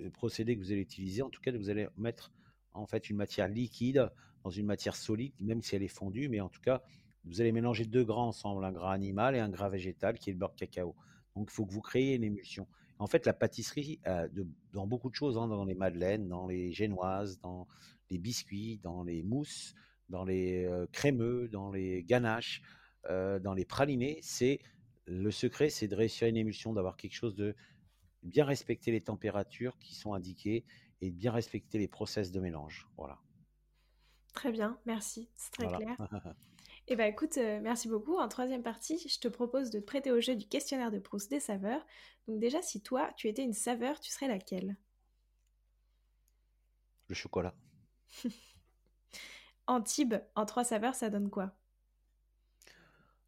euh, 0.00 0.10
procédé 0.10 0.56
que 0.56 0.62
vous 0.62 0.72
allez 0.72 0.80
utiliser. 0.80 1.22
En 1.22 1.30
tout 1.30 1.40
cas, 1.40 1.52
vous 1.52 1.70
allez 1.70 1.86
mettre 1.96 2.32
en 2.72 2.86
fait 2.86 3.10
une 3.10 3.16
matière 3.16 3.48
liquide 3.48 4.10
dans 4.42 4.50
une 4.50 4.66
matière 4.66 4.96
solide, 4.96 5.34
même 5.40 5.62
si 5.62 5.76
elle 5.76 5.82
est 5.82 5.88
fondue, 5.88 6.28
mais 6.28 6.40
en 6.40 6.48
tout 6.48 6.60
cas, 6.60 6.82
vous 7.24 7.40
allez 7.40 7.52
mélanger 7.52 7.84
deux 7.84 8.04
gras 8.04 8.22
ensemble, 8.22 8.64
un 8.64 8.72
gras 8.72 8.92
animal 8.92 9.36
et 9.36 9.38
un 9.38 9.50
gras 9.50 9.68
végétal 9.68 10.18
qui 10.18 10.30
est 10.30 10.32
le 10.32 10.38
beurre 10.38 10.54
cacao. 10.54 10.94
Donc, 11.36 11.48
il 11.50 11.54
faut 11.54 11.66
que 11.66 11.72
vous 11.72 11.82
créiez 11.82 12.14
une 12.14 12.24
émulsion. 12.24 12.66
En 12.98 13.06
fait, 13.06 13.26
la 13.26 13.32
pâtisserie, 13.32 14.00
euh, 14.06 14.28
dans 14.72 14.86
beaucoup 14.86 15.10
de 15.10 15.14
choses, 15.14 15.38
hein, 15.38 15.46
dans 15.46 15.64
les 15.64 15.74
madeleines, 15.74 16.28
dans 16.28 16.46
les 16.46 16.72
génoises, 16.72 17.38
dans 17.40 17.66
les 18.10 18.18
biscuits, 18.18 18.78
dans 18.82 19.02
les 19.02 19.22
mousses, 19.22 19.74
dans 20.10 20.24
les 20.24 20.68
crémeux, 20.92 21.48
dans 21.48 21.70
les 21.70 22.04
ganaches, 22.04 22.62
dans 23.08 23.54
les 23.54 23.64
pralinés, 23.64 24.18
c'est 24.22 24.60
le 25.06 25.30
secret, 25.30 25.70
c'est 25.70 25.88
de 25.88 25.96
réussir 25.96 26.28
une 26.28 26.36
émulsion, 26.36 26.72
d'avoir 26.72 26.96
quelque 26.96 27.14
chose 27.14 27.34
de 27.34 27.56
bien 28.22 28.44
respecter 28.44 28.92
les 28.92 29.00
températures 29.00 29.78
qui 29.78 29.94
sont 29.94 30.14
indiquées 30.14 30.64
et 31.00 31.10
de 31.10 31.16
bien 31.16 31.32
respecter 31.32 31.78
les 31.78 31.88
process 31.88 32.30
de 32.32 32.40
mélange. 32.40 32.86
Voilà. 32.96 33.18
Très 34.34 34.52
bien, 34.52 34.78
merci, 34.86 35.28
c'est 35.34 35.50
très 35.52 35.64
Voilà. 35.64 35.78
clair. 35.78 35.96
Et 36.88 36.96
bah 36.96 37.06
écoute, 37.06 37.36
euh, 37.38 37.60
merci 37.62 37.88
beaucoup. 37.88 38.16
En 38.16 38.28
troisième 38.28 38.62
partie, 38.62 38.98
je 39.08 39.18
te 39.20 39.28
propose 39.28 39.70
de 39.70 39.78
te 39.80 39.84
prêter 39.84 40.10
au 40.10 40.20
jeu 40.20 40.34
du 40.34 40.48
questionnaire 40.48 40.90
de 40.90 40.98
Proust 40.98 41.30
des 41.30 41.40
saveurs. 41.40 41.86
Donc 42.26 42.40
déjà, 42.40 42.62
si 42.62 42.82
toi, 42.82 43.12
tu 43.16 43.28
étais 43.28 43.44
une 43.44 43.52
saveur, 43.52 44.00
tu 44.00 44.10
serais 44.10 44.28
laquelle? 44.28 44.76
Le 47.08 47.14
chocolat. 47.14 47.54
Antibes, 49.70 50.16
en 50.34 50.46
trois 50.46 50.64
saveurs, 50.64 50.96
ça 50.96 51.10
donne 51.10 51.30
quoi? 51.30 51.52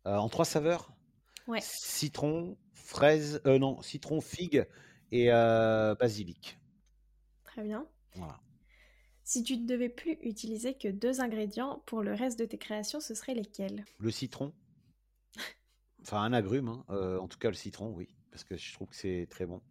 Euh, 0.08 0.16
en 0.16 0.28
trois 0.28 0.44
saveurs? 0.44 0.92
Ouais. 1.46 1.60
citron, 1.62 2.58
fraise, 2.72 3.40
euh, 3.46 3.60
non, 3.60 3.80
citron, 3.80 4.20
figue 4.20 4.66
et 5.12 5.32
euh, 5.32 5.94
basilic. 5.94 6.58
Très 7.44 7.62
bien. 7.62 7.86
Voilà. 8.16 8.40
Si 9.22 9.44
tu 9.44 9.56
ne 9.56 9.68
devais 9.68 9.88
plus 9.88 10.18
utiliser 10.22 10.74
que 10.74 10.88
deux 10.88 11.20
ingrédients 11.20 11.84
pour 11.86 12.02
le 12.02 12.12
reste 12.12 12.40
de 12.40 12.44
tes 12.44 12.58
créations, 12.58 12.98
ce 12.98 13.14
seraient 13.14 13.34
lesquels? 13.34 13.84
Le 13.98 14.10
citron, 14.10 14.52
enfin 16.00 16.22
un 16.22 16.32
agrume, 16.32 16.68
hein, 16.68 17.18
en 17.20 17.28
tout 17.28 17.38
cas 17.38 17.48
le 17.48 17.54
citron, 17.54 17.92
oui, 17.92 18.08
parce 18.32 18.42
que 18.42 18.56
je 18.56 18.72
trouve 18.72 18.88
que 18.88 18.96
c'est 18.96 19.28
très 19.30 19.46
bon. 19.46 19.62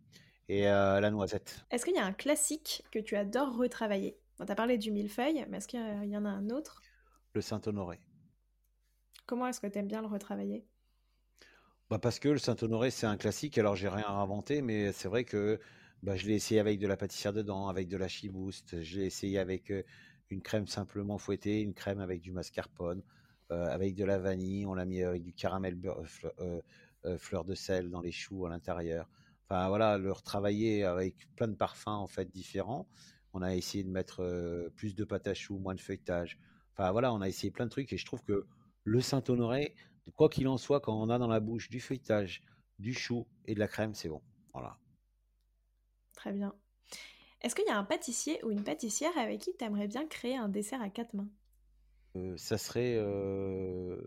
Et 0.47 0.63
la 0.63 1.09
noisette. 1.11 1.65
Est-ce 1.69 1.83
qu'il 1.83 1.95
y 1.95 1.99
a 1.99 2.05
un 2.05 2.13
classique 2.13 2.83
que 2.91 2.99
tu 2.99 3.17
adores 3.17 3.57
retravailler? 3.57 4.20
Tu 4.45 4.51
as 4.51 4.55
parlé 4.55 4.77
du 4.77 4.91
millefeuille, 4.91 5.45
mais 5.49 5.57
est-ce 5.57 5.67
qu'il 5.67 5.79
y 5.79 6.17
en 6.17 6.25
a 6.25 6.29
un 6.29 6.49
autre? 6.49 6.81
Le 7.33 7.41
Saint-Honoré. 7.41 7.99
Comment 9.25 9.47
est-ce 9.47 9.59
que 9.59 9.65
tu 9.67 9.79
aimes 9.79 9.87
bien 9.87 10.01
le 10.01 10.07
retravailler? 10.07 10.67
Bah 11.89 11.99
parce 11.99 12.19
que 12.19 12.29
le 12.29 12.37
Saint-Honoré, 12.37 12.89
c'est 12.89 13.05
un 13.05 13.17
classique, 13.17 13.57
alors 13.57 13.75
j'ai 13.75 13.89
rien 13.89 14.07
inventé, 14.07 14.61
mais 14.61 14.91
c'est 14.93 15.09
vrai 15.09 15.25
que 15.25 15.59
bah, 16.03 16.15
je 16.15 16.25
l'ai 16.25 16.35
essayé 16.35 16.59
avec 16.59 16.79
de 16.79 16.87
la 16.87 16.95
pâtissière 16.97 17.33
dedans, 17.33 17.67
avec 17.67 17.87
de 17.89 17.97
la 17.97 18.07
chibouste, 18.07 18.81
je 18.81 18.99
l'ai 18.99 19.05
essayé 19.05 19.39
avec 19.39 19.71
euh, 19.71 19.83
une 20.29 20.41
crème 20.41 20.67
simplement 20.67 21.17
fouettée, 21.17 21.61
une 21.61 21.73
crème 21.73 21.99
avec 21.99 22.21
du 22.21 22.31
mascarpone, 22.31 23.03
euh, 23.51 23.65
avec 23.65 23.95
de 23.95 24.05
la 24.05 24.17
vanille, 24.19 24.65
on 24.65 24.73
l'a 24.73 24.85
mis 24.85 25.03
avec 25.03 25.21
du 25.23 25.33
caramel 25.33 25.75
beurre- 25.75 26.05
euh, 26.39 27.17
fleur 27.17 27.43
de 27.43 27.55
sel 27.55 27.89
dans 27.89 28.01
les 28.01 28.11
choux 28.11 28.45
à 28.45 28.49
l'intérieur. 28.49 29.09
Enfin 29.49 29.67
voilà, 29.67 29.97
le 29.97 30.11
retravailler 30.11 30.85
avec 30.85 31.27
plein 31.35 31.47
de 31.49 31.55
parfums 31.55 31.87
en 31.89 32.07
fait 32.07 32.31
différents. 32.31 32.87
On 33.33 33.41
a 33.41 33.55
essayé 33.55 33.83
de 33.83 33.89
mettre 33.89 34.21
euh, 34.21 34.69
plus 34.75 34.95
de 34.95 35.03
pâte 35.03 35.27
à 35.27 35.33
choux, 35.33 35.57
moins 35.57 35.75
de 35.75 35.79
feuilletage. 35.79 36.37
Enfin 36.73 36.91
voilà, 36.91 37.13
on 37.13 37.21
a 37.21 37.27
essayé 37.27 37.51
plein 37.51 37.65
de 37.65 37.71
trucs 37.71 37.91
et 37.93 37.97
je 37.97 38.05
trouve 38.05 38.23
que 38.23 38.45
le 38.83 39.01
Saint-Honoré, 39.01 39.75
quoi 40.15 40.29
qu'il 40.29 40.47
en 40.47 40.57
soit, 40.57 40.81
quand 40.81 40.99
on 40.99 41.09
a 41.09 41.17
dans 41.17 41.27
la 41.27 41.39
bouche 41.39 41.69
du 41.69 41.79
feuilletage, 41.79 42.43
du 42.79 42.93
chou 42.93 43.27
et 43.45 43.53
de 43.53 43.59
la 43.59 43.67
crème, 43.67 43.93
c'est 43.93 44.09
bon. 44.09 44.21
Voilà. 44.53 44.77
Très 46.13 46.33
bien. 46.33 46.53
Est-ce 47.41 47.55
qu'il 47.55 47.65
y 47.65 47.69
a 47.69 47.77
un 47.77 47.83
pâtissier 47.83 48.43
ou 48.43 48.51
une 48.51 48.63
pâtissière 48.63 49.17
avec 49.17 49.41
qui 49.41 49.55
tu 49.55 49.63
aimerais 49.63 49.87
bien 49.87 50.05
créer 50.07 50.35
un 50.35 50.49
dessert 50.49 50.81
à 50.81 50.89
quatre 50.89 51.13
mains? 51.13 51.29
Euh, 52.17 52.35
ça 52.37 52.57
serait 52.57 52.95
euh, 52.97 54.01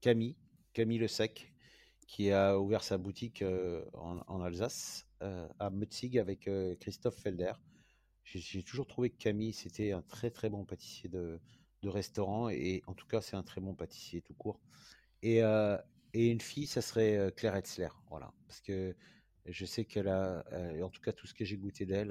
Camille, 0.00 0.36
Camille 0.72 0.98
Le 0.98 1.08
Sec, 1.08 1.52
qui 2.06 2.30
a 2.30 2.58
ouvert 2.58 2.82
sa 2.82 2.96
boutique 2.96 3.44
en, 3.94 4.40
Alsace, 4.40 5.06
à 5.20 5.70
Mutzig, 5.70 6.18
avec 6.18 6.48
Christophe 6.78 7.16
Felder. 7.16 7.52
J'ai 8.26 8.64
toujours 8.64 8.88
trouvé 8.88 9.10
que 9.10 9.16
Camille, 9.16 9.52
c'était 9.52 9.92
un 9.92 10.02
très 10.02 10.30
très 10.30 10.50
bon 10.50 10.64
pâtissier 10.64 11.08
de, 11.08 11.40
de 11.82 11.88
restaurant, 11.88 12.48
et 12.48 12.82
en 12.88 12.94
tout 12.94 13.06
cas, 13.06 13.20
c'est 13.20 13.36
un 13.36 13.44
très 13.44 13.60
bon 13.60 13.74
pâtissier 13.74 14.20
tout 14.20 14.34
court. 14.34 14.60
Et, 15.22 15.38
et 16.12 16.30
une 16.30 16.40
fille, 16.40 16.66
ça 16.66 16.82
serait 16.82 17.32
Claire 17.36 17.54
Etzler, 17.54 17.88
voilà, 18.10 18.32
parce 18.48 18.60
que 18.60 18.96
je 19.44 19.64
sais 19.64 19.84
qu'elle 19.84 20.08
a, 20.08 20.44
en 20.82 20.90
tout 20.90 21.00
cas, 21.00 21.12
tout 21.12 21.28
ce 21.28 21.34
que 21.34 21.44
j'ai 21.44 21.56
goûté 21.56 21.86
d'elle, 21.86 22.10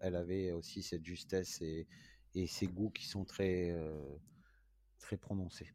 elle, 0.00 0.14
avait 0.14 0.52
aussi 0.52 0.84
cette 0.84 1.04
justesse 1.04 1.60
et, 1.60 1.88
et 2.34 2.46
ces 2.46 2.68
goûts 2.68 2.90
qui 2.90 3.06
sont 3.06 3.24
très, 3.24 3.76
très 5.00 5.16
prononcés. 5.16 5.72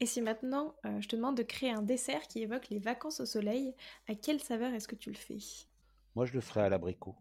Et 0.00 0.06
si 0.06 0.20
maintenant 0.20 0.74
je 0.98 1.06
te 1.06 1.14
demande 1.14 1.36
de 1.36 1.44
créer 1.44 1.70
un 1.70 1.82
dessert 1.82 2.22
qui 2.22 2.42
évoque 2.42 2.70
les 2.70 2.80
vacances 2.80 3.20
au 3.20 3.26
soleil, 3.26 3.72
à 4.08 4.16
quelle 4.16 4.40
saveur 4.40 4.74
est-ce 4.74 4.88
que 4.88 4.96
tu 4.96 5.10
le 5.10 5.16
fais? 5.16 5.38
Moi, 6.16 6.26
je 6.26 6.32
le 6.32 6.40
ferais 6.40 6.62
à 6.62 6.68
l'abricot. 6.68 7.14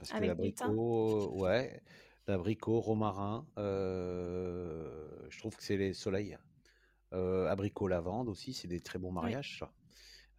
Parce 0.00 0.10
que 0.10 0.24
l'abricot, 0.24 1.30
ouais, 1.38 1.80
l'abricot, 2.26 2.80
romarin, 2.80 3.46
je 3.56 5.38
trouve 5.38 5.56
que 5.56 5.62
c'est 5.62 5.76
les 5.76 5.92
soleils. 5.92 6.36
abricot, 7.12 7.86
lavande 7.86 8.28
aussi, 8.28 8.52
c'est 8.52 8.68
des 8.68 8.80
très 8.80 8.98
bons 8.98 9.12
mariages, 9.12 9.58
ça. 9.60 9.72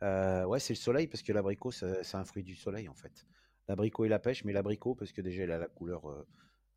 Euh, 0.04 0.46
ouais, 0.46 0.60
c'est 0.60 0.74
le 0.74 0.80
soleil 0.80 1.08
parce 1.08 1.22
que 1.22 1.32
l'abricot, 1.32 1.72
c'est 1.72 2.16
un 2.16 2.26
fruit 2.26 2.44
du 2.44 2.56
soleil 2.56 2.90
en 2.90 2.96
fait. 2.96 3.28
L'abricot 3.68 4.06
et 4.06 4.10
la 4.10 4.20
pêche, 4.20 4.44
mais 4.44 4.54
l'abricot 4.54 4.96
parce 4.96 5.12
que 5.12 5.22
déjà 5.22 5.44
il 5.44 5.52
a 5.52 5.58
la 5.58 5.68
couleur 5.68 6.10
euh, 6.10 6.28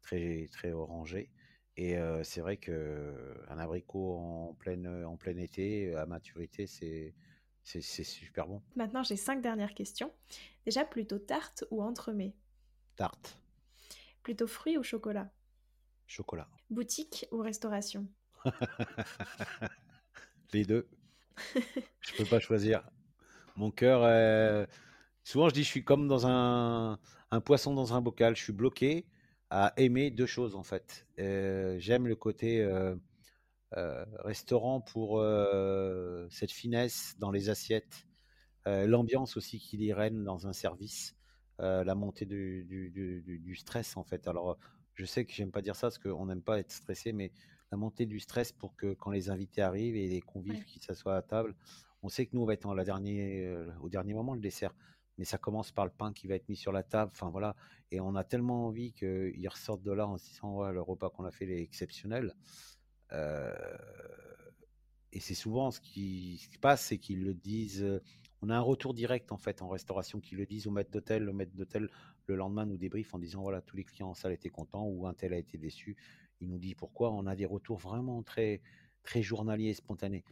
très 0.02 0.48
très 0.52 0.72
orangée. 0.72 1.30
Et 1.76 1.98
euh, 1.98 2.22
c'est 2.22 2.40
vrai 2.40 2.56
que 2.56 3.34
un 3.48 3.58
abricot 3.58 4.16
en 4.16 4.54
pleine 4.54 5.04
en 5.04 5.16
plein 5.16 5.36
été 5.38 5.94
à 5.94 6.06
maturité, 6.06 6.66
c'est 6.66 7.14
c'est 7.62 7.80
super 7.80 8.46
bon. 8.46 8.62
Maintenant, 8.76 9.02
j'ai 9.02 9.16
cinq 9.16 9.40
dernières 9.40 9.72
questions. 9.72 10.12
Déjà, 10.66 10.84
plutôt 10.84 11.18
tarte 11.18 11.64
ou 11.70 11.82
entremets? 11.82 12.34
Tarte. 12.96 13.38
Plutôt 14.22 14.46
fruits 14.46 14.78
ou 14.78 14.82
chocolat? 14.82 15.30
Chocolat. 16.06 16.48
Boutique 16.70 17.26
ou 17.30 17.38
restauration? 17.38 18.08
Les 20.52 20.64
deux. 20.64 20.88
Je 22.00 22.16
peux 22.16 22.24
pas 22.24 22.40
choisir. 22.40 22.88
Mon 23.56 23.70
cœur, 23.70 24.00
souvent 25.22 25.48
je 25.48 25.54
dis, 25.54 25.62
je 25.62 25.68
suis 25.68 25.84
comme 25.84 26.08
dans 26.08 26.26
un, 26.26 26.98
poisson 27.44 27.74
dans 27.74 27.94
un 27.94 28.00
bocal. 28.00 28.36
Je 28.36 28.42
suis 28.42 28.52
bloqué 28.52 29.06
à 29.50 29.72
aimer 29.76 30.10
deux 30.10 30.26
choses 30.26 30.56
en 30.56 30.64
fait. 30.64 31.06
J'aime 31.16 32.08
le 32.08 32.16
côté 32.16 32.68
restaurant 33.72 34.80
pour 34.80 35.22
cette 36.30 36.50
finesse 36.50 37.14
dans 37.18 37.30
les 37.30 37.48
assiettes, 37.48 38.08
l'ambiance 38.66 39.36
aussi 39.36 39.60
qui 39.60 39.76
y 39.76 39.92
règne 39.92 40.24
dans 40.24 40.48
un 40.48 40.52
service, 40.52 41.14
la 41.58 41.94
montée 41.94 42.26
du, 42.26 42.64
du, 42.64 43.54
stress 43.54 43.96
en 43.96 44.04
fait. 44.04 44.26
Alors 44.28 44.58
je 44.94 45.04
sais 45.04 45.24
que 45.24 45.32
j'aime 45.32 45.50
pas 45.50 45.62
dire 45.62 45.76
ça 45.76 45.88
parce 45.88 45.98
qu'on 45.98 46.26
n'aime 46.26 46.42
pas 46.42 46.58
être 46.58 46.72
stressé, 46.72 47.12
mais 47.12 47.32
la 47.70 47.78
montée 47.78 48.06
du 48.06 48.20
stress 48.20 48.52
pour 48.52 48.76
que 48.76 48.94
quand 48.94 49.10
les 49.10 49.30
invités 49.30 49.62
arrivent 49.62 49.96
et 49.96 50.06
les 50.08 50.20
convives 50.20 50.64
qui 50.64 50.78
s'assoient 50.78 51.16
à 51.16 51.22
table, 51.22 51.54
on 52.04 52.08
sait 52.08 52.26
que 52.26 52.36
nous, 52.36 52.42
on 52.42 52.44
va 52.44 52.52
être 52.52 52.66
en 52.66 52.74
la 52.74 52.84
dernière, 52.84 53.58
euh, 53.58 53.72
au 53.80 53.88
dernier 53.88 54.14
moment, 54.14 54.34
le 54.34 54.40
dessert. 54.40 54.74
Mais 55.16 55.24
ça 55.24 55.38
commence 55.38 55.72
par 55.72 55.84
le 55.84 55.90
pain 55.90 56.12
qui 56.12 56.26
va 56.26 56.34
être 56.34 56.48
mis 56.48 56.56
sur 56.56 56.70
la 56.70 56.82
table. 56.82 57.10
Enfin, 57.14 57.30
voilà. 57.30 57.56
Et 57.90 58.00
on 58.00 58.14
a 58.14 58.24
tellement 58.24 58.66
envie 58.66 58.92
qu'ils 58.92 59.48
ressortent 59.48 59.82
de 59.82 59.92
là 59.92 60.06
en 60.06 60.18
se 60.18 60.26
disant, 60.26 60.70
le 60.70 60.80
repas 60.82 61.10
qu'on 61.10 61.24
a 61.24 61.30
fait, 61.30 61.46
est 61.46 61.62
exceptionnel. 61.62 62.34
Euh, 63.12 63.52
et 65.12 65.20
c'est 65.20 65.34
souvent 65.34 65.70
ce 65.70 65.80
qui 65.80 66.38
se 66.52 66.58
passe, 66.58 66.86
c'est 66.86 66.98
qu'ils 66.98 67.24
le 67.24 67.34
disent. 67.34 68.00
Euh, 68.44 68.46
on 68.46 68.50
a 68.50 68.56
un 68.56 68.60
retour 68.60 68.94
direct, 68.94 69.32
en 69.32 69.38
fait, 69.38 69.62
en 69.62 69.68
restauration, 69.68 70.20
qu'ils 70.20 70.38
le 70.38 70.46
disent 70.46 70.66
au 70.66 70.70
maître 70.70 70.90
d'hôtel. 70.90 71.24
Le 71.24 71.32
maître 71.32 71.54
d'hôtel, 71.54 71.88
le 72.26 72.36
lendemain, 72.36 72.66
nous 72.66 72.76
débrief 72.76 73.14
en 73.14 73.18
disant, 73.18 73.42
voilà, 73.42 73.60
tous 73.60 73.76
les 73.76 73.84
clients 73.84 74.10
en 74.10 74.14
salle 74.14 74.32
étaient 74.32 74.50
contents 74.50 74.86
ou 74.86 75.06
un 75.06 75.14
tel 75.14 75.32
a 75.32 75.38
été 75.38 75.58
déçu. 75.58 75.96
Il 76.40 76.48
nous 76.48 76.58
dit 76.58 76.74
pourquoi. 76.74 77.10
On 77.10 77.26
a 77.26 77.36
des 77.36 77.46
retours 77.46 77.78
vraiment 77.78 78.22
très, 78.22 78.60
très 79.02 79.22
journaliers 79.22 79.70
et 79.70 79.74
spontanés. 79.74 80.24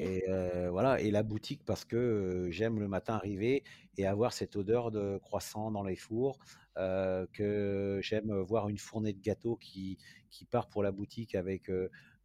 Et 0.00 0.24
voilà, 0.70 1.00
et 1.00 1.12
la 1.12 1.22
boutique 1.22 1.64
parce 1.64 1.84
que 1.84 2.48
j'aime 2.50 2.80
le 2.80 2.88
matin 2.88 3.14
arriver 3.14 3.62
et 3.96 4.06
avoir 4.06 4.32
cette 4.32 4.56
odeur 4.56 4.90
de 4.90 5.18
croissant 5.18 5.70
dans 5.70 5.84
les 5.84 5.94
fours, 5.94 6.36
que 6.74 8.00
j'aime 8.02 8.36
voir 8.40 8.68
une 8.68 8.78
fournée 8.78 9.12
de 9.12 9.20
gâteaux 9.20 9.54
qui, 9.54 9.96
qui 10.30 10.44
part 10.44 10.68
pour 10.68 10.82
la 10.82 10.90
boutique 10.90 11.36
avec 11.36 11.70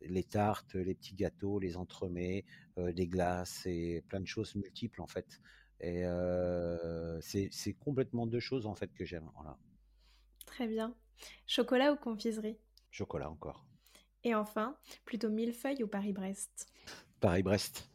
les 0.07 0.23
tartes, 0.23 0.75
les 0.75 0.95
petits 0.95 1.15
gâteaux, 1.15 1.59
les 1.59 1.77
entremets, 1.77 2.45
des 2.77 3.07
glaces 3.07 3.65
et 3.65 4.03
plein 4.07 4.19
de 4.19 4.27
choses 4.27 4.55
multiples 4.55 5.01
en 5.01 5.07
fait. 5.07 5.41
Et 5.79 6.03
c'est 7.21 7.73
complètement 7.73 8.27
deux 8.27 8.39
choses 8.39 8.65
en 8.65 8.75
fait 8.75 8.93
que 8.93 9.05
j'aime. 9.05 9.29
Voilà. 9.35 9.57
Très 10.45 10.67
bien. 10.67 10.95
Chocolat 11.47 11.93
ou 11.93 11.95
confiserie? 11.95 12.57
Chocolat 12.91 13.29
encore. 13.29 13.65
Et 14.23 14.35
enfin, 14.35 14.77
plutôt 15.05 15.29
millefeuille 15.29 15.83
ou 15.83 15.87
Paris-Brest? 15.87 16.67
Paris-Brest. 17.19 17.89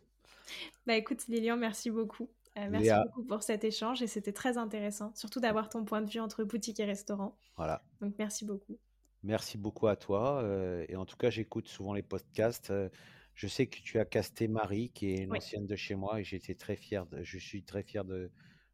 Bah 0.86 0.96
écoute 0.96 1.26
Lilian, 1.28 1.56
merci 1.56 1.90
beaucoup. 1.90 2.28
Euh, 2.56 2.68
merci 2.70 2.90
beaucoup 3.04 3.24
pour 3.24 3.42
cet 3.42 3.62
échange 3.64 4.02
et 4.02 4.06
c'était 4.06 4.32
très 4.32 4.58
intéressant, 4.58 5.14
surtout 5.14 5.40
d'avoir 5.40 5.68
ton 5.68 5.84
point 5.84 6.02
de 6.02 6.10
vue 6.10 6.20
entre 6.20 6.44
boutique 6.44 6.80
et 6.80 6.84
restaurant. 6.84 7.36
Voilà. 7.56 7.82
Donc 8.00 8.14
merci 8.18 8.44
beaucoup. 8.44 8.78
Merci 9.24 9.58
beaucoup 9.58 9.88
à 9.88 9.96
toi. 9.96 10.42
Euh, 10.42 10.84
et 10.88 10.96
en 10.96 11.04
tout 11.04 11.16
cas, 11.16 11.30
j'écoute 11.30 11.68
souvent 11.68 11.92
les 11.92 12.02
podcasts. 12.02 12.70
Euh, 12.70 12.88
je 13.34 13.46
sais 13.48 13.66
que 13.66 13.80
tu 13.80 13.98
as 13.98 14.04
casté 14.04 14.48
Marie, 14.48 14.90
qui 14.90 15.12
est 15.12 15.24
une 15.24 15.36
ancienne 15.36 15.66
de 15.66 15.76
chez 15.76 15.94
moi, 15.94 16.20
et 16.20 16.24
j'étais 16.24 16.54
très 16.54 16.76
fier. 16.76 17.06
je 17.22 17.38
suis 17.38 17.62
très 17.62 17.82
fier 17.82 18.04
de, 18.04 18.30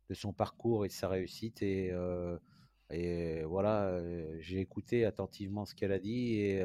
de, 0.09 0.15
son 0.15 0.33
parcours 0.33 0.85
et 0.85 0.89
de 0.89 0.93
sa 0.93 1.09
réussite. 1.09 1.63
Et, 1.63 1.93
et 2.91 3.43
voilà, 3.45 4.01
j'ai 4.41 4.61
écouté 4.61 5.05
attentivement 5.05 5.67
ce 5.67 5.75
qu'elle 5.75 5.93
a 5.93 5.99
dit 5.99 6.41
et 6.41 6.63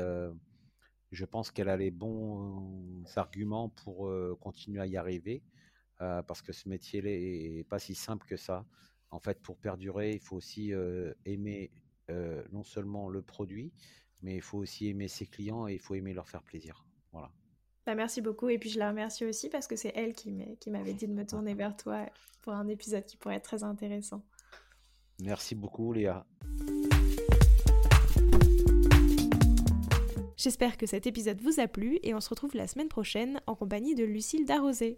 je 1.12 1.26
pense 1.26 1.52
qu'elle 1.52 1.68
a 1.68 1.76
les 1.76 1.92
bons 1.92 3.04
arguments 3.18 3.68
pour 3.68 4.10
continuer 4.40 4.80
à 4.80 4.88
y 4.88 4.96
arriver, 4.96 5.44
parce 5.98 6.42
que 6.42 6.54
ce 6.54 6.70
métier 6.70 7.02
n'est 7.02 7.66
pas 7.66 7.80
si 7.80 7.96
simple 7.96 8.26
que 8.26 8.38
ça. 8.38 8.66
En 9.10 9.20
fait, 9.20 9.42
pour 9.42 9.58
perdurer, 9.58 10.14
il 10.14 10.22
faut 10.22 10.38
aussi 10.38 10.72
aimer 11.26 11.70
non 12.52 12.64
seulement 12.64 13.10
le 13.10 13.22
produit, 13.22 13.72
mais 14.22 14.36
il 14.36 14.42
faut 14.42 14.58
aussi 14.58 14.88
aimer 14.88 15.08
ses 15.08 15.26
clients 15.26 15.68
et 15.68 15.74
il 15.74 15.80
faut 15.80 15.96
aimer 15.96 16.14
leur 16.14 16.28
faire 16.28 16.44
plaisir. 16.44 16.86
Voilà. 17.12 17.32
Bah, 17.86 17.96
merci 17.96 18.22
beaucoup. 18.22 18.50
Et 18.50 18.60
puis 18.60 18.70
je 18.70 18.78
la 18.78 18.90
remercie 18.90 19.26
aussi 19.26 19.50
parce 19.50 19.66
que 19.68 19.76
c'est 19.76 19.94
elle 19.96 20.14
qui 20.14 20.70
m'avait 20.70 20.94
dit 20.94 21.08
de 21.08 21.14
me 21.14 21.26
tourner 21.26 21.54
vers 21.54 21.76
toi 21.76 22.06
pour 22.42 22.54
un 22.54 22.68
épisode 22.68 23.06
qui 23.06 23.18
pourrait 23.18 23.36
être 23.36 23.44
très 23.44 23.64
intéressant. 23.64 24.24
Merci 25.22 25.56
beaucoup, 25.56 25.92
Léa. 25.94 26.26
J'espère 30.38 30.78
que 30.78 30.86
cet 30.86 31.06
épisode 31.06 31.42
vous 31.42 31.60
a 31.60 31.68
plu 31.68 32.00
et 32.02 32.14
on 32.14 32.22
se 32.22 32.30
retrouve 32.30 32.56
la 32.56 32.68
semaine 32.68 32.88
prochaine 32.88 33.42
en 33.46 33.56
compagnie 33.56 33.96
de 33.96 34.06
Lucille 34.06 34.46
Darosé. 34.46 34.98